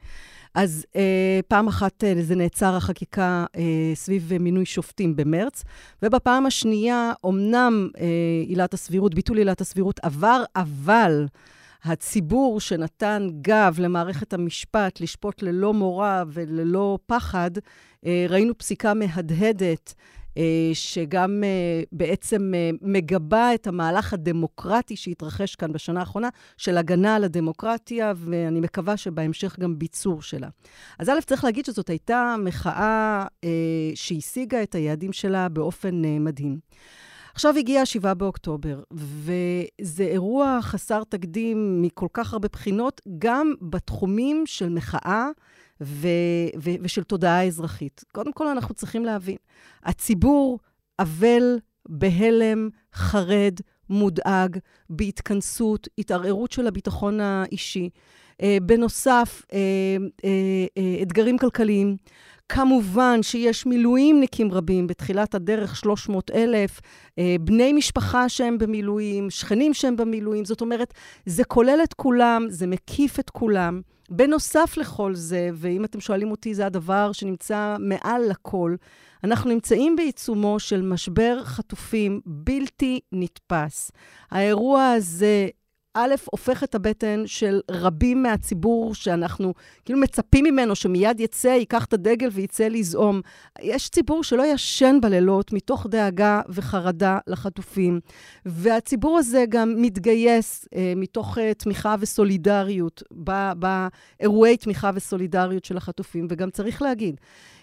אז 0.54 0.86
אה, 0.96 1.40
פעם 1.48 1.68
אחת 1.68 2.04
אה, 2.04 2.14
זה 2.22 2.34
נעצר 2.34 2.76
החקיקה 2.76 3.44
אה, 3.56 3.62
סביב 3.94 4.32
מינוי 4.40 4.66
שופטים 4.66 5.16
במרץ, 5.16 5.64
ובפעם 6.02 6.46
השנייה, 6.46 7.12
אמנם 7.26 7.88
אה, 8.00 8.06
עילת 8.46 8.74
הסבירות, 8.74 9.14
ביטול 9.14 9.38
עילת 9.38 9.60
הסבירות 9.60 10.00
עבר, 10.02 10.44
אבל 10.56 11.26
הציבור 11.84 12.60
שנתן 12.60 13.28
גב 13.40 13.76
למערכת 13.78 14.32
המשפט 14.32 15.00
לשפוט 15.00 15.42
ללא 15.42 15.74
מורא 15.74 16.22
וללא 16.28 16.98
פחד, 17.06 17.50
אה, 18.06 18.26
ראינו 18.28 18.58
פסיקה 18.58 18.94
מהדהדת 18.94 19.94
אה, 19.98 20.17
שגם 20.74 21.44
אה, 21.44 21.82
בעצם 21.92 22.52
אה, 22.54 22.70
מגבה 22.82 23.54
את 23.54 23.66
המהלך 23.66 24.12
הדמוקרטי 24.12 24.96
שהתרחש 24.96 25.54
כאן 25.54 25.72
בשנה 25.72 26.00
האחרונה, 26.00 26.28
של 26.56 26.76
הגנה 26.76 27.16
על 27.16 27.24
הדמוקרטיה, 27.24 28.12
ואני 28.16 28.60
מקווה 28.60 28.96
שבהמשך 28.96 29.56
גם 29.60 29.78
ביצור 29.78 30.22
שלה. 30.22 30.48
אז 30.98 31.08
א', 31.08 31.20
צריך 31.26 31.44
להגיד 31.44 31.64
שזאת 31.64 31.90
הייתה 31.90 32.34
מחאה 32.44 33.26
שהשיגה 33.94 34.62
את 34.62 34.74
היעדים 34.74 35.12
שלה 35.12 35.48
באופן 35.48 36.02
מדהים. 36.20 36.58
עכשיו 37.34 37.54
הגיע 37.56 37.80
ה-7 37.80 38.14
באוקטובר, 38.14 38.82
וזה 38.90 40.04
אירוע 40.04 40.58
חסר 40.62 41.02
תקדים 41.04 41.82
מכל 41.82 42.06
כך 42.12 42.32
הרבה 42.32 42.48
בחינות, 42.52 43.00
גם 43.18 43.54
בתחומים 43.62 44.42
של 44.46 44.68
מחאה 44.68 45.28
ו- 45.80 46.08
ו- 46.62 46.78
ושל 46.82 47.02
תודעה 47.02 47.46
אזרחית. 47.46 48.04
קודם 48.12 48.32
כל, 48.32 48.46
אנחנו 48.48 48.74
צריכים 48.74 49.04
להבין, 49.04 49.36
הציבור 49.84 50.58
אבל, 50.98 51.58
בהלם, 51.88 52.68
חרד, 52.94 53.54
מודאג, 53.90 54.58
בהתכנסות, 54.90 55.88
התערערות 55.98 56.52
של 56.52 56.66
הביטחון 56.66 57.20
האישי. 57.20 57.90
אה, 58.42 58.58
בנוסף, 58.62 59.42
אה, 59.52 59.58
אה, 60.24 61.02
אתגרים 61.02 61.38
כלכליים. 61.38 61.96
כמובן 62.48 63.22
שיש 63.22 63.66
מילואימניקים 63.66 64.52
רבים, 64.52 64.86
בתחילת 64.86 65.34
הדרך 65.34 65.76
300 65.76 66.30
אלף, 66.30 66.80
בני 67.40 67.72
משפחה 67.72 68.28
שהם 68.28 68.58
במילואים, 68.58 69.30
שכנים 69.30 69.74
שהם 69.74 69.96
במילואים, 69.96 70.44
זאת 70.44 70.60
אומרת, 70.60 70.94
זה 71.26 71.44
כולל 71.44 71.80
את 71.84 71.94
כולם, 71.94 72.46
זה 72.48 72.66
מקיף 72.66 73.20
את 73.20 73.30
כולם. 73.30 73.80
בנוסף 74.10 74.76
לכל 74.76 75.14
זה, 75.14 75.50
ואם 75.54 75.84
אתם 75.84 76.00
שואלים 76.00 76.30
אותי, 76.30 76.54
זה 76.54 76.66
הדבר 76.66 77.12
שנמצא 77.12 77.76
מעל 77.78 78.22
לכל, 78.30 78.76
אנחנו 79.24 79.50
נמצאים 79.50 79.96
בעיצומו 79.96 80.60
של 80.60 80.82
משבר 80.82 81.44
חטופים 81.44 82.20
בלתי 82.26 83.00
נתפס. 83.12 83.90
האירוע 84.30 84.84
הזה 84.84 85.48
א', 86.00 86.14
הופך 86.30 86.64
את 86.64 86.74
הבטן 86.74 87.22
של 87.26 87.60
רבים 87.70 88.22
מהציבור 88.22 88.94
שאנחנו 88.94 89.54
כאילו 89.84 90.00
מצפים 90.00 90.44
ממנו 90.44 90.74
שמיד 90.74 91.20
יצא, 91.20 91.48
ייקח 91.48 91.84
את 91.84 91.92
הדגל 91.92 92.28
ויצא 92.32 92.68
לזעום. 92.68 93.20
יש 93.62 93.88
ציבור 93.88 94.24
שלא 94.24 94.46
ישן 94.46 94.98
בלילות 95.02 95.52
מתוך 95.52 95.86
דאגה 95.90 96.40
וחרדה 96.48 97.18
לחטופים, 97.26 98.00
והציבור 98.46 99.18
הזה 99.18 99.44
גם 99.48 99.74
מתגייס 99.76 100.68
אה, 100.74 100.92
מתוך 100.96 101.38
אה, 101.38 101.54
תמיכה 101.54 101.94
וסולידריות 102.00 103.02
באירועי 103.56 104.56
תמיכה 104.56 104.90
וסולידריות 104.94 105.64
של 105.64 105.76
החטופים, 105.76 106.26
וגם 106.30 106.50
צריך 106.50 106.82
להגיד, 106.82 107.20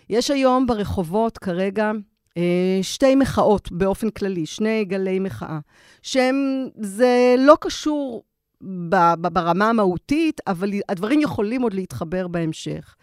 יש 0.10 0.32
היום 0.32 0.68
ברחובות 0.68 1.38
כרגע 1.38 1.92
שתי 2.82 3.16
מחאות 3.16 3.72
באופן 3.72 4.10
כללי, 4.10 4.46
שני 4.46 4.86
גלי 4.86 5.20
מחאה, 5.20 5.60
שהם, 6.02 6.68
זה 6.80 7.36
לא 7.38 7.58
קשור 7.62 8.24
ברמה 9.32 9.70
המהותית, 9.70 10.42
אבל 10.48 10.70
הדברים 10.90 11.22
יכולים 11.22 11.62
עוד 11.62 11.74
להתחבר 11.74 12.28
בהמשך. 12.28 12.96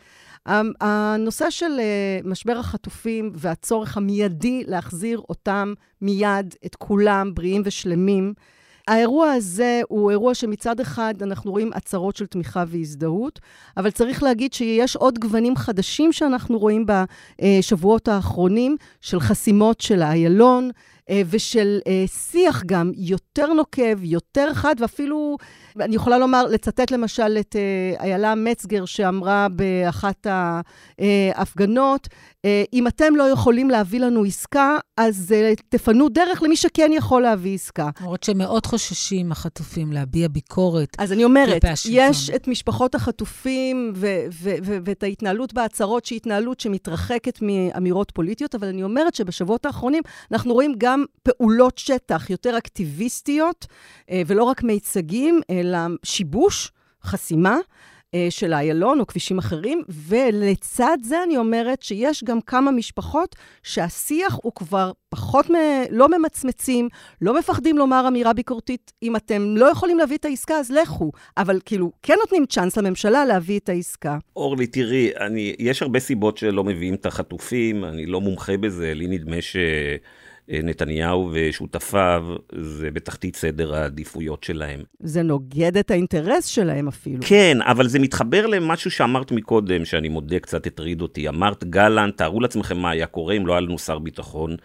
הנושא 0.80 1.50
של 1.50 1.80
אה, 1.80 2.18
משבר 2.24 2.58
החטופים 2.58 3.32
והצורך 3.34 3.96
המיידי 3.96 4.64
להחזיר 4.66 5.22
אותם 5.28 5.74
מיד, 6.00 6.54
את 6.66 6.74
כולם, 6.74 7.34
בריאים 7.34 7.62
ושלמים, 7.64 8.34
האירוע 8.88 9.32
הזה 9.32 9.80
הוא 9.88 10.10
אירוע 10.10 10.34
שמצד 10.34 10.80
אחד 10.80 11.14
אנחנו 11.22 11.50
רואים 11.50 11.70
הצהרות 11.74 12.16
של 12.16 12.26
תמיכה 12.26 12.64
והזדהות, 12.66 13.40
אבל 13.76 13.90
צריך 13.90 14.22
להגיד 14.22 14.52
שיש 14.52 14.96
עוד 14.96 15.18
גוונים 15.18 15.56
חדשים 15.56 16.12
שאנחנו 16.12 16.58
רואים 16.58 16.86
בשבועות 16.86 18.08
האחרונים, 18.08 18.76
של 19.00 19.20
חסימות 19.20 19.80
של 19.80 20.02
האיילון, 20.02 20.70
אה, 21.10 21.22
ושל 21.30 21.78
אה, 21.86 22.04
שיח 22.06 22.62
גם 22.66 22.92
יותר 22.96 23.52
נוקב, 23.52 24.04
יותר 24.04 24.54
חד, 24.54 24.74
ואפילו, 24.78 25.36
אני 25.80 25.96
יכולה 25.96 26.18
לומר, 26.18 26.46
לצטט 26.46 26.90
למשל 26.90 27.36
את 27.40 27.56
אה, 27.56 28.04
איילה 28.04 28.34
מצגר, 28.34 28.84
שאמרה 28.84 29.46
באחת 29.48 30.26
ההפגנות, 31.38 32.08
אם 32.72 32.86
אתם 32.86 33.16
לא 33.16 33.22
יכולים 33.22 33.70
להביא 33.70 34.00
לנו 34.00 34.24
עסקה, 34.24 34.78
אז 34.96 35.34
תפנו 35.68 36.08
דרך 36.08 36.42
למי 36.42 36.56
שכן 36.56 36.90
יכול 36.94 37.22
להביא 37.22 37.54
עסקה. 37.54 37.90
למרות 38.00 38.22
שמאוד 38.22 38.66
חוששים 38.66 39.32
החטופים 39.32 39.92
להביע 39.92 40.28
ביקורת 40.28 40.88
אז 40.98 41.12
אני 41.12 41.24
אומרת, 41.24 41.64
יש 41.90 42.30
את 42.30 42.48
משפחות 42.48 42.94
החטופים 42.94 43.92
ואת 44.84 45.02
ההתנהלות 45.02 45.54
בהצהרות, 45.54 46.04
שהיא 46.04 46.16
התנהלות 46.16 46.60
שמתרחקת 46.60 47.38
מאמירות 47.42 48.10
פוליטיות, 48.10 48.54
אבל 48.54 48.68
אני 48.68 48.82
אומרת 48.82 49.14
שבשבועות 49.14 49.66
האחרונים 49.66 50.02
אנחנו 50.32 50.54
רואים 50.54 50.74
גם 50.78 50.92
גם 50.92 51.04
פעולות 51.22 51.78
שטח 51.78 52.30
יותר 52.30 52.58
אקטיביסטיות, 52.58 53.66
אה, 54.10 54.22
ולא 54.26 54.44
רק 54.44 54.62
מיצגים, 54.62 55.40
אלא 55.50 55.78
שיבוש, 56.04 56.72
חסימה. 57.04 57.56
אה, 58.14 58.26
של 58.30 58.52
איילון 58.52 59.00
או 59.00 59.06
כבישים 59.06 59.38
אחרים, 59.38 59.82
ולצד 59.88 60.98
זה 61.02 61.22
אני 61.22 61.36
אומרת 61.36 61.82
שיש 61.82 62.24
גם 62.24 62.40
כמה 62.40 62.70
משפחות 62.70 63.36
שהשיח 63.62 64.38
הוא 64.42 64.52
כבר 64.54 64.92
פחות, 65.08 65.50
מ... 65.50 65.54
לא 65.90 66.18
ממצמצים, 66.18 66.88
לא 67.20 67.38
מפחדים 67.38 67.78
לומר 67.78 68.04
אמירה 68.08 68.32
ביקורתית. 68.32 68.92
אם 69.02 69.16
אתם 69.16 69.56
לא 69.56 69.66
יכולים 69.66 69.98
להביא 69.98 70.16
את 70.16 70.24
העסקה, 70.24 70.54
אז 70.54 70.70
לכו. 70.70 71.12
אבל 71.36 71.60
כאילו, 71.64 71.92
כן 72.02 72.14
נותנים 72.20 72.46
צ'אנס 72.46 72.76
לממשלה 72.76 73.24
להביא 73.24 73.58
את 73.58 73.68
העסקה. 73.68 74.18
אורלי, 74.36 74.66
תראי, 74.66 75.10
אני, 75.20 75.54
יש 75.58 75.82
הרבה 75.82 76.00
סיבות 76.00 76.38
שלא 76.38 76.64
מביאים 76.64 76.94
את 76.94 77.06
החטופים, 77.06 77.84
אני 77.84 78.06
לא 78.06 78.20
מומחה 78.20 78.56
בזה, 78.56 78.94
לי 78.94 79.06
נדמה 79.06 79.42
ש... 79.42 79.56
נתניהו 80.48 81.30
ושותפיו, 81.32 82.24
זה 82.52 82.90
בתחתית 82.90 83.36
סדר 83.36 83.74
העדיפויות 83.74 84.44
שלהם. 84.44 84.82
זה 85.00 85.22
נוגד 85.22 85.76
את 85.76 85.90
האינטרס 85.90 86.46
שלהם 86.46 86.88
אפילו. 86.88 87.22
כן, 87.26 87.58
אבל 87.60 87.88
זה 87.88 87.98
מתחבר 87.98 88.46
למשהו 88.46 88.90
שאמרת 88.90 89.32
מקודם, 89.32 89.84
שאני 89.84 90.08
מודה 90.08 90.38
קצת 90.38 90.66
הטריד 90.66 91.00
אותי. 91.02 91.28
אמרת, 91.28 91.64
גלנט, 91.64 92.16
תארו 92.16 92.40
לעצמכם 92.40 92.78
מה 92.78 92.90
היה 92.90 93.06
קורה 93.06 93.34
אם 93.34 93.46
לא 93.46 93.52
היה 93.52 93.60
לנו 93.60 93.78
שר 93.78 93.98
ביטחון 93.98 94.56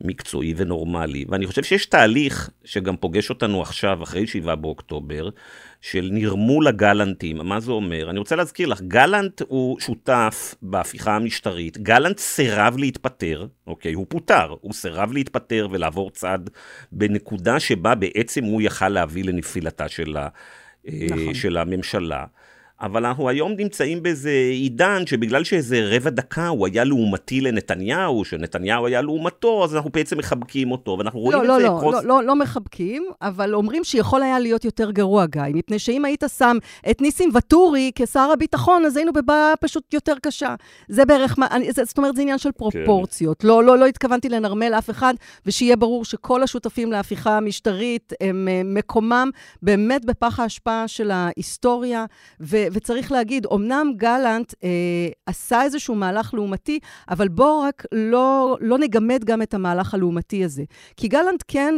מקצועי 0.00 0.54
ונורמלי. 0.56 1.24
ואני 1.28 1.46
חושב 1.46 1.62
שיש 1.62 1.86
תהליך 1.86 2.50
שגם 2.64 2.96
פוגש 2.96 3.30
אותנו 3.30 3.62
עכשיו, 3.62 4.02
אחרי 4.02 4.26
7 4.26 4.54
באוקטובר, 4.54 5.28
של 5.80 6.08
נרמול 6.12 6.66
הגלנטים. 6.66 7.36
מה 7.36 7.60
זה 7.60 7.72
אומר? 7.72 8.10
אני 8.10 8.18
רוצה 8.18 8.36
להזכיר 8.36 8.68
לך, 8.68 8.80
גלנט 8.80 9.42
הוא 9.48 9.80
שותף 9.80 10.54
בהפיכה 10.62 11.16
המשטרית. 11.16 11.78
גלנט 11.78 12.18
סירב 12.18 12.76
להתפטר, 12.78 13.46
אוקיי? 13.66 13.92
הוא 13.92 14.06
פוטר. 14.08 14.54
הוא 14.60 14.72
סירב 14.72 15.12
להתפטר 15.12 15.68
ולעבור 15.70 16.10
צד 16.10 16.38
בנקודה 16.92 17.60
שבה 17.60 17.94
בעצם 17.94 18.44
הוא 18.44 18.62
יכל 18.62 18.88
להביא 18.88 19.24
לנפילתה 19.24 19.88
של, 19.88 20.16
ה, 20.16 20.28
אה, 20.88 21.06
נכון. 21.10 21.34
של 21.34 21.56
הממשלה. 21.56 22.24
אבל 22.80 23.06
אנחנו 23.06 23.28
היום 23.28 23.52
נמצאים 23.52 24.02
באיזה 24.02 24.30
עידן 24.50 25.06
שבגלל 25.06 25.44
שאיזה 25.44 25.88
רבע 25.90 26.10
דקה 26.10 26.48
הוא 26.48 26.66
היה 26.66 26.84
לעומתי 26.84 27.40
לנתניהו, 27.40 28.24
שנתניהו 28.24 28.86
היה 28.86 29.02
לעומתו, 29.02 29.64
אז 29.64 29.76
אנחנו 29.76 29.90
בעצם 29.90 30.18
מחבקים 30.18 30.70
אותו, 30.70 30.96
ואנחנו 30.98 31.20
רואים 31.20 31.38
לא, 31.38 31.42
את 31.42 31.48
לא, 31.48 31.58
זה... 31.58 31.64
לא, 31.64 31.76
קרוס... 31.80 31.94
לא, 31.94 32.02
לא, 32.04 32.22
לא 32.22 32.36
מחבקים, 32.36 33.04
אבל 33.22 33.54
אומרים 33.54 33.84
שיכול 33.84 34.22
היה 34.22 34.38
להיות 34.38 34.64
יותר 34.64 34.90
גרוע, 34.90 35.26
גיא, 35.26 35.42
מפני 35.54 35.78
שאם 35.78 36.04
היית 36.04 36.24
שם 36.38 36.56
את 36.90 37.00
ניסים 37.00 37.30
ואטורי 37.32 37.90
כשר 37.94 38.30
הביטחון, 38.32 38.84
אז 38.84 38.96
היינו 38.96 39.12
בבעיה 39.12 39.52
פשוט 39.60 39.94
יותר 39.94 40.14
קשה. 40.22 40.54
זה 40.88 41.04
בערך, 41.04 41.38
מה, 41.38 41.46
אני, 41.50 41.72
זאת 41.72 41.98
אומרת, 41.98 42.16
זה 42.16 42.22
עניין 42.22 42.38
של 42.38 42.52
פרופורציות. 42.52 43.42
כן. 43.42 43.48
לא, 43.48 43.64
לא, 43.64 43.78
לא 43.78 43.86
התכוונתי 43.86 44.28
לנרמל 44.28 44.74
אף 44.74 44.90
אחד, 44.90 45.14
ושיהיה 45.46 45.76
ברור 45.76 46.04
שכל 46.04 46.42
השותפים 46.42 46.92
להפיכה 46.92 47.36
המשטרית, 47.36 48.12
הם 48.20 48.48
אה, 48.50 48.62
מקומם 48.64 49.30
באמת 49.62 50.04
בפח 50.04 50.40
ההשפעה 50.40 50.88
של 50.88 51.10
ההיסטוריה, 51.10 52.04
ו... 52.40 52.63
וצריך 52.72 53.12
להגיד, 53.12 53.46
אמנם 53.54 53.92
גלנט 53.96 54.54
אה, 54.64 54.68
עשה 55.26 55.62
איזשהו 55.62 55.94
מהלך 55.94 56.34
לעומתי, 56.34 56.78
אבל 57.10 57.28
בואו 57.28 57.60
רק 57.60 57.86
לא, 57.92 58.56
לא 58.60 58.78
נגמד 58.78 59.24
גם 59.24 59.42
את 59.42 59.54
המהלך 59.54 59.94
הלעומתי 59.94 60.44
הזה. 60.44 60.64
כי 60.96 61.08
גלנט 61.08 61.42
כן, 61.48 61.74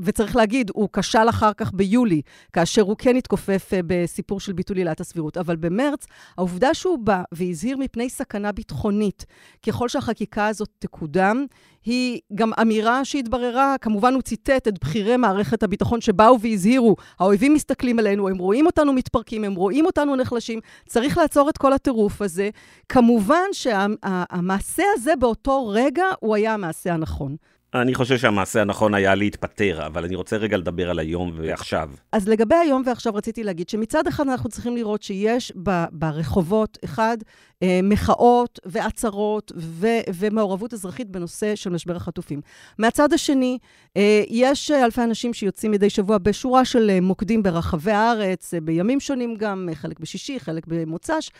וצריך 0.00 0.36
להגיד, 0.36 0.70
הוא 0.74 0.88
כשל 0.92 1.28
אחר 1.28 1.52
כך 1.52 1.72
ביולי, 1.74 2.22
כאשר 2.52 2.82
הוא 2.82 2.96
כן 2.98 3.16
התכופף 3.16 3.70
אה, 3.72 3.80
בסיפור 3.86 4.40
של 4.40 4.52
ביטול 4.52 4.76
עילת 4.76 5.00
הסבירות. 5.00 5.36
אבל 5.36 5.56
במרץ, 5.56 6.06
העובדה 6.38 6.74
שהוא 6.74 6.98
בא 6.98 7.22
והזהיר 7.32 7.76
מפני 7.76 8.10
סכנה 8.10 8.52
ביטחונית, 8.52 9.26
ככל 9.66 9.88
שהחקיקה 9.88 10.46
הזאת 10.46 10.68
תקודם, 10.78 11.46
היא 11.84 12.20
גם 12.34 12.50
אמירה 12.62 13.04
שהתבררה, 13.04 13.76
כמובן 13.80 14.14
הוא 14.14 14.22
ציטט 14.22 14.68
את 14.68 14.78
בכירי 14.84 15.16
מערכת 15.16 15.62
הביטחון 15.62 16.00
שבאו 16.00 16.40
והזהירו, 16.40 16.96
האויבים 17.18 17.54
מסתכלים 17.54 17.98
עלינו, 17.98 18.28
הם 18.28 18.38
רואים 18.38 18.66
אותנו 18.66 18.92
מתפרקים, 18.92 19.44
הם 19.44 19.54
רואים 19.54 19.86
אותנו 19.86 20.16
נחלשים, 20.20 20.60
צריך 20.86 21.18
לעצור 21.18 21.50
את 21.50 21.58
כל 21.58 21.72
הטירוף 21.72 22.22
הזה. 22.22 22.50
כמובן 22.88 23.44
שהמעשה 23.52 24.82
שה, 24.82 24.88
הזה 24.94 25.12
באותו 25.18 25.68
רגע 25.68 26.04
הוא 26.20 26.36
היה 26.36 26.54
המעשה 26.54 26.94
הנכון. 26.94 27.36
אני 27.74 27.94
חושב 27.94 28.18
שהמעשה 28.18 28.60
הנכון 28.60 28.94
היה 28.94 29.14
להתפטר, 29.14 29.86
אבל 29.86 30.04
אני 30.04 30.14
רוצה 30.14 30.36
רגע 30.36 30.56
לדבר 30.56 30.90
על 30.90 30.98
היום 30.98 31.32
ועכשיו. 31.36 31.90
אז 32.12 32.28
לגבי 32.28 32.54
היום 32.54 32.82
ועכשיו 32.86 33.14
רציתי 33.14 33.44
להגיד 33.44 33.68
שמצד 33.68 34.06
אחד 34.06 34.28
אנחנו 34.28 34.50
צריכים 34.50 34.76
לראות 34.76 35.02
שיש 35.02 35.52
ברחובות, 35.92 36.78
אחד, 36.84 37.18
אה, 37.62 37.80
מחאות 37.82 38.58
ועצרות 38.66 39.52
ו- 39.56 40.00
ומעורבות 40.14 40.74
אזרחית 40.74 41.10
בנושא 41.10 41.56
של 41.56 41.70
משבר 41.70 41.96
החטופים. 41.96 42.40
מהצד 42.78 43.12
השני, 43.12 43.58
אה, 43.96 44.22
יש 44.28 44.70
אלפי 44.70 45.02
אנשים 45.02 45.34
שיוצאים 45.34 45.72
מדי 45.72 45.90
שבוע 45.90 46.18
בשורה 46.18 46.64
של 46.64 46.90
אה, 46.90 47.00
מוקדים 47.00 47.42
ברחבי 47.42 47.92
הארץ, 47.92 48.54
בימים 48.62 49.00
שונים 49.00 49.36
גם, 49.36 49.68
חלק 49.74 50.00
בשישי, 50.00 50.40
חלק 50.40 50.66
במוצ"ש, 50.66 51.30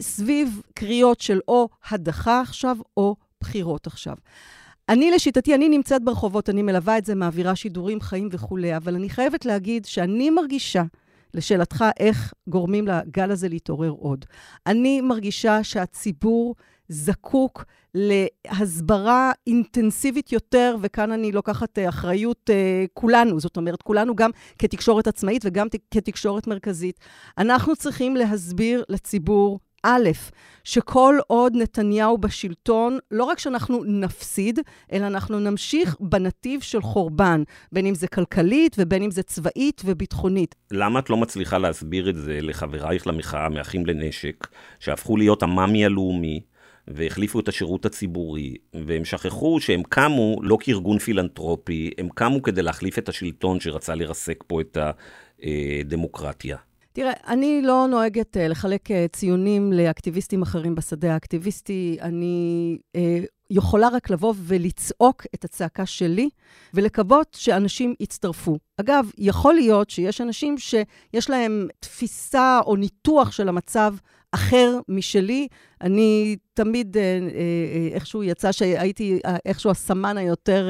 סביב 0.00 0.62
קריאות 0.74 1.20
של 1.20 1.40
או 1.48 1.68
הדחה 1.90 2.40
עכשיו 2.40 2.76
או 2.96 3.16
בחירות 3.40 3.86
עכשיו. 3.86 4.14
אני, 4.88 5.10
לשיטתי, 5.10 5.54
אני 5.54 5.68
נמצאת 5.68 6.04
ברחובות, 6.04 6.50
אני 6.50 6.62
מלווה 6.62 6.98
את 6.98 7.04
זה, 7.04 7.14
מעבירה 7.14 7.56
שידורים, 7.56 8.00
חיים 8.00 8.28
וכולי, 8.32 8.76
אבל 8.76 8.94
אני 8.94 9.10
חייבת 9.10 9.44
להגיד 9.44 9.84
שאני 9.84 10.30
מרגישה, 10.30 10.82
לשאלתך, 11.34 11.84
איך 12.00 12.34
גורמים 12.48 12.88
לגל 12.88 13.30
הזה 13.30 13.48
להתעורר 13.48 13.90
עוד. 13.90 14.24
אני 14.66 15.00
מרגישה 15.00 15.64
שהציבור 15.64 16.54
זקוק 16.88 17.64
להסברה 17.94 19.32
אינטנסיבית 19.46 20.32
יותר, 20.32 20.76
וכאן 20.82 21.12
אני 21.12 21.32
לוקחת 21.32 21.78
אה, 21.78 21.88
אחריות 21.88 22.50
uh, 22.50 22.88
כולנו, 22.94 23.40
זאת 23.40 23.56
אומרת, 23.56 23.82
כולנו 23.82 24.16
גם 24.16 24.30
כתקשורת 24.58 25.06
עצמאית 25.06 25.42
וגם 25.44 25.66
כתקשורת 25.90 26.46
מרכזית. 26.46 27.00
אנחנו 27.38 27.76
צריכים 27.76 28.16
להסביר 28.16 28.84
לציבור 28.88 29.60
א', 29.88 30.10
שכל 30.64 31.18
עוד 31.26 31.56
נתניהו 31.56 32.18
בשלטון, 32.18 32.98
לא 33.10 33.24
רק 33.24 33.38
שאנחנו 33.38 33.84
נפסיד, 33.84 34.60
אלא 34.92 35.06
אנחנו 35.06 35.40
נמשיך 35.40 35.96
בנתיב 36.00 36.60
של 36.60 36.82
חורבן, 36.82 37.42
בין 37.72 37.86
אם 37.86 37.94
זה 37.94 38.08
כלכלית 38.08 38.76
ובין 38.78 39.02
אם 39.02 39.10
זה 39.10 39.22
צבאית 39.22 39.82
וביטחונית. 39.84 40.54
למה 40.70 40.98
את 40.98 41.10
לא 41.10 41.16
מצליחה 41.16 41.58
להסביר 41.58 42.10
את 42.10 42.16
זה 42.16 42.38
לחברייך 42.42 43.06
למחאה, 43.06 43.48
מאחים 43.48 43.86
לנשק, 43.86 44.46
שהפכו 44.80 45.16
להיות 45.16 45.42
המאמי 45.42 45.84
הלאומי? 45.84 46.40
והחליפו 46.90 47.40
את 47.40 47.48
השירות 47.48 47.86
הציבורי, 47.86 48.54
והם 48.86 49.04
שכחו 49.04 49.60
שהם 49.60 49.82
קמו 49.88 50.36
לא 50.42 50.58
כארגון 50.60 50.98
פילנטרופי, 50.98 51.90
הם 51.98 52.08
קמו 52.14 52.42
כדי 52.42 52.62
להחליף 52.62 52.98
את 52.98 53.08
השלטון 53.08 53.60
שרצה 53.60 53.94
לרסק 53.94 54.44
פה 54.46 54.60
את 54.60 54.78
הדמוקרטיה. 55.42 56.56
תראה, 57.00 57.12
אני 57.26 57.62
לא 57.62 57.86
נוהגת 57.90 58.36
uh, 58.36 58.40
לחלק 58.40 58.90
uh, 58.90 58.94
ציונים 59.12 59.72
לאקטיביסטים 59.72 60.42
אחרים 60.42 60.74
בשדה 60.74 61.14
האקטיביסטי. 61.14 61.98
אני 62.00 62.78
uh, 62.96 62.98
יכולה 63.50 63.88
רק 63.88 64.10
לבוא 64.10 64.34
ולצעוק 64.36 65.26
את 65.34 65.44
הצעקה 65.44 65.86
שלי, 65.86 66.28
ולקוות 66.74 67.36
שאנשים 67.40 67.94
יצטרפו. 68.00 68.58
אגב, 68.80 69.10
יכול 69.18 69.54
להיות 69.54 69.90
שיש 69.90 70.20
אנשים 70.20 70.58
שיש 70.58 71.30
להם 71.30 71.68
תפיסה 71.80 72.60
או 72.66 72.76
ניתוח 72.76 73.32
של 73.32 73.48
המצב 73.48 73.94
אחר 74.32 74.78
משלי. 74.88 75.48
אני 75.80 76.36
תמיד 76.54 76.96
אה, 76.96 77.02
אה, 77.02 77.94
איכשהו 77.94 78.22
יצא 78.22 78.52
שהייתי 78.52 79.18
איכשהו 79.46 79.70
הסמן 79.70 80.16
היותר, 80.16 80.68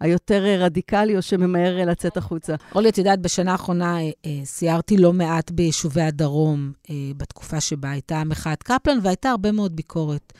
היותר 0.00 0.44
רדיקלי, 0.58 1.16
או 1.16 1.22
שממהר 1.22 1.86
לצאת 1.86 2.16
החוצה. 2.16 2.54
אורלי, 2.74 2.88
את 2.88 2.98
יודעת, 2.98 3.20
בשנה 3.20 3.52
האחרונה 3.52 3.96
סיירתי 4.44 4.96
לא 4.96 5.12
מעט 5.12 5.50
ביישובי 5.50 6.02
הדרום, 6.02 6.72
בתקופה 7.16 7.60
שבה 7.60 7.90
הייתה 7.90 8.22
מחאת 8.24 8.62
קפלן, 8.62 8.98
והייתה 9.02 9.30
הרבה 9.30 9.52
מאוד 9.52 9.76
ביקורת 9.76 10.32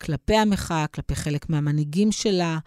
כלפי 0.00 0.36
המחאה, 0.36 0.86
כלפי 0.86 1.14
חלק 1.14 1.50
מהמנהיגים 1.50 2.12
שלה. 2.12 2.58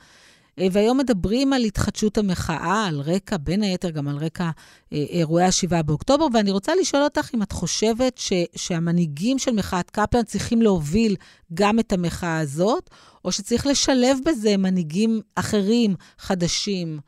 אה, 0.60 0.68
והיום 0.72 0.97
מדברים 0.97 1.53
על 1.53 1.64
התחדשות 1.64 2.18
המחאה, 2.18 2.86
על 2.88 2.99
רקע, 2.99 3.38
בין 3.38 3.64
היתר 3.64 3.89
גם 3.89 4.08
על 4.08 4.18
רקע 4.18 4.49
אה, 4.93 5.06
אירועי 5.10 5.45
ה-7 5.45 5.84
באוקטובר, 5.84 6.28
ואני 6.34 6.51
רוצה 6.51 6.72
לשאול 6.82 7.03
אותך 7.03 7.30
אם 7.34 7.41
את 7.41 7.51
חושבת 7.51 8.18
ש, 8.18 8.34
שהמנהיגים 8.56 9.39
של 9.39 9.51
מחאת 9.51 9.89
קפלן 9.89 10.24
צריכים 10.24 10.62
להוביל 10.62 11.16
גם 11.53 11.80
את 11.80 11.93
המחאה 11.93 12.39
הזאת, 12.39 12.89
או 13.26 13.32
שצריך 13.32 13.68
לשלב 13.68 14.18
בזה 14.26 14.58
מנהיגים 14.58 15.22
אחרים, 15.36 15.95
חדשים, 16.18 16.99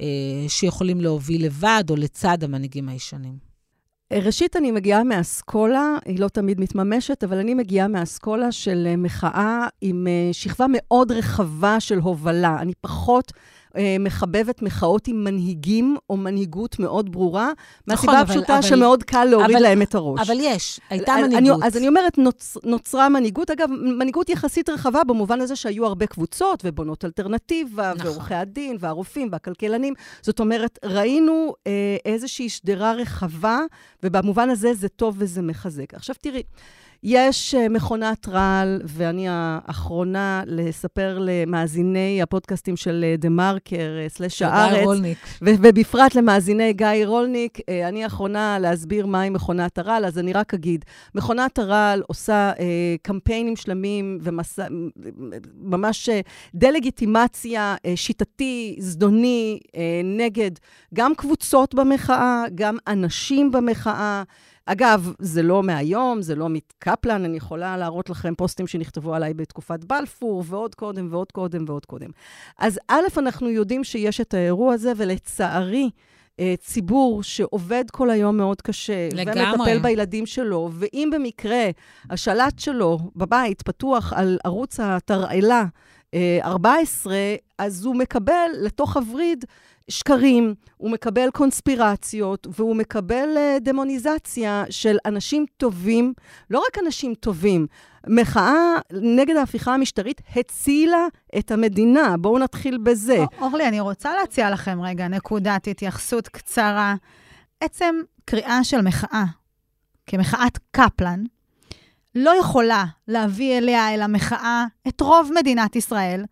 אה, 0.00 0.06
שיכולים 0.48 1.00
להוביל 1.00 1.46
לבד 1.46 1.84
או 1.90 1.96
לצד 1.96 2.44
המנהיגים 2.44 2.88
הישנים. 2.88 3.45
ראשית, 4.12 4.56
אני 4.56 4.70
מגיעה 4.70 5.04
מאסכולה, 5.04 5.96
היא 6.04 6.20
לא 6.20 6.28
תמיד 6.28 6.60
מתממשת, 6.60 7.24
אבל 7.24 7.38
אני 7.38 7.54
מגיעה 7.54 7.88
מאסכולה 7.88 8.52
של 8.52 8.86
אה, 8.86 8.96
מחאה 8.96 9.66
עם 9.80 10.06
אה, 10.06 10.32
שכבה 10.32 10.66
מאוד 10.68 11.12
רחבה 11.12 11.80
של 11.80 11.98
הובלה. 11.98 12.56
אני 12.60 12.72
פחות 12.80 13.32
אה, 13.34 13.40
מחבבת 14.00 14.62
מחאות 14.62 15.08
עם 15.08 15.24
מנהיגים 15.24 15.96
או 16.10 16.16
מנהיגות 16.16 16.78
מאוד 16.78 17.12
ברורה, 17.12 17.52
נכון, 17.86 18.14
מהסיבה 18.14 18.20
הפשוטה 18.20 18.58
אבל, 18.58 18.62
שמאוד 18.62 19.02
קל 19.02 19.24
להוריד 19.24 19.56
אבל, 19.56 19.62
להם 19.62 19.82
את 19.82 19.94
הראש. 19.94 20.28
אבל 20.28 20.36
יש, 20.40 20.80
הייתה 20.90 21.14
אני, 21.14 21.22
מנהיגות. 21.22 21.58
אני, 21.60 21.66
אז 21.66 21.76
אני 21.76 21.88
אומרת, 21.88 22.18
נוצ, 22.18 22.56
נוצרה 22.64 23.08
מנהיגות. 23.08 23.50
אגב, 23.50 23.68
מנהיגות 23.98 24.28
יחסית 24.28 24.68
רחבה 24.68 25.04
במובן 25.04 25.40
הזה 25.40 25.56
שהיו 25.56 25.86
הרבה 25.86 26.06
קבוצות 26.06 26.62
ובונות 26.64 27.04
אלטרנטיבה, 27.04 27.92
נכון. 27.96 28.06
ועורכי 28.06 28.34
הדין, 28.34 28.76
והרופאים, 28.80 29.28
והכלכלנים. 29.32 29.94
זאת 30.22 30.40
אומרת, 30.40 30.78
ראינו 30.84 31.54
אה, 31.66 31.72
איזושהי 32.04 32.48
שדרה 32.48 32.92
רחבה, 32.92 33.60
ובמובן 34.02 34.50
הזה 34.50 34.74
זה 34.74 34.88
טוב 34.88 35.14
וזה 35.18 35.42
מחזק. 35.42 35.94
עכשיו 35.94 36.14
תראי, 36.20 36.42
יש 37.08 37.54
אה, 37.54 37.68
מכונת 37.68 38.28
רעל, 38.28 38.80
ואני 38.84 39.26
האחרונה 39.30 40.42
לספר 40.46 41.18
למאזיני 41.20 42.22
הפודקאסטים 42.22 42.76
של 42.76 43.04
אה, 43.08 43.16
דה 43.18 43.28
מרקר, 43.28 43.98
אה, 44.02 44.08
סלש 44.08 44.42
הארץ. 44.42 44.74
גיא 44.74 44.84
רולניק. 44.84 45.18
ובפרט 45.42 46.14
למאזיני 46.14 46.72
גיא 46.72 47.06
רולניק, 47.06 47.58
אני 47.88 48.04
האחרונה 48.04 48.58
להסביר 48.58 49.06
מהי 49.06 49.30
מכונת 49.30 49.78
הרעל, 49.78 50.04
אז 50.04 50.18
אני 50.18 50.32
רק 50.32 50.54
אגיד, 50.54 50.84
מכונת 51.14 51.58
הרעל 51.58 52.02
עושה 52.06 52.52
אה, 52.58 52.94
קמפיינים 53.02 53.56
שלמים 53.56 54.18
וממש 55.60 56.08
דה-לגיטימציה 56.54 57.76
אה, 57.86 57.92
שיטתי, 57.96 58.76
זדוני, 58.78 59.58
אה, 59.76 60.00
נגד 60.04 60.50
גם 60.94 61.14
קבוצות 61.14 61.74
במחאה, 61.74 62.44
גם 62.54 62.76
אנשים 62.86 63.52
במחאה. 63.52 64.22
אגב, 64.66 65.12
זה 65.18 65.42
לא 65.42 65.62
מהיום, 65.62 66.22
זה 66.22 66.34
לא 66.34 66.48
מקפלן, 66.48 67.24
אני 67.24 67.36
יכולה 67.36 67.76
להראות 67.76 68.10
לכם 68.10 68.34
פוסטים 68.34 68.66
שנכתבו 68.66 69.14
עליי 69.14 69.34
בתקופת 69.34 69.84
בלפור, 69.84 70.44
ועוד 70.46 70.74
קודם 70.74 71.08
ועוד 71.10 71.32
קודם 71.32 71.64
ועוד 71.66 71.86
קודם. 71.86 72.10
אז 72.58 72.80
א', 72.88 73.06
אנחנו 73.18 73.50
יודעים 73.50 73.84
שיש 73.84 74.20
את 74.20 74.34
האירוע 74.34 74.74
הזה, 74.74 74.92
ולצערי, 74.96 75.90
אה, 76.40 76.54
ציבור 76.60 77.22
שעובד 77.22 77.84
כל 77.92 78.10
היום 78.10 78.36
מאוד 78.36 78.62
קשה, 78.62 79.08
לגמרי. 79.12 79.44
ומטפל 79.54 79.78
בילדים 79.78 80.26
שלו, 80.26 80.70
ואם 80.72 81.10
במקרה 81.12 81.70
השלט 82.10 82.58
שלו 82.58 82.98
בבית 83.16 83.62
פתוח 83.62 84.12
על 84.12 84.38
ערוץ 84.44 84.80
התרעלה 84.80 85.64
14, 86.42 87.14
אה, 87.14 87.36
אז 87.58 87.84
הוא 87.84 87.96
מקבל 87.96 88.48
לתוך 88.62 88.96
הווריד 88.96 89.44
שקרים, 89.88 90.54
הוא 90.76 90.90
מקבל 90.90 91.30
קונספירציות, 91.30 92.46
והוא 92.50 92.76
מקבל 92.76 93.28
uh, 93.36 93.60
דמוניזציה 93.60 94.64
של 94.70 94.96
אנשים 95.06 95.46
טובים, 95.56 96.12
לא 96.50 96.58
רק 96.58 96.78
אנשים 96.84 97.14
טובים, 97.14 97.66
מחאה 98.08 98.74
נגד 98.92 99.36
ההפיכה 99.36 99.74
המשטרית 99.74 100.20
הצילה 100.36 101.06
את 101.38 101.50
המדינה. 101.50 102.16
בואו 102.16 102.38
נתחיל 102.38 102.78
בזה. 102.78 103.24
אורלי, 103.40 103.68
אני 103.68 103.80
רוצה 103.80 104.14
להציע 104.14 104.50
לכם 104.50 104.80
רגע 104.82 105.08
נקודת 105.08 105.66
התייחסות 105.66 106.28
קצרה. 106.28 106.94
עצם 107.60 107.94
קריאה 108.24 108.64
של 108.64 108.80
מחאה, 108.80 109.24
כמחאת 110.06 110.58
קפלן, 110.70 111.24
לא 112.16 112.34
יכולה 112.40 112.84
להביא 113.08 113.58
אליה, 113.58 113.94
אל 113.94 114.02
המחאה, 114.02 114.64
את 114.88 115.00
רוב 115.00 115.30
מדינת 115.34 115.76
ישראל. 115.76 116.24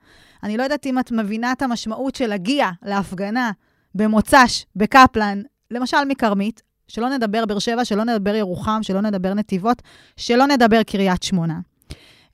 אני 0.42 0.56
לא 0.56 0.62
יודעת 0.62 0.86
אם 0.86 0.98
את 0.98 1.12
מבינה 1.12 1.52
את 1.52 1.62
המשמעות 1.62 2.14
של 2.14 2.26
להגיע 2.26 2.70
להפגנה 2.82 3.50
במוצ"ש, 3.94 4.66
בקפלן, 4.76 5.42
למשל 5.70 6.04
מכרמית, 6.08 6.62
שלא 6.88 7.08
נדבר 7.08 7.46
באר 7.46 7.58
שבע, 7.58 7.84
שלא 7.84 8.04
נדבר 8.04 8.34
ירוחם, 8.34 8.78
שלא 8.82 9.00
נדבר 9.00 9.34
נתיבות, 9.34 9.82
שלא 10.16 10.46
נדבר 10.46 10.82
קריית 10.82 11.22
שמונה. 11.22 11.58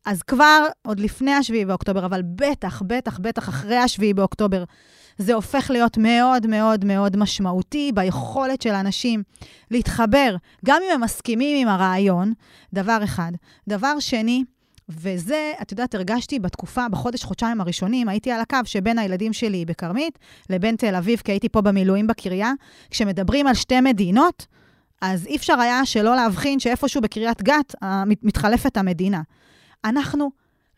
אז 0.06 0.22
כבר, 0.22 0.66
עוד 0.82 1.00
לפני 1.00 1.32
ה-7 1.32 1.66
באוקטובר, 1.66 2.06
אבל 2.06 2.22
בטח, 2.22 2.82
בטח, 2.86 3.18
בטח 3.18 3.48
אחרי 3.48 3.76
ה-7 3.76 4.02
באוקטובר, 4.14 4.64
זה 5.20 5.34
הופך 5.34 5.70
להיות 5.70 5.98
מאוד 5.98 6.46
מאוד 6.46 6.84
מאוד 6.84 7.16
משמעותי 7.16 7.92
ביכולת 7.94 8.62
של 8.62 8.74
אנשים 8.74 9.22
להתחבר, 9.70 10.36
גם 10.64 10.80
אם 10.86 10.94
הם 10.94 11.00
מסכימים 11.00 11.56
עם 11.56 11.68
הרעיון, 11.68 12.32
דבר 12.74 12.98
אחד. 13.04 13.32
דבר 13.68 13.98
שני, 13.98 14.44
וזה, 14.88 15.52
את 15.62 15.70
יודעת, 15.72 15.94
הרגשתי 15.94 16.38
בתקופה, 16.38 16.88
בחודש, 16.88 17.24
חודשיים 17.24 17.60
הראשונים, 17.60 18.08
הייתי 18.08 18.30
על 18.30 18.40
הקו 18.40 18.58
שבין 18.64 18.98
הילדים 18.98 19.32
שלי 19.32 19.64
בכרמית 19.64 20.18
לבין 20.50 20.76
תל 20.76 20.94
אביב, 20.94 21.20
כי 21.24 21.32
הייתי 21.32 21.48
פה 21.48 21.60
במילואים 21.60 22.06
בקריה. 22.06 22.52
כשמדברים 22.90 23.46
על 23.46 23.54
שתי 23.54 23.80
מדינות, 23.80 24.46
אז 25.00 25.26
אי 25.26 25.36
אפשר 25.36 25.60
היה 25.60 25.86
שלא 25.86 26.16
להבחין 26.16 26.60
שאיפשהו 26.60 27.00
בקריית 27.00 27.42
גת 27.42 27.74
מתחלפת 28.22 28.76
המדינה. 28.76 29.22
אנחנו 29.84 30.30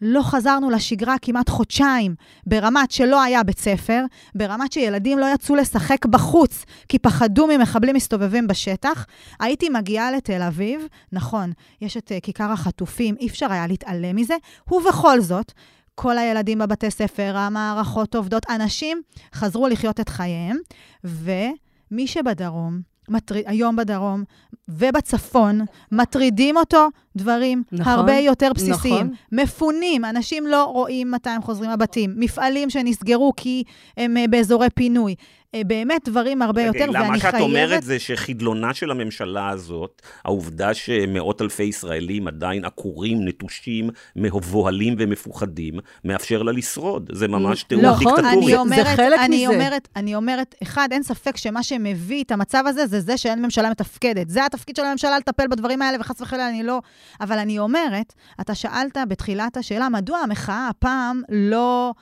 לא 0.03 0.23
חזרנו 0.23 0.71
לשגרה 0.71 1.17
כמעט 1.23 1.49
חודשיים, 1.49 2.15
ברמת 2.47 2.91
שלא 2.91 3.23
היה 3.23 3.43
בית 3.43 3.59
ספר, 3.59 4.05
ברמת 4.35 4.73
שילדים 4.73 5.19
לא 5.19 5.27
יצאו 5.35 5.55
לשחק 5.55 6.07
בחוץ, 6.07 6.65
כי 6.89 6.99
פחדו 6.99 7.47
ממחבלים 7.47 7.97
מסתובבים 7.97 8.47
בשטח. 8.47 9.07
הייתי 9.41 9.69
מגיעה 9.69 10.13
לתל 10.13 10.43
אביב, 10.43 10.87
נכון, 11.13 11.53
יש 11.81 11.97
את 11.97 12.13
uh, 12.13 12.21
כיכר 12.23 12.53
החטופים, 12.53 13.15
אי 13.21 13.27
אפשר 13.27 13.53
היה 13.53 13.67
להתעלם 13.67 14.17
מזה, 14.17 14.35
ובכל 14.73 15.21
זאת, 15.21 15.53
כל 15.95 16.19
הילדים 16.19 16.59
בבתי 16.59 16.91
ספר, 16.91 17.37
המערכות 17.37 18.15
עובדות, 18.15 18.47
אנשים 18.51 19.03
חזרו 19.35 19.69
לחיות 19.69 20.01
את 20.01 20.09
חייהם, 20.09 20.57
ומי 21.05 22.07
שבדרום, 22.07 22.92
מטריד, 23.13 23.45
היום 23.47 23.77
בדרום 23.77 24.25
ובצפון, 24.69 25.61
מטרידים 25.93 26.57
אותו 26.57 26.89
דברים 27.17 27.63
נכון, 27.73 27.93
הרבה 27.93 28.15
יותר 28.15 28.53
בסיסיים. 28.55 28.95
נכון. 28.95 29.15
מפונים, 29.33 30.05
אנשים 30.05 30.47
לא 30.47 30.65
רואים 30.65 31.11
מתי 31.11 31.31
הם 31.31 31.43
חוזרים 31.43 31.71
לבתים. 31.71 32.15
מפעלים 32.17 32.71
שנסגרו 32.71 33.33
כי 33.37 33.65
הם 33.97 34.17
אה, 34.17 34.25
באזורי 34.29 34.71
פינוי. 34.71 35.15
אה, 35.55 35.65
באמת 35.67 36.09
דברים 36.09 36.43
הרבה 36.43 36.63
יותר, 36.63 36.79
ואני 36.79 36.93
חייבת... 36.93 37.09
מה 37.11 37.19
שאת 37.19 37.41
אומרת 37.41 37.83
זה 37.83 37.99
שחדלונה 37.99 38.75
של 38.75 38.91
הממשלה 38.91 39.49
הזאת, 39.49 40.03
העובדה 40.25 40.75
שמאות 40.75 41.43
אלפי 41.43 41.63
ישראלים 41.63 42.29
עדיין 42.29 42.65
עקורים, 42.65 43.29
נטושים, 43.29 43.91
מבוהלים 44.17 44.95
ומפוחדים, 44.99 45.75
מאפשר 46.05 46.43
לה 46.43 46.53
לשרוד. 46.53 47.11
זה 47.13 47.29
ממש 47.29 47.63
תיאור 47.63 47.83
נכון, 47.83 48.15
דיקטטורי. 48.17 48.57
אומרת, 48.57 48.87
זה 48.87 48.97
חלק 48.97 49.21
אני 49.21 49.47
מזה. 49.47 49.55
אומרת, 49.55 49.89
אני 49.97 50.15
אומרת, 50.15 50.55
אחד, 50.63 50.89
אין 50.93 51.03
ספק 51.03 51.37
שמה 51.37 51.63
שמביא 51.63 52.25
את 52.25 52.33
המצב 52.33 52.65
הזה, 52.67 52.87
זה 52.87 53.01
זה 53.01 53.17
שאין 53.17 53.43
ממשלה 53.43 53.71
מתפקדת. 53.71 54.29
זה 54.29 54.47
התפקיד 54.47 54.77
של 54.77 54.85
הממשלה 54.85 55.19
לטפל 55.19 55.47
בדברים 55.47 55.83
האלה, 55.83 56.01
וחס 56.01 56.21
וחלילה 56.21 56.49
אני 56.49 56.63
לא... 56.63 56.81
אבל 57.21 57.39
אני 57.39 57.59
אומרת, 57.59 58.13
אתה 58.41 58.55
שאלת 58.55 58.97
בתחילת 59.09 59.57
השאלה, 59.57 59.89
מדוע 59.89 60.19
המחאה 60.19 60.69
הפעם 60.69 61.23
לא... 61.29 61.93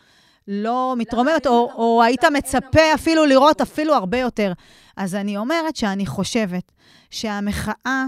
לא 0.48 0.94
מתרוממת, 0.98 1.46
או, 1.46 1.72
או 1.74 2.02
היית 2.02 2.24
מצפה 2.24 2.94
אפילו 2.94 3.24
לראות 3.26 3.60
אפילו 3.60 3.94
הרבה 3.94 4.18
יותר. 4.18 4.52
אז 4.96 5.14
אני 5.14 5.36
אומרת 5.36 5.76
שאני 5.76 6.06
חושבת 6.06 6.72
שהמחאה 7.10 8.04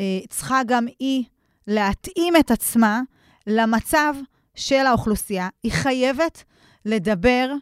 אה, 0.00 0.20
צריכה 0.28 0.60
גם 0.66 0.86
היא 0.98 1.24
להתאים 1.66 2.36
את 2.36 2.50
עצמה 2.50 3.00
למצב 3.46 4.14
של 4.54 4.86
האוכלוסייה. 4.86 5.48
היא 5.62 5.72
חייבת 5.72 6.44
לדבר 6.84 7.52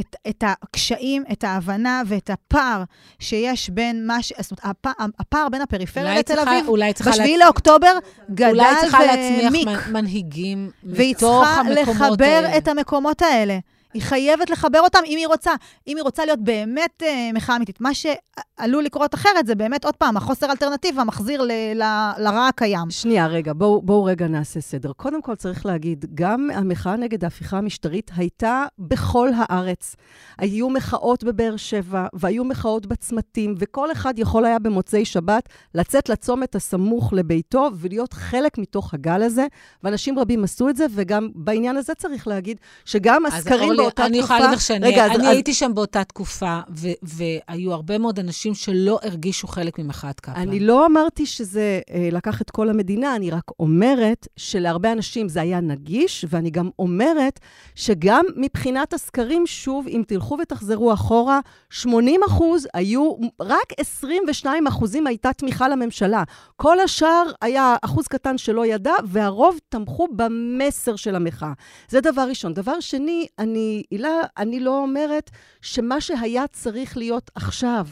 את, 0.00 0.16
את 0.28 0.44
הקשיים, 0.46 1.24
את 1.32 1.44
ההבנה 1.44 2.02
ואת 2.06 2.30
הפער 2.30 2.82
שיש 3.18 3.70
בין 3.70 4.06
מה 4.06 4.22
ש... 4.22 4.32
זאת 4.40 4.50
אומרת, 4.50 4.64
הפער, 4.64 5.06
הפער 5.18 5.48
בין 5.48 5.60
הפריפריה 5.60 6.18
לתל 6.18 6.38
אביב, 6.38 6.66
ב-7 6.66 7.38
לאוקטובר 7.38 7.92
גדל 8.30 8.50
ומיק. 8.50 8.60
אולי 8.60 8.74
צריכה 8.80 9.04
להצמיח 9.04 9.88
מנהיגים 9.88 10.70
מתוך 10.84 11.46
המקומות 11.46 11.60
האלה. 11.60 11.68
והיא 11.68 11.84
צריכה 11.84 11.92
לחבר 11.92 12.58
את 12.58 12.68
המקומות 12.68 13.22
האלה. 13.22 13.58
היא 13.94 14.02
חייבת 14.02 14.50
לחבר 14.50 14.80
אותם 14.80 14.98
אם 15.06 15.18
היא 15.18 15.26
רוצה. 15.26 15.52
אם 15.88 15.96
היא 15.96 16.02
רוצה 16.02 16.24
להיות 16.24 16.40
באמת 16.40 17.02
אה, 17.02 17.30
מחאה 17.34 17.56
אמיתית. 17.56 17.80
מה 17.80 17.90
שעלול 17.94 18.84
לקרות 18.84 19.14
אחרת 19.14 19.46
זה 19.46 19.54
באמת, 19.54 19.84
עוד 19.84 19.96
פעם, 19.96 20.16
החוסר 20.16 20.50
אלטרנטיבה 20.50 21.04
מחזיר 21.04 21.42
ל, 21.42 21.52
ל, 21.74 21.82
לרע 22.18 22.46
הקיים. 22.48 22.90
שנייה, 22.90 23.26
רגע, 23.26 23.52
בואו 23.52 23.82
בוא 23.82 24.10
רגע 24.10 24.28
נעשה 24.28 24.60
סדר. 24.60 24.92
קודם 24.92 25.22
כל 25.22 25.34
צריך 25.34 25.66
להגיד, 25.66 26.04
גם 26.14 26.50
המחאה 26.54 26.96
נגד 26.96 27.24
ההפיכה 27.24 27.58
המשטרית 27.58 28.10
הייתה 28.16 28.64
בכל 28.78 29.28
הארץ. 29.36 29.96
היו 30.38 30.70
מחאות 30.70 31.24
בבאר 31.24 31.56
שבע, 31.56 32.06
והיו 32.12 32.44
מחאות 32.44 32.86
בצמתים, 32.86 33.54
וכל 33.58 33.92
אחד 33.92 34.18
יכול 34.18 34.44
היה 34.44 34.58
במוצאי 34.58 35.04
שבת 35.04 35.48
לצאת 35.74 36.08
לצומת 36.08 36.54
הסמוך 36.54 37.12
לביתו 37.12 37.70
ולהיות 37.74 38.12
חלק 38.12 38.58
מתוך 38.58 38.94
הגל 38.94 39.22
הזה, 39.22 39.46
ואנשים 39.82 40.18
רבים 40.18 40.44
עשו 40.44 40.68
את 40.68 40.76
זה, 40.76 40.86
וגם 40.90 41.28
בעניין 41.34 41.76
הזה 41.76 41.94
צריך 41.94 42.26
להגיד 42.26 42.60
שגם 42.84 43.26
הסקרים 43.26 43.72
באותה 43.82 44.06
אני 44.06 44.18
תקופה... 44.18 44.34
אני 44.34 44.36
יכולה 44.36 44.40
להגיד 44.40 44.56
לך 44.56 44.60
שאני 44.60 44.86
רגע, 44.86 45.06
אני 45.06 45.14
אז, 45.14 45.34
הייתי 45.34 45.54
שם 45.54 45.74
באותה 45.74 46.04
תקופה, 46.04 46.60
ו, 46.76 46.88
והיו 47.02 47.72
הרבה 47.72 47.98
מאוד 47.98 48.18
אנשים 48.18 48.54
שלא 48.54 48.98
הרגישו 49.02 49.46
חלק 49.46 49.78
ממחאת 49.78 50.20
קפלן. 50.20 50.36
אני 50.36 50.60
לא 50.60 50.86
אמרתי 50.86 51.26
שזה 51.26 51.80
אה, 51.90 52.08
לקח 52.12 52.42
את 52.42 52.50
כל 52.50 52.68
המדינה, 52.68 53.16
אני 53.16 53.30
רק 53.30 53.44
אומרת 53.60 54.28
שלהרבה 54.36 54.92
אנשים 54.92 55.28
זה 55.28 55.40
היה 55.40 55.60
נגיש, 55.60 56.24
ואני 56.28 56.50
גם 56.50 56.70
אומרת 56.78 57.40
שגם 57.74 58.24
מבחינת 58.36 58.92
הסקרים, 58.92 59.46
שוב, 59.46 59.86
אם 59.88 60.02
תלכו 60.06 60.38
ותחזרו 60.42 60.92
אחורה, 60.92 61.40
80 61.70 62.20
אחוז 62.26 62.68
היו, 62.74 63.12
רק 63.40 63.72
22 63.78 64.66
אחוזים 64.66 65.06
הייתה 65.06 65.32
תמיכה 65.32 65.68
לממשלה. 65.68 66.22
כל 66.56 66.80
השאר 66.80 67.24
היה 67.40 67.76
אחוז 67.82 68.06
קטן 68.06 68.38
שלא 68.38 68.66
ידע, 68.66 68.92
והרוב 69.04 69.58
תמכו 69.68 70.08
במסר 70.16 70.96
של 70.96 71.14
המחאה. 71.14 71.52
זה 71.88 72.00
דבר 72.00 72.22
ראשון. 72.28 72.54
דבר 72.54 72.80
שני, 72.80 73.26
אני 73.38 73.71
הילה, 73.90 74.20
אני 74.38 74.60
לא 74.60 74.78
אומרת 74.78 75.30
שמה 75.60 76.00
שהיה 76.00 76.46
צריך 76.46 76.96
להיות 76.96 77.30
עכשיו. 77.34 77.86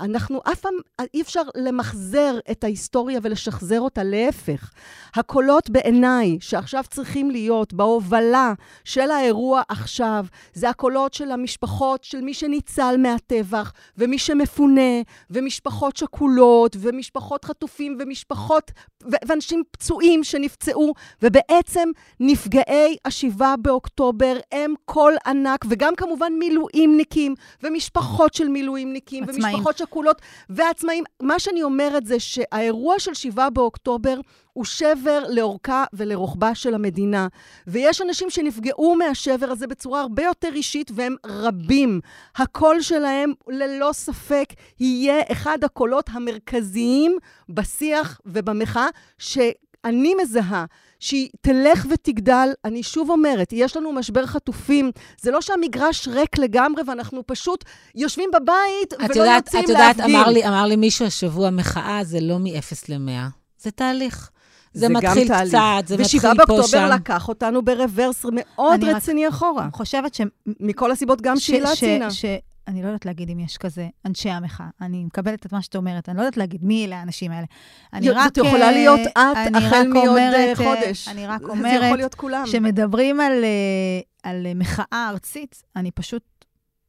אנחנו 0.00 0.40
אף 0.52 0.60
פעם, 0.60 0.74
אי 1.14 1.22
אפשר 1.22 1.42
למחזר 1.56 2.38
את 2.50 2.64
ההיסטוריה 2.64 3.20
ולשחזר 3.22 3.80
אותה, 3.80 4.02
להפך. 4.04 4.70
הקולות 5.14 5.70
בעיניי 5.70 6.36
שעכשיו 6.40 6.84
צריכים 6.90 7.30
להיות 7.30 7.72
בהובלה 7.72 8.52
של 8.84 9.10
האירוע 9.10 9.62
עכשיו, 9.68 10.26
זה 10.54 10.68
הקולות 10.68 11.14
של 11.14 11.30
המשפחות 11.30 12.04
של 12.04 12.20
מי 12.20 12.34
שניצל 12.34 12.96
מהטבח, 12.98 13.72
ומי 13.98 14.18
שמפונה, 14.18 15.02
ומשפחות 15.30 15.96
שכולות, 15.96 16.76
ומשפחות 16.80 17.44
חטופים, 17.44 17.96
ומשפחות, 18.00 18.70
ואנשים 19.28 19.62
פצועים 19.70 20.24
שנפצעו, 20.24 20.94
ובעצם 21.22 21.88
נפגעי 22.20 22.96
השבעה 23.04 23.56
באוקטובר 23.56 24.36
הם 24.52 24.65
קול 24.84 25.16
ענק, 25.26 25.64
וגם 25.68 25.94
כמובן 25.96 26.32
מילואימניקים, 26.38 27.34
ומשפחות 27.62 28.34
של 28.34 28.48
מילואימניקים, 28.48 29.24
עצמאים. 29.24 29.54
ומשפחות 29.54 29.78
שכולות, 29.78 30.22
ועצמאים. 30.50 31.04
מה 31.22 31.38
שאני 31.38 31.62
אומרת 31.62 32.06
זה 32.06 32.20
שהאירוע 32.20 32.98
של 32.98 33.14
שבעה 33.14 33.50
באוקטובר 33.50 34.20
הוא 34.52 34.64
שבר 34.64 35.24
לאורכה 35.28 35.84
ולרוחבה 35.92 36.54
של 36.54 36.74
המדינה. 36.74 37.28
ויש 37.66 38.02
אנשים 38.02 38.30
שנפגעו 38.30 38.94
מהשבר 38.94 39.50
הזה 39.50 39.66
בצורה 39.66 40.00
הרבה 40.00 40.22
יותר 40.22 40.48
אישית, 40.54 40.90
והם 40.94 41.14
רבים. 41.26 42.00
הקול 42.36 42.80
שלהם, 42.80 43.32
ללא 43.48 43.90
ספק, 43.92 44.46
יהיה 44.80 45.22
אחד 45.32 45.58
הקולות 45.64 46.10
המרכזיים 46.12 47.16
בשיח 47.48 48.20
ובמחאה, 48.26 48.88
שאני 49.18 50.14
מזהה. 50.22 50.64
שהיא 51.00 51.28
תלך 51.40 51.86
ותגדל. 51.90 52.48
אני 52.64 52.82
שוב 52.82 53.10
אומרת, 53.10 53.52
יש 53.52 53.76
לנו 53.76 53.92
משבר 53.92 54.26
חטופים. 54.26 54.90
זה 55.20 55.30
לא 55.30 55.40
שהמגרש 55.40 56.08
ריק 56.08 56.38
לגמרי 56.38 56.82
ואנחנו 56.86 57.22
פשוט 57.26 57.64
יושבים 57.94 58.30
בבית 58.34 58.92
ולא 58.98 59.20
יודעת, 59.20 59.46
יוצאים 59.46 59.64
להפגין. 59.68 59.90
את 59.90 59.98
יודעת, 59.98 60.10
אמר 60.10 60.28
לי, 60.28 60.48
אמר 60.48 60.66
לי 60.66 60.76
מישהו 60.76 61.06
השבוע, 61.06 61.50
מחאה 61.50 62.00
זה 62.04 62.20
לא 62.20 62.38
מ-0 62.38 62.74
ל-100, 62.88 63.30
זה 63.58 63.70
תהליך. 63.70 64.30
זה, 64.72 64.86
זה 64.86 64.88
מתחיל 64.88 65.24
קצת, 65.24 65.84
זה 65.86 65.96
מתחיל 65.96 66.20
פה 66.20 66.26
שם. 66.26 66.34
ושבעה 66.34 66.34
באוקטובר 66.34 66.90
לקח 66.94 67.28
אותנו 67.28 67.62
ברוורס 67.62 68.24
מאוד 68.32 68.84
רציני 68.84 69.28
אחורה. 69.28 69.62
אני 69.62 69.72
חושבת 69.72 70.14
ש... 70.14 70.20
מכל 70.60 70.92
הסיבות 70.92 71.20
גם 71.22 71.38
שהילה 71.38 71.76
ציינה. 71.76 72.08
אני 72.68 72.82
לא 72.82 72.86
יודעת 72.86 73.06
להגיד 73.06 73.30
אם 73.30 73.40
יש 73.40 73.56
כזה 73.56 73.88
אנשי 74.06 74.30
המחאה. 74.30 74.66
אני 74.80 75.04
מקבלת 75.04 75.46
את 75.46 75.52
מה 75.52 75.62
שאת 75.62 75.76
אומרת, 75.76 76.08
אני 76.08 76.16
לא 76.16 76.22
יודעת 76.22 76.36
להגיד 76.36 76.64
מי 76.64 76.84
אלה 76.84 76.98
האנשים 76.98 77.32
האלה. 77.32 77.46
אני 77.92 78.10
רק... 78.10 78.24
זאת 78.24 78.46
יכולה 78.46 78.72
להיות 78.72 79.00
את 79.16 79.56
החל 79.56 79.88
מעוד 79.88 80.18
אה, 80.18 80.52
חודש. 80.54 81.08
אני 81.08 81.26
רק 81.26 81.42
אומרת... 81.42 81.80
זה 81.80 81.86
יכול 81.86 81.96
להיות 81.96 82.14
כולם. 82.14 82.46
שמדברים 82.46 83.20
על, 83.20 83.44
אה, 83.44 84.30
על 84.30 84.46
מחאה 84.54 85.08
ארצית, 85.10 85.62
אני 85.76 85.90
פשוט 85.90 86.22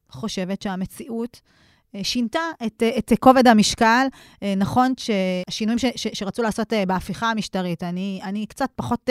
חושבת 0.09 0.61
שהמציאות... 0.61 1.41
אה, 1.95 2.03
שינתה 2.03 2.39
את, 2.65 2.83
את 2.97 3.13
כובד 3.19 3.47
המשקל. 3.47 4.07
נכון 4.57 4.93
שהשינויים 4.97 5.79
ש, 5.79 5.85
ש, 5.95 6.07
שרצו 6.13 6.43
לעשות 6.43 6.73
בהפיכה 6.87 7.31
המשטרית, 7.31 7.83
אני, 7.83 8.19
אני 8.23 8.45
קצת 8.45 8.69
פחות 8.75 9.09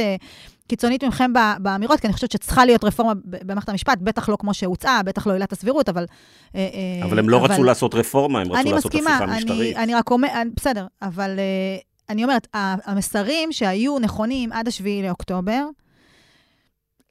קיצונית 0.69 1.05
מכם 1.05 1.33
באמירות, 1.59 2.01
כי 2.01 2.07
אני 2.07 2.15
חושבת 2.15 2.31
שצריכה 2.31 2.65
להיות 2.65 2.85
רפורמה 2.85 3.13
במערכת 3.25 3.69
המשפט, 3.69 3.99
בטח 4.01 4.29
לא 4.29 4.37
כמו 4.41 4.55
שהוצעה, 4.55 5.03
בטח 5.03 5.27
לא 5.27 5.33
עילת 5.33 5.53
הסבירות, 5.53 5.89
אבל... 5.89 6.07
אה, 6.55 6.69
אה, 7.01 7.07
אבל 7.09 7.19
הם 7.19 7.29
לא 7.29 7.37
אבל... 7.37 7.53
רצו 7.53 7.65
לעשות 7.65 7.95
רפורמה, 7.95 8.41
הם 8.41 8.53
רצו 8.53 8.71
לעשות 8.73 8.95
מסכימה, 8.95 9.17
הפיכה 9.17 9.37
משטרית. 9.37 9.77
אני 9.77 9.95
רק 9.95 10.11
אומר, 10.11 10.29
בסדר, 10.57 10.87
אבל 11.03 11.39
אה, 11.39 11.79
אני 12.09 12.25
אומרת, 12.25 12.47
המסרים 12.55 13.53
שהיו 13.53 13.99
נכונים 13.99 14.53
עד 14.53 14.71
7 14.71 14.89
לאוקטובר, 15.03 15.65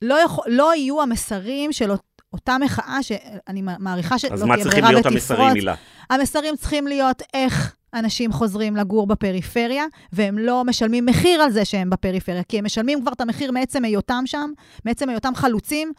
לא, 0.01 0.15
יכול, 0.15 0.45
לא 0.47 0.75
יהיו 0.75 1.01
המסרים 1.01 1.71
של 1.71 1.91
אותה 2.35 2.57
מחאה, 2.57 3.03
שאני 3.03 3.61
מעריכה 3.79 4.19
שלא 4.19 4.29
תהיה 4.29 4.45
ברירה 4.45 4.57
ותפרוץ. 4.57 4.65
אז 4.65 4.65
מה 4.65 4.71
צריכים 4.71 4.83
להיות 4.83 5.05
המסרים, 5.05 5.55
הילה? 5.55 5.75
המסרים 6.09 6.55
צריכים 6.55 6.87
להיות 6.87 7.21
איך 7.33 7.75
אנשים 7.93 8.31
חוזרים 8.31 8.75
לגור 8.75 9.07
בפריפריה, 9.07 9.85
והם 10.13 10.37
לא 10.37 10.63
משלמים 10.63 11.05
מחיר 11.05 11.41
על 11.41 11.51
זה 11.51 11.65
שהם 11.65 11.89
בפריפריה, 11.89 12.43
כי 12.43 12.57
הם 12.57 12.65
משלמים 12.65 13.01
כבר 13.01 13.11
את 13.11 13.21
המחיר 13.21 13.51
מעצם 13.51 13.85
היותם 13.85 14.23
שם, 14.25 14.51
מעצם 14.85 15.09
היותם 15.09 15.35
חלוצים. 15.35 15.91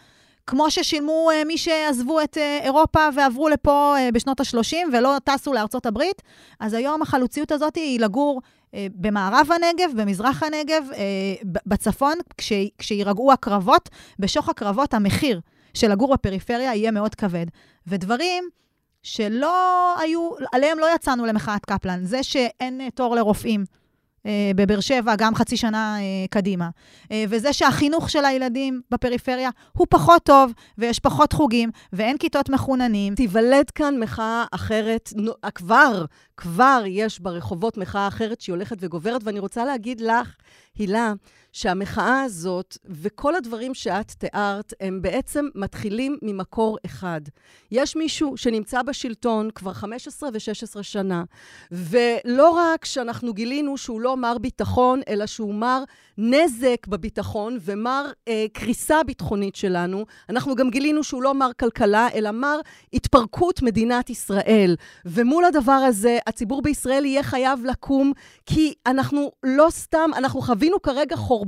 כמו 0.47 0.71
ששילמו 0.71 1.31
uh, 1.31 1.45
מי 1.47 1.59
שעזבו 1.59 2.21
את 2.21 2.37
uh, 2.37 2.65
אירופה 2.65 3.09
ועברו 3.17 3.49
לפה 3.49 3.95
uh, 3.97 4.13
בשנות 4.13 4.41
ה-30 4.41 4.77
ולא 4.93 5.17
טסו 5.25 5.53
לארצות 5.53 5.87
הברית, 5.87 6.23
אז 6.61 6.75
היום 6.75 7.03
החלוציות 7.03 7.53
הזאת 7.53 7.77
היא 7.77 8.01
לגור 8.01 8.41
במערב 8.75 9.49
הנגב, 9.51 9.91
במזרח 10.01 10.43
הנגב, 10.43 10.85
בצפון, 11.67 12.15
כש, 12.39 12.53
כשירגעו 12.79 13.33
הקרבות. 13.33 13.89
בשוך 14.19 14.49
הקרבות 14.49 14.95
המחיר 14.95 15.41
של 15.77 15.91
לגור 15.91 16.15
בפריפריה 16.15 16.75
יהיה 16.75 16.91
מאוד 16.91 17.15
כבד. 17.15 17.47
ודברים 17.87 18.45
שלא 19.03 19.95
היו, 20.01 20.31
עליהם 20.53 20.79
לא 20.79 20.87
יצאנו 20.95 21.27
למחאת 21.27 21.65
קפלן. 21.65 22.05
זה 22.05 22.23
שאין 22.23 22.81
אה, 22.81 22.91
תור 22.91 23.17
לרופאים 23.17 23.65
אה, 24.27 24.51
בבאר 24.57 24.81
שבע 24.81 25.15
גם 25.19 25.35
חצי 25.35 25.57
שנה 25.57 25.97
אה, 26.01 26.27
קדימה, 26.31 26.69
וזה 27.29 27.53
שהחינוך 27.53 28.11
של 28.11 28.25
הילדים 28.25 28.81
בפריפריה 28.91 29.51
הוא 29.73 29.87
פחות 29.91 30.23
טוב, 30.23 30.53
ויש 30.79 30.99
פחות 30.99 31.33
חוגים, 31.33 31.71
ואין 31.93 32.19
כיתות 32.19 32.51
מחוננים. 32.51 33.15
תיוולד 33.15 33.71
כאן 33.71 34.01
מחאה 34.01 34.45
אחרת, 34.51 35.13
כבר, 35.55 36.05
כבר 36.37 36.83
יש 36.87 37.21
ברחובות 37.21 37.77
מחאה 37.77 38.09
אחרת 38.09 38.41
שהיא 38.41 38.55
הולכת 38.55 38.77
וגוברת, 38.81 39.21
ואני 39.25 39.39
רוצה 39.39 39.65
להגיד 39.65 40.01
לך, 40.01 40.35
הילה, 40.79 41.13
שהמחאה 41.57 42.23
הזאת 42.23 42.79
וכל 42.85 43.35
הדברים 43.35 43.75
שאת 43.75 44.11
תיארת, 44.11 44.75
הם 44.81 45.03
בעצם 45.03 45.49
מתחילים 45.55 46.19
ממקור 46.23 46.79
אחד. 46.87 47.21
יש 47.71 47.97
מישהו 47.97 48.37
שנמצא 48.37 48.83
בשלטון 48.83 49.51
כבר 49.55 49.73
15 49.73 50.29
ו-16 50.33 50.83
שנה, 50.83 51.25
ולא 51.71 52.51
רק 52.51 52.85
שאנחנו 52.85 53.35
גילינו 53.35 53.77
שהוא 53.79 54.01
לא 54.01 54.17
מר 54.17 54.39
ביטחון, 54.39 55.01
אלא 55.09 55.27
שהוא 55.27 55.55
מר 55.55 55.85
נזק 56.19 56.87
בביטחון 56.87 57.59
ומר 57.61 58.11
אה, 58.29 58.47
קריסה 58.53 59.03
ביטחונית 59.07 59.57
שלנו, 59.57 60.05
אנחנו 60.29 60.55
גם 60.55 60.71
גילינו 60.71 61.05
שהוא 61.05 61.23
לא 61.23 61.35
מר 61.35 61.51
כלכלה, 61.61 62.09
אלא 62.15 62.31
מר 62.31 62.61
התפרקות 62.93 63.63
מדינת 63.63 64.11
ישראל. 64.11 64.77
ומול 65.07 65.45
הדבר 65.45 65.73
הזה, 65.73 66.19
הציבור 66.27 66.63
בישראל 66.63 67.05
יהיה 67.05 67.23
חייב 67.23 67.65
לקום, 67.65 68.13
כי 68.47 68.75
אנחנו 68.87 69.31
לא 69.43 69.67
סתם, 69.71 70.11
אנחנו 70.17 70.41
חווינו 70.41 70.83
כרגע 70.83 71.17
חורבן 71.17 71.46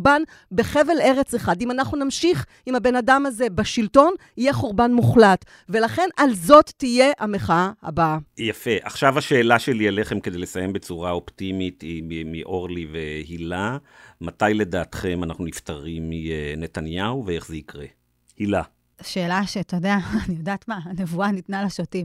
בחבל 0.52 1.00
ארץ 1.00 1.34
אחד. 1.34 1.62
אם 1.62 1.70
אנחנו 1.70 1.96
נמשיך 1.98 2.46
עם 2.66 2.74
הבן 2.74 2.96
אדם 2.96 3.26
הזה 3.26 3.50
בשלטון, 3.50 4.12
יהיה 4.36 4.52
חורבן 4.52 4.92
מוחלט. 4.92 5.44
ולכן 5.68 6.08
על 6.16 6.34
זאת 6.34 6.72
תהיה 6.76 7.12
המחאה 7.18 7.70
הבאה. 7.82 8.18
יפה. 8.38 8.70
עכשיו 8.82 9.18
השאלה 9.18 9.58
שלי 9.58 9.88
אליכם 9.88 10.20
כדי 10.20 10.38
לסיים 10.38 10.72
בצורה 10.72 11.10
אופטימית 11.10 11.82
היא 11.82 12.24
מאורלי 12.26 12.86
והילה. 12.92 13.78
מתי 14.20 14.44
לדעתכם 14.54 15.24
אנחנו 15.24 15.44
נפטרים 15.44 16.10
מנתניהו 16.10 17.26
ואיך 17.26 17.46
זה 17.46 17.56
יקרה? 17.56 17.86
הילה. 18.38 18.62
שאלה 19.02 19.46
שאתה 19.46 19.76
יודע, 19.76 19.96
אני 20.26 20.34
יודעת 20.34 20.68
מה, 20.68 20.78
הנבואה 20.84 21.32
ניתנה 21.32 21.64
לשוטים. 21.64 22.04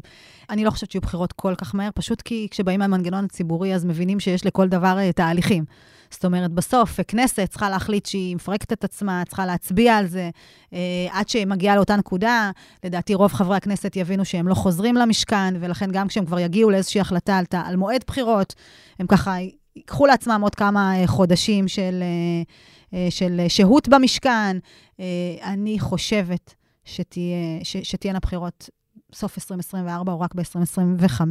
אני 0.50 0.64
לא 0.64 0.70
חושבת 0.70 0.92
שיהיו 0.92 1.02
בחירות 1.02 1.34
כל 1.34 1.56
כך 1.56 1.76
מהר, 1.76 1.90
פשוט 1.96 2.22
כי 2.22 2.48
כשבאים 2.52 2.80
מהמנגנון 2.80 3.26
הציבורי, 3.26 3.76
אז 3.76 3.86
מבינים 3.86 4.20
שיש 4.20 4.46
לכל 4.46 4.68
דבר 4.68 4.98
uh, 5.10 5.14
תהליכים. 5.14 5.66
זאת 6.10 6.26
אומרת, 6.26 6.52
בסוף, 6.52 7.00
כנסת 7.08 7.50
צריכה 7.50 7.70
להחליט 7.70 8.06
שהיא 8.06 8.36
מפרקת 8.36 8.74
את 8.74 8.84
עצמה, 8.84 9.24
צריכה 9.28 9.46
להצביע 9.46 9.98
על 9.98 10.08
זה, 10.08 10.30
uh, 10.70 10.76
עד 11.12 11.30
שהיא 11.30 11.48
מגיעה 11.48 11.76
לאותה 11.76 11.96
נקודה. 11.96 12.52
לדעתי, 12.84 13.14
רוב 13.14 13.34
חברי 13.34 13.58
הכנסת 13.58 13.96
יבינו 13.96 14.26
שהם 14.26 14.48
לא 14.48 14.54
חוזרים 14.54 14.96
למשכן, 14.96 15.54
ולכן 15.60 15.92
גם 15.92 16.08
כשהם 16.08 16.26
כבר 16.26 16.40
יגיעו 16.40 16.70
לאיזושהי 16.70 17.02
החלטה 17.02 17.38
על, 17.38 17.46
על 17.52 17.76
מועד 17.76 18.04
בחירות, 18.08 18.54
הם 19.00 19.08
ככה 19.08 19.36
ייקחו 19.76 20.06
לעצמם 20.06 20.40
עוד 20.44 20.56
כמה 20.56 21.04
uh, 21.04 21.08
חודשים 21.08 21.68
של, 21.68 22.04
uh, 22.04 22.94
uh, 22.94 22.96
של 23.10 23.42
שהות 23.48 23.88
במשכן. 23.88 24.58
Uh, 24.98 25.00
אני 25.44 25.80
חושבת... 25.80 26.63
שתהיינה 26.86 28.20
בחירות 28.20 28.70
סוף 29.14 29.38
2024 29.38 30.12
או 30.12 30.20
רק 30.20 30.36
ב-2025. 30.36 31.22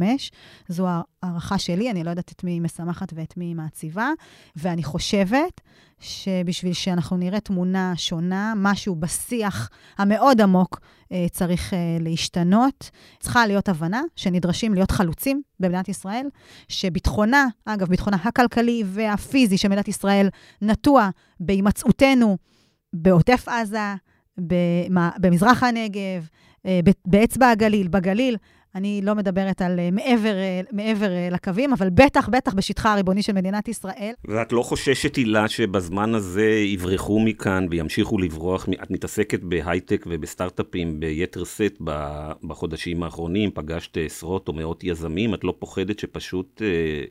זו 0.67 0.87
הערכה 1.23 1.57
שלי, 1.57 1.91
אני 1.91 2.03
לא 2.03 2.09
יודעת 2.09 2.31
את 2.31 2.43
מי 2.43 2.51
היא 2.51 2.61
משמחת 2.61 3.13
ואת 3.15 3.37
מי 3.37 3.45
היא 3.45 3.55
מעציבה, 3.55 4.09
ואני 4.55 4.83
חושבת 4.83 5.61
שבשביל 5.99 6.73
שאנחנו 6.73 7.17
נראה 7.17 7.39
תמונה 7.39 7.93
שונה, 7.95 8.53
משהו 8.55 8.95
בשיח 8.95 9.69
המאוד 9.97 10.41
עמוק 10.41 10.79
אה, 11.11 11.25
צריך 11.31 11.73
אה, 11.73 11.97
להשתנות. 11.99 12.89
צריכה 13.19 13.47
להיות 13.47 13.69
הבנה 13.69 14.01
שנדרשים 14.15 14.73
להיות 14.73 14.91
חלוצים 14.91 15.41
במדינת 15.59 15.89
ישראל, 15.89 16.27
שביטחונה, 16.67 17.47
אגב, 17.65 17.87
ביטחונה 17.87 18.17
הכלכלי 18.23 18.83
והפיזי 18.85 19.57
של 19.57 19.67
מדינת 19.67 19.87
ישראל 19.87 20.29
נטוע 20.61 21.09
בהימצאותנו 21.39 22.37
בעוטף 22.93 23.47
עזה, 23.47 23.95
במזרח 25.19 25.63
הנגב, 25.63 26.27
אה, 26.65 26.79
באצבע 27.05 27.49
הגליל, 27.49 27.87
בגליל. 27.87 28.37
אני 28.75 29.01
לא 29.03 29.15
מדברת 29.15 29.61
על 29.61 29.79
uh, 29.79 29.95
מעבר, 29.95 30.33
uh, 30.33 30.75
מעבר 30.75 31.09
לקווים, 31.31 31.73
אבל 31.73 31.89
בטח, 31.89 32.29
בטח 32.29 32.53
בשטחה 32.53 32.93
הריבוני 32.93 33.23
של 33.23 33.33
מדינת 33.33 33.67
ישראל. 33.67 34.13
ואת 34.27 34.51
לא 34.51 34.61
חוששת, 34.61 35.15
הילה, 35.15 35.47
שבזמן 35.47 36.15
הזה 36.15 36.45
יברחו 36.49 37.19
מכאן 37.19 37.67
וימשיכו 37.69 38.17
לברוח? 38.17 38.67
את 38.83 38.91
מתעסקת 38.91 39.43
בהייטק 39.43 40.05
ובסטארט-אפים 40.09 40.99
ביתר 40.99 41.43
שאת 41.43 41.77
בחודשים 42.43 43.03
האחרונים, 43.03 43.51
פגשת 43.51 43.97
עשרות 43.97 44.47
או 44.47 44.53
מאות 44.53 44.83
יזמים, 44.83 45.33
את 45.33 45.43
לא 45.43 45.53
פוחדת 45.59 45.99
שפשוט 45.99 46.61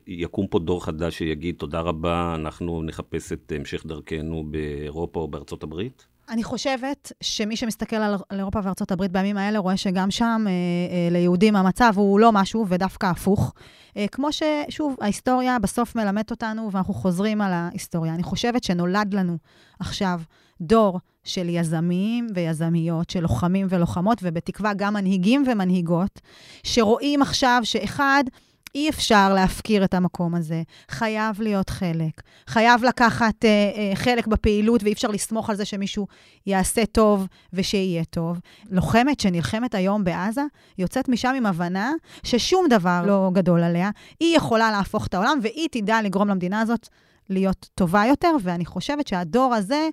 יקום 0.07 0.47
פה 0.47 0.59
דור 0.59 0.85
חדש 0.85 1.17
שיגיד, 1.17 1.55
תודה 1.55 1.79
רבה, 1.79 2.35
אנחנו 2.35 2.83
נחפש 2.83 3.31
את 3.31 3.51
המשך 3.55 3.85
דרכנו 3.85 4.43
באירופה 4.51 5.19
או 5.19 5.27
בארצות 5.27 5.63
הברית? 5.63 6.12
אני 6.29 6.43
חושבת 6.43 7.11
שמי 7.21 7.55
שמסתכל 7.55 7.95
על, 7.95 8.15
על 8.29 8.39
אירופה 8.39 8.59
וארצות 8.63 8.91
הברית 8.91 9.11
בימים 9.11 9.37
האלה, 9.37 9.59
רואה 9.59 9.77
שגם 9.77 10.11
שם 10.11 10.45
אה, 10.47 10.51
אה, 10.51 11.09
ליהודים 11.11 11.55
המצב 11.55 11.93
הוא 11.95 12.19
לא 12.19 12.31
משהו, 12.31 12.65
ודווקא 12.69 13.05
הפוך. 13.05 13.53
אה, 13.97 14.05
כמו 14.11 14.27
ששוב, 14.31 14.95
ההיסטוריה 15.01 15.59
בסוף 15.59 15.95
מלמדת 15.95 16.31
אותנו, 16.31 16.69
ואנחנו 16.71 16.93
חוזרים 16.93 17.41
על 17.41 17.53
ההיסטוריה. 17.53 18.13
אני 18.13 18.23
חושבת 18.23 18.63
שנולד 18.63 19.13
לנו 19.13 19.37
עכשיו 19.79 20.21
דור 20.61 20.99
של 21.23 21.49
יזמים 21.49 22.27
ויזמיות, 22.35 23.09
של 23.09 23.19
לוחמים 23.19 23.67
ולוחמות, 23.69 24.17
ובתקווה 24.21 24.73
גם 24.73 24.93
מנהיגים 24.93 25.43
ומנהיגות, 25.47 26.21
שרואים 26.63 27.21
עכשיו 27.21 27.61
שאחד, 27.63 28.23
אי 28.75 28.89
אפשר 28.89 29.33
להפקיר 29.33 29.83
את 29.83 29.93
המקום 29.93 30.35
הזה. 30.35 30.63
חייב 30.89 31.41
להיות 31.41 31.69
חלק. 31.69 32.21
חייב 32.47 32.83
לקחת 32.83 33.45
אה, 33.45 33.71
אה, 33.75 33.91
חלק 33.95 34.27
בפעילות, 34.27 34.83
ואי 34.83 34.93
אפשר 34.93 35.07
לסמוך 35.07 35.49
על 35.49 35.55
זה 35.55 35.65
שמישהו 35.65 36.07
יעשה 36.45 36.85
טוב 36.85 37.27
ושיהיה 37.53 38.05
טוב. 38.05 38.39
לוחמת 38.69 39.19
שנלחמת 39.19 39.75
היום 39.75 40.03
בעזה, 40.03 40.43
יוצאת 40.77 41.09
משם 41.09 41.33
עם 41.37 41.45
הבנה 41.45 41.91
ששום 42.23 42.65
דבר 42.69 43.03
לא 43.05 43.29
גדול 43.33 43.63
עליה. 43.63 43.89
היא 44.19 44.37
יכולה 44.37 44.71
להפוך 44.71 45.07
את 45.07 45.13
העולם, 45.13 45.39
והיא 45.41 45.67
תדע 45.71 46.01
לגרום 46.01 46.27
למדינה 46.27 46.61
הזאת 46.61 46.87
להיות 47.29 47.69
טובה 47.75 48.03
יותר, 48.07 48.35
ואני 48.41 48.65
חושבת 48.65 49.07
שהדור 49.07 49.53
הזה, 49.53 49.89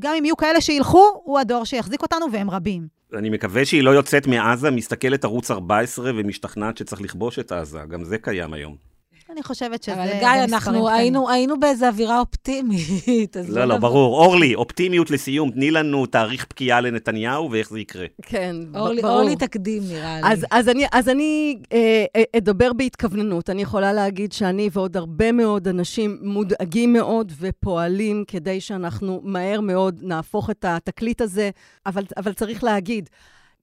גם 0.00 0.14
אם 0.18 0.24
יהיו 0.24 0.36
כאלה 0.36 0.60
שילכו, 0.60 1.20
הוא 1.24 1.38
הדור 1.38 1.64
שיחזיק 1.64 2.02
אותנו, 2.02 2.26
והם 2.32 2.50
רבים. 2.50 2.95
אני 3.14 3.30
מקווה 3.30 3.64
שהיא 3.64 3.82
לא 3.82 3.90
יוצאת 3.90 4.26
מעזה, 4.26 4.70
מסתכלת 4.70 5.24
ערוץ 5.24 5.50
14 5.50 6.10
ומשתכנעת 6.16 6.76
שצריך 6.76 7.02
לכבוש 7.02 7.38
את 7.38 7.52
עזה. 7.52 7.80
גם 7.88 8.04
זה 8.04 8.18
קיים 8.18 8.52
היום. 8.52 8.95
אני 9.30 9.42
חושבת 9.42 9.82
שזה... 9.82 9.94
אבל 9.94 10.18
גיא, 10.18 10.44
אנחנו 10.44 10.88
היינו, 10.88 11.30
היינו 11.30 11.60
באיזו 11.60 11.86
אווירה 11.86 12.20
אופטימית. 12.20 13.36
לא, 13.48 13.64
לא, 13.64 13.76
ברור. 13.76 14.24
אורלי, 14.24 14.54
אופטימיות 14.54 15.10
לסיום. 15.10 15.50
תני 15.50 15.70
לנו 15.70 16.06
תאריך 16.06 16.44
פקיעה 16.44 16.80
לנתניהו 16.80 17.50
ואיך 17.50 17.70
זה 17.70 17.80
יקרה. 17.80 18.06
כן, 18.22 18.56
אורלי, 18.74 19.02
ברור. 19.02 19.14
אורלי 19.14 19.36
תקדים, 19.36 19.82
נראה 19.88 20.20
לי. 20.20 20.32
אז, 20.32 20.46
אז 20.50 20.68
אני, 20.68 20.84
אז 20.92 21.08
אני 21.08 21.56
אה, 21.72 22.04
אה, 22.16 22.22
אדבר 22.36 22.72
בהתכווננות. 22.72 23.50
אני 23.50 23.62
יכולה 23.62 23.92
להגיד 23.92 24.32
שאני 24.32 24.68
ועוד 24.72 24.96
הרבה 24.96 25.32
מאוד 25.32 25.68
אנשים 25.68 26.18
מודאגים 26.22 26.92
מאוד 26.92 27.32
ופועלים 27.40 28.24
כדי 28.26 28.60
שאנחנו 28.60 29.20
מהר 29.24 29.60
מאוד 29.60 30.00
נהפוך 30.02 30.50
את 30.50 30.64
התקליט 30.64 31.20
הזה, 31.20 31.50
אבל, 31.86 32.04
אבל 32.16 32.32
צריך 32.32 32.64
להגיד, 32.64 33.08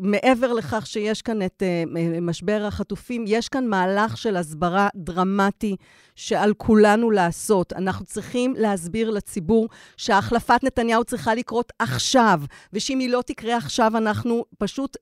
מעבר 0.03 0.53
לכך 0.53 0.87
שיש 0.87 1.21
כאן 1.21 1.41
את 1.41 1.63
uh, 1.63 1.89
משבר 2.21 2.65
החטופים, 2.67 3.25
יש 3.27 3.49
כאן 3.49 3.67
מהלך 3.67 4.17
של 4.17 4.37
הסברה 4.37 4.87
דרמטי 4.95 5.75
שעל 6.15 6.53
כולנו 6.57 7.11
לעשות. 7.11 7.73
אנחנו 7.73 8.05
צריכים 8.05 8.53
להסביר 8.57 9.09
לציבור 9.09 9.69
שהחלפת 9.97 10.63
נתניהו 10.63 11.03
צריכה 11.03 11.35
לקרות 11.35 11.73
עכשיו, 11.79 12.41
ושאם 12.73 12.99
היא 12.99 13.09
לא 13.09 13.21
תקרה 13.25 13.57
עכשיו, 13.57 13.97
אנחנו 13.97 14.45
פשוט 14.57 14.97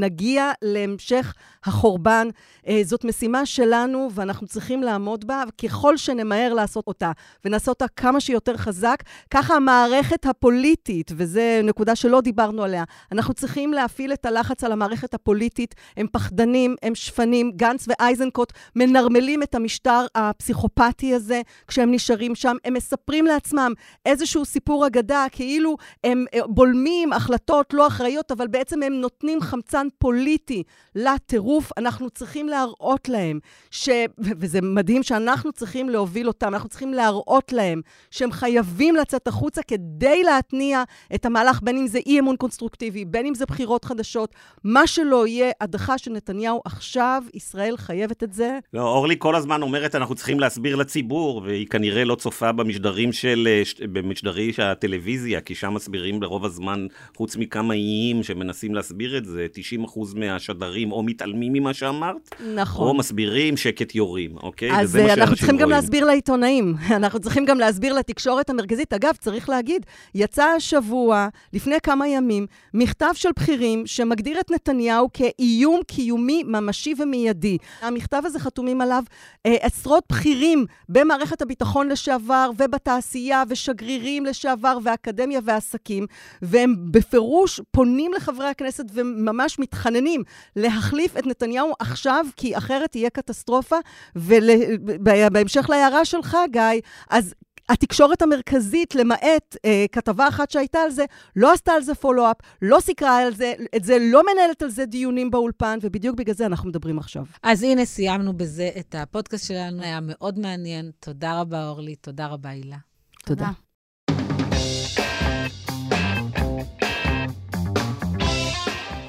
נגיע 0.00 0.52
להמשך 0.62 1.34
החורבן. 1.64 2.28
Uh, 2.64 2.68
זאת 2.84 3.04
משימה 3.04 3.46
שלנו, 3.46 4.08
ואנחנו 4.14 4.46
צריכים 4.46 4.82
לעמוד 4.82 5.26
בה, 5.26 5.42
וככל 5.48 5.96
שנמהר 5.96 6.54
לעשות 6.54 6.86
אותה, 6.86 7.12
ונעשה 7.44 7.70
אותה 7.70 7.88
כמה 7.88 8.20
שיותר 8.20 8.56
חזק, 8.56 9.02
ככה 9.30 9.54
המערכת 9.54 10.26
הפוליטית, 10.26 11.10
וזו 11.16 11.40
נקודה 11.64 11.96
שלא 11.96 12.20
דיברנו 12.20 12.62
עליה, 12.62 12.84
אנחנו 13.12 13.34
צריכים 13.34 13.72
להפעיל 13.72 14.12
את 14.12 14.26
הלחץ 14.26 14.45
על 14.64 14.72
המערכת 14.72 15.14
הפוליטית. 15.14 15.74
הם 15.96 16.06
פחדנים, 16.12 16.76
הם 16.82 16.94
שפנים. 16.94 17.52
גנץ 17.56 17.86
ואייזנקוט 17.88 18.52
מנרמלים 18.76 19.42
את 19.42 19.54
המשטר 19.54 20.06
הפסיכופתי 20.14 21.14
הזה 21.14 21.42
כשהם 21.68 21.92
נשארים 21.92 22.34
שם. 22.34 22.56
הם 22.64 22.74
מספרים 22.74 23.26
לעצמם 23.26 23.72
איזשהו 24.06 24.44
סיפור 24.44 24.86
אגדה, 24.86 25.26
כאילו 25.32 25.76
הם 26.04 26.24
אה, 26.34 26.40
בולמים 26.46 27.12
החלטות 27.12 27.74
לא 27.74 27.86
אחראיות, 27.86 28.32
אבל 28.32 28.46
בעצם 28.46 28.82
הם 28.82 28.92
נותנים 28.92 29.40
חמצן 29.40 29.86
פוליטי 29.98 30.62
לטירוף. 30.94 31.72
אנחנו 31.78 32.10
צריכים 32.10 32.48
להראות 32.48 33.08
להם, 33.08 33.38
ש... 33.70 33.88
וזה 34.18 34.60
מדהים 34.62 35.02
שאנחנו 35.02 35.52
צריכים 35.52 35.88
להוביל 35.88 36.28
אותם, 36.28 36.54
אנחנו 36.54 36.68
צריכים 36.68 36.94
להראות 36.94 37.52
להם 37.52 37.80
שהם 38.10 38.32
חייבים 38.32 38.96
לצאת 38.96 39.28
החוצה 39.28 39.62
כדי 39.62 40.22
להתניע 40.22 40.82
את 41.14 41.26
המהלך, 41.26 41.60
בין 41.62 41.78
אם 41.78 41.86
זה 41.86 41.98
אי 42.06 42.20
אמון 42.20 42.36
קונסטרוקטיבי, 42.36 43.04
בין 43.04 43.26
אם 43.26 43.34
זה 43.34 43.46
בחירות 43.46 43.84
חדשות, 43.84 44.25
מה 44.64 44.86
שלא 44.86 45.26
יהיה 45.26 45.50
הדחה 45.60 45.98
של 45.98 46.10
נתניהו 46.10 46.60
עכשיו, 46.64 47.22
ישראל 47.34 47.76
חייבת 47.76 48.22
את 48.22 48.32
זה. 48.32 48.58
לא, 48.74 48.82
אורלי 48.82 49.14
כל 49.18 49.36
הזמן 49.36 49.62
אומרת, 49.62 49.94
אנחנו 49.94 50.14
צריכים 50.14 50.40
להסביר 50.40 50.76
לציבור, 50.76 51.42
והיא 51.44 51.66
כנראה 51.66 52.04
לא 52.04 52.14
צופה 52.14 52.52
במשדרים 52.52 53.12
של, 53.12 53.48
אה, 53.50 53.86
במשדרי 53.92 54.52
הטלוויזיה, 54.58 55.40
כי 55.40 55.54
שם 55.54 55.74
מסבירים 55.74 56.20
ברוב 56.20 56.44
הזמן, 56.44 56.86
חוץ 57.16 57.36
מכמה 57.36 57.74
איים 57.74 58.22
שמנסים 58.22 58.74
להסביר 58.74 59.16
את 59.16 59.24
זה, 59.24 59.46
90% 59.52 60.14
מהשדרים 60.14 60.92
או 60.92 61.02
מתעלמים 61.02 61.52
ממה 61.52 61.74
שאמרת, 61.74 62.34
נכון. 62.54 62.88
או 62.88 62.94
מסבירים 62.94 63.56
שקט 63.56 63.94
יורים, 63.94 64.36
אוקיי? 64.36 64.80
אז 64.80 64.96
אה, 64.96 65.14
אנחנו 65.14 65.36
צריכים 65.36 65.54
רואים. 65.54 65.62
גם 65.62 65.70
להסביר 65.70 66.04
לעיתונאים, 66.04 66.74
אנחנו 66.98 67.20
צריכים 67.20 67.44
גם 67.44 67.58
להסביר 67.58 67.92
לתקשורת 67.92 68.50
המרכזית. 68.50 68.92
אגב, 68.92 69.14
צריך 69.20 69.48
להגיד, 69.48 69.86
יצא 70.14 70.44
השבוע, 70.44 71.28
לפני 71.52 71.76
כמה 71.82 72.08
ימים, 72.08 72.46
מכתב 72.74 73.10
של 73.14 73.28
בכירים 73.36 73.86
שמגדיר 74.16 74.40
את 74.40 74.50
נתניהו 74.50 75.08
כאיום 75.12 75.80
קיומי 75.86 76.42
ממשי 76.42 76.94
ומיידי. 76.98 77.58
המכתב 77.82 78.22
הזה 78.24 78.38
חתומים 78.38 78.80
עליו 78.80 79.02
אה, 79.46 79.56
עשרות 79.60 80.04
בכירים 80.12 80.66
במערכת 80.88 81.42
הביטחון 81.42 81.88
לשעבר 81.88 82.50
ובתעשייה 82.58 83.42
ושגרירים 83.48 84.24
לשעבר 84.24 84.78
ואקדמיה 84.82 85.40
ועסקים, 85.44 86.06
והם 86.42 86.74
בפירוש 86.90 87.60
פונים 87.70 88.12
לחברי 88.12 88.46
הכנסת 88.46 88.84
וממש 88.92 89.58
מתחננים 89.58 90.22
להחליף 90.56 91.16
את 91.16 91.26
נתניהו 91.26 91.72
עכשיו, 91.78 92.26
כי 92.36 92.56
אחרת 92.56 92.90
תהיה 92.92 93.10
קטסטרופה. 93.10 93.76
ובהמשך 94.16 95.70
להערה 95.70 96.04
שלך, 96.04 96.36
גיא, 96.50 96.62
אז 97.10 97.34
התקשורת 97.68 98.22
המרכזית, 98.22 98.94
למעט 98.94 99.56
אה, 99.64 99.84
כתבה 99.92 100.28
אחת 100.28 100.50
שהייתה 100.50 100.78
על 100.78 100.90
זה, 100.90 101.04
לא 101.36 101.52
עשתה 101.52 101.72
על 101.72 101.82
זה 101.82 101.94
פולו-אפ, 101.94 102.36
לא 102.62 102.80
סיקרה 102.80 103.18
על 103.18 103.34
זה, 103.34 103.52
את 103.76 103.84
זה 103.84 103.98
לא 104.00 104.22
מנהלת 104.32 104.62
על 104.62 104.68
זה 104.68 104.86
דיונים 104.86 105.30
באולפן, 105.30 105.78
ובדיוק 105.82 106.16
בגלל 106.16 106.34
זה 106.34 106.46
אנחנו 106.46 106.68
מדברים 106.68 106.98
עכשיו. 106.98 107.24
אז 107.42 107.62
הנה, 107.62 107.84
סיימנו 107.84 108.32
בזה 108.32 108.70
את 108.78 108.94
הפודקאסט 108.98 109.48
שלנו, 109.48 109.82
היה 109.82 109.98
מאוד 110.02 110.38
מעניין. 110.38 110.90
תודה 111.00 111.40
רבה, 111.40 111.68
אורלי, 111.68 111.96
תודה 111.96 112.26
רבה, 112.26 112.50
הילה. 112.50 112.76
תודה. 113.24 113.50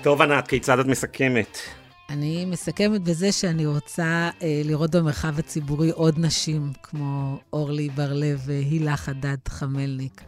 טוב, 0.04 0.22
ענת, 0.22 0.48
כיצד 0.48 0.80
את 0.80 0.86
מסכמת? 0.86 1.58
אני 2.10 2.46
מסכמת 2.46 3.02
בזה 3.02 3.32
שאני 3.32 3.66
רוצה 3.66 4.30
אה, 4.42 4.62
לראות 4.66 4.96
במרחב 4.96 5.40
הציבורי 5.40 5.90
עוד 5.90 6.16
נשים, 6.20 6.72
כמו 6.84 7.40
אורלי 7.54 7.90
בר-לב 7.90 8.42
והילה 8.46 8.98
חדד 8.98 9.38
חמלניק. 9.48 10.22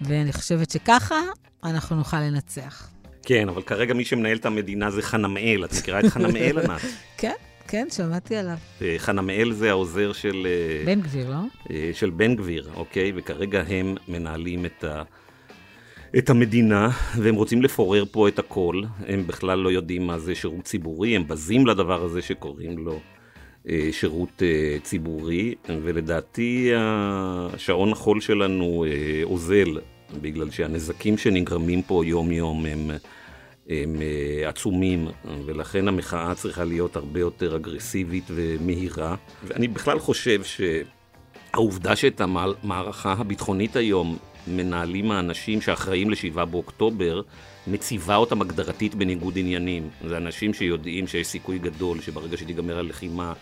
ואני 0.00 0.32
חושבת 0.32 0.70
שככה 0.70 1.20
אנחנו 1.64 1.96
נוכל 1.96 2.20
לנצח. 2.20 2.88
כן, 3.22 3.48
אבל 3.48 3.62
כרגע 3.62 3.94
מי 3.94 4.04
שמנהל 4.04 4.36
את 4.36 4.46
המדינה 4.46 4.90
זה 4.90 5.02
חנמאל. 5.02 5.64
את 5.64 5.72
מכירה 5.78 6.00
את 6.00 6.04
חנמאל, 6.04 6.58
ענת? 6.58 6.80
כן, 7.18 7.34
כן, 7.68 7.86
שמעתי 7.90 8.36
עליו. 8.36 8.56
אה, 8.82 8.94
חנמאל 8.98 9.52
זה 9.52 9.70
העוזר 9.70 10.12
של... 10.12 10.46
אה, 10.46 10.84
בן 10.86 11.00
גביר, 11.00 11.30
לא? 11.30 11.40
אה, 11.70 11.90
של 11.94 12.10
בן 12.10 12.36
גביר, 12.36 12.70
אוקיי? 12.74 13.12
וכרגע 13.16 13.62
הם 13.68 13.94
מנהלים 14.08 14.66
את 14.66 14.84
ה... 14.84 15.02
את 16.18 16.30
המדינה, 16.30 16.90
והם 17.16 17.34
רוצים 17.34 17.62
לפורר 17.62 18.04
פה 18.10 18.28
את 18.28 18.38
הכל. 18.38 18.82
הם 19.06 19.26
בכלל 19.26 19.58
לא 19.58 19.68
יודעים 19.68 20.06
מה 20.06 20.18
זה 20.18 20.34
שירות 20.34 20.64
ציבורי, 20.64 21.16
הם 21.16 21.28
בזים 21.28 21.66
לדבר 21.66 22.04
הזה 22.04 22.22
שקוראים 22.22 22.78
לו 22.78 23.00
אה, 23.68 23.88
שירות 23.92 24.42
אה, 24.42 24.76
ציבורי, 24.82 25.54
ולדעתי 25.82 26.70
השעון 26.74 27.92
החול 27.92 28.20
שלנו 28.20 28.84
אה, 28.84 29.24
אוזל, 29.24 29.78
בגלל 30.20 30.50
שהנזקים 30.50 31.18
שנגרמים 31.18 31.82
פה 31.82 32.02
יום-יום 32.06 32.66
הם... 32.66 32.90
הם 33.68 33.96
עצומים, 34.46 35.08
ולכן 35.46 35.88
המחאה 35.88 36.34
צריכה 36.34 36.64
להיות 36.64 36.96
הרבה 36.96 37.20
יותר 37.20 37.56
אגרסיבית 37.56 38.24
ומהירה. 38.28 39.14
ואני 39.44 39.68
בכלל 39.68 39.98
חושב 39.98 40.40
שהעובדה 40.44 41.96
שאת 41.96 42.20
המערכה 42.20 43.12
הביטחונית 43.12 43.76
היום 43.76 44.18
מנהלים 44.46 45.10
האנשים 45.10 45.60
שאחראים 45.60 46.10
ל-7 46.10 46.44
באוקטובר, 46.44 47.22
מציבה 47.66 48.16
אותם 48.16 48.40
הגדרתית 48.40 48.94
בניגוד 48.94 49.38
עניינים. 49.38 49.88
זה 50.08 50.16
אנשים 50.16 50.54
שיודעים 50.54 51.06
שיש 51.06 51.26
סיכוי 51.26 51.58
גדול 51.58 52.00
שברגע 52.00 52.36
שתיגמר 52.36 52.78
הלחימה 52.78 53.32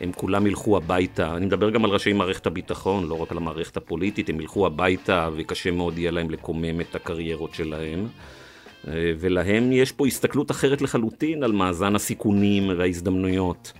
הם 0.00 0.12
כולם 0.12 0.46
ילכו 0.46 0.76
הביתה. 0.76 1.36
אני 1.36 1.46
מדבר 1.46 1.70
גם 1.70 1.84
על 1.84 1.90
ראשי 1.90 2.12
מערכת 2.12 2.46
הביטחון, 2.46 3.08
לא 3.08 3.22
רק 3.22 3.30
על 3.30 3.36
המערכת 3.36 3.76
הפוליטית, 3.76 4.28
הם 4.28 4.40
ילכו 4.40 4.66
הביתה 4.66 5.28
וקשה 5.36 5.70
מאוד 5.70 5.98
יהיה 5.98 6.10
להם 6.10 6.30
לקומם 6.30 6.80
את 6.80 6.94
הקריירות 6.94 7.54
שלהם. 7.54 8.06
אה, 8.88 9.12
ולהם 9.18 9.72
יש 9.72 9.92
פה 9.92 10.06
הסתכלות 10.06 10.50
אחרת 10.50 10.82
לחלוטין 10.82 11.42
על 11.42 11.52
מאזן 11.52 11.94
הסיכונים 11.94 12.70
וההזדמנויות. 12.78 13.72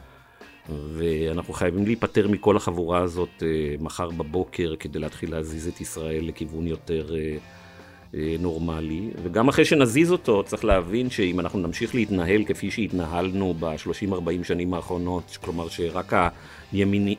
ואנחנו 0.92 1.54
חייבים 1.54 1.84
להיפטר 1.84 2.28
מכל 2.28 2.56
החבורה 2.56 2.98
הזאת 2.98 3.42
אה, 3.42 3.74
מחר 3.80 4.10
בבוקר 4.10 4.74
כדי 4.78 4.98
להתחיל 4.98 5.30
להזיז 5.30 5.68
את 5.68 5.80
ישראל 5.80 6.24
לכיוון 6.28 6.66
יותר 6.66 7.14
אה, 7.14 8.36
נורמלי. 8.38 9.10
וגם 9.22 9.48
אחרי 9.48 9.64
שנזיז 9.64 10.12
אותו, 10.12 10.42
צריך 10.42 10.64
להבין 10.64 11.10
שאם 11.10 11.40
אנחנו 11.40 11.58
נמשיך 11.58 11.94
להתנהל 11.94 12.44
כפי 12.44 12.70
שהתנהלנו 12.70 13.54
ב-30-40 13.60 14.44
שנים 14.44 14.74
האחרונות, 14.74 15.38
כלומר 15.44 15.68
שרק 15.68 16.12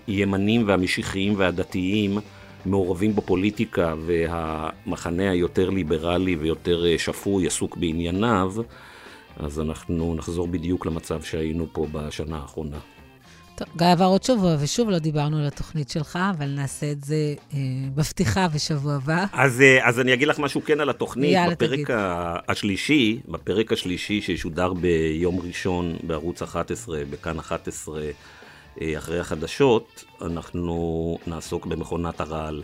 הימנים 0.07 0.67
והמשיחיים 0.67 1.33
והדתיים 1.37 2.17
מעורבים 2.65 3.15
בפוליטיקה 3.15 3.95
והמחנה 4.05 5.31
היותר 5.31 5.69
ליברלי 5.69 6.35
ויותר 6.35 6.85
אה, 6.85 6.97
שפוי 6.97 7.47
עסוק 7.47 7.77
בענייניו, 7.77 8.53
אז 9.37 9.59
אנחנו 9.59 10.15
נחזור 10.15 10.47
בדיוק 10.47 10.85
למצב 10.85 11.21
שהיינו 11.21 11.67
פה 11.71 11.87
בשנה 11.91 12.37
האחרונה. 12.37 12.77
טוב, 13.55 13.67
גיא 13.77 13.87
עבר 13.87 14.05
עוד 14.05 14.23
שבוע, 14.23 14.55
ושוב 14.59 14.89
לא 14.89 14.99
דיברנו 14.99 15.37
על 15.37 15.47
התוכנית 15.47 15.89
שלך, 15.89 16.19
אבל 16.37 16.45
נעשה 16.45 16.91
את 16.91 17.03
זה 17.03 17.35
אה, 17.53 17.59
בפתיחה 17.95 18.47
בשבוע 18.47 18.93
הבא. 18.93 19.25
אז, 19.33 19.61
אה, 19.61 19.87
אז 19.87 19.99
אני 19.99 20.13
אגיד 20.13 20.27
לך 20.27 20.39
משהו 20.39 20.63
כן 20.65 20.79
על 20.79 20.89
התוכנית. 20.89 21.31
יאללה, 21.31 21.51
בפרק 21.51 21.73
תגיד. 21.73 21.87
השלישי, 22.47 23.19
בפרק 23.27 23.71
השלישי 23.71 24.21
שישודר 24.21 24.73
ביום 24.73 25.39
ראשון 25.39 25.97
בערוץ 26.03 26.41
11, 26.41 26.99
בכאן 27.09 27.39
11, 27.39 28.01
אה, 28.81 28.97
אחרי 28.97 29.19
החדשות, 29.19 30.03
אנחנו 30.21 31.17
נעסוק 31.27 31.65
במכונת 31.65 32.21
הרעל. 32.21 32.63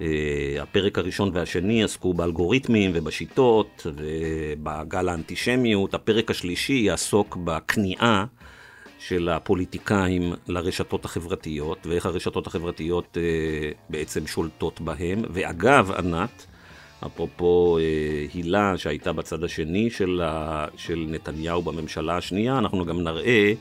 אה, 0.00 0.62
הפרק 0.62 0.98
הראשון 0.98 1.30
והשני 1.34 1.84
עסקו 1.84 2.14
באלגוריתמים 2.14 2.90
ובשיטות 2.94 3.86
ובגל 3.96 5.08
האנטישמיות. 5.08 5.94
הפרק 5.94 6.30
השלישי 6.30 6.72
יעסוק 6.72 7.36
בכניעה 7.44 8.24
של 9.00 9.28
הפוליטיקאים 9.28 10.34
לרשתות 10.48 11.04
החברתיות, 11.04 11.86
ואיך 11.86 12.06
הרשתות 12.06 12.46
החברתיות 12.46 13.16
אה, 13.20 13.70
בעצם 13.88 14.26
שולטות 14.26 14.80
בהם. 14.80 15.22
ואגב, 15.30 15.92
ענת, 15.92 16.46
אפרופו 17.06 17.78
הילה 18.34 18.78
שהייתה 18.78 19.12
בצד 19.12 19.44
השני 19.44 19.90
של, 19.90 20.22
של 20.76 21.06
נתניהו 21.08 21.62
בממשלה 21.62 22.16
השנייה, 22.16 22.58
אנחנו 22.58 22.84
גם 22.84 23.00
נראה 23.00 23.52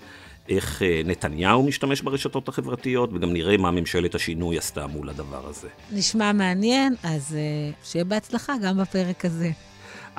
איך 0.49 0.81
אה, 0.81 1.01
נתניהו 1.05 1.63
משתמש 1.63 2.01
ברשתות 2.01 2.47
החברתיות, 2.47 3.09
וגם 3.13 3.33
נראה 3.33 3.57
מה 3.57 3.71
ממשלת 3.71 4.15
השינוי 4.15 4.57
עשתה 4.57 4.87
מול 4.87 5.09
הדבר 5.09 5.47
הזה. 5.47 5.67
נשמע 5.91 6.31
מעניין, 6.33 6.95
אז 7.03 7.35
אה, 7.35 7.71
שיהיה 7.83 8.05
בהצלחה 8.05 8.53
גם 8.63 8.77
בפרק 8.77 9.25
הזה. 9.25 9.51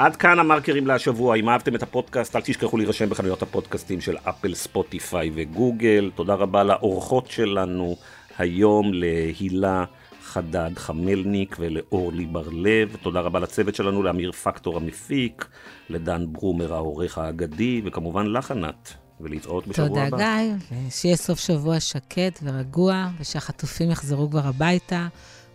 עד 0.01 0.17
כאן 0.17 0.39
המרקרים 0.39 0.87
להשבוע. 0.87 1.37
אם 1.37 1.49
אהבתם 1.49 1.75
את 1.75 1.83
הפודקאסט, 1.83 2.37
אל 2.37 2.41
תשכחו 2.41 2.77
להירשם 2.77 3.11
בחנויות 3.11 3.43
הפודקאסטים 3.43 4.01
של 4.01 4.17
אפל, 4.25 4.55
ספוטיפיי 4.55 5.31
וגוגל. 5.35 6.11
תודה 6.15 6.35
רבה 6.35 6.65
לאורחות 6.65 7.31
שלנו 7.31 7.97
היום, 8.39 8.91
להילה 8.95 9.85
חדד 10.23 10.71
חמלניק 10.77 11.57
ולאורלי 11.59 12.27
בר-לב. 12.27 12.97
תודה 13.03 13.21
רבה 13.21 13.41
לצוות 13.41 13.75
שלנו, 13.75 14.03
לאמיר 14.03 14.33
פקטור 14.33 14.77
המפיק, 14.77 15.49
לדן 15.91 16.25
ברומר 16.33 16.75
העורך 16.75 17.19
האגדי, 17.19 17.83
וכמובן 17.85 18.27
לך, 18.27 18.51
ענת. 18.51 18.95
ולהתראות 19.21 19.67
בשבוע 19.67 19.89
תודה, 19.89 20.03
הבא. 20.03 20.11
תודה, 20.11 20.39
גיא, 20.71 20.77
ושיהיה 20.89 21.17
סוף 21.17 21.39
שבוע 21.39 21.81
שקט 21.81 22.41
ורגוע, 22.43 23.09
ושהחטופים 23.21 23.91
יחזרו 23.91 24.31
כבר 24.31 24.47
הביתה, 24.47 25.09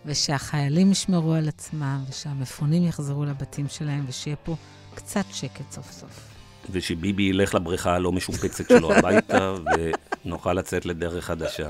ושהחיילים 0.06 0.92
ישמרו 0.92 1.32
על 1.34 1.48
עצמם, 1.48 2.04
ושהמפונים 2.10 2.84
יחזרו 2.84 3.24
לבתים 3.24 3.66
שלהם, 3.68 4.04
ושיהיה 4.08 4.36
פה 4.36 4.56
קצת 4.94 5.24
שקט 5.32 5.72
סוף 5.72 5.90
סוף. 5.90 6.28
ושביבי 6.70 7.22
ילך 7.22 7.54
לבריכה 7.54 7.94
הלא 7.94 8.12
משופצת 8.12 8.68
שלו 8.68 8.92
הביתה, 8.92 9.54
ונוכל 10.24 10.52
לצאת 10.52 10.86
לדרך 10.86 11.24
חדשה. 11.24 11.68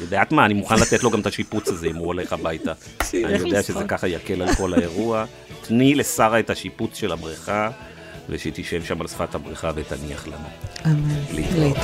יודעת 0.00 0.32
מה, 0.32 0.44
אני 0.44 0.54
מוכן 0.54 0.74
לתת 0.74 1.02
לו 1.02 1.10
גם 1.10 1.20
את 1.20 1.26
השיפוץ 1.26 1.68
הזה 1.68 1.86
אם 1.86 1.96
הוא 1.96 2.06
הולך 2.06 2.32
הביתה. 2.32 2.72
אני 3.14 3.38
יודע 3.38 3.62
שזה 3.62 3.84
ככה 3.88 4.08
יקל 4.08 4.42
על 4.42 4.54
כל 4.54 4.74
האירוע. 4.74 5.24
תני 5.62 5.94
לשרה 5.94 6.38
את 6.38 6.50
השיפוץ 6.50 6.96
של 6.96 7.12
הבריכה. 7.12 7.70
ושתשב 8.28 8.84
שם 8.84 9.00
על 9.00 9.08
שפת 9.08 9.34
הבריכה 9.34 9.70
ותניח 9.74 10.26
לנו. 10.26 10.48
אמן. 10.86 11.14
להתראות. 11.34 11.76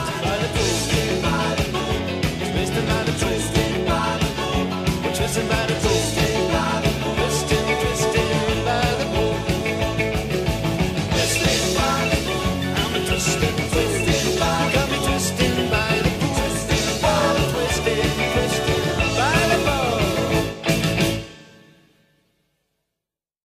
doesn't 5.34 5.48
matter. 5.48 5.73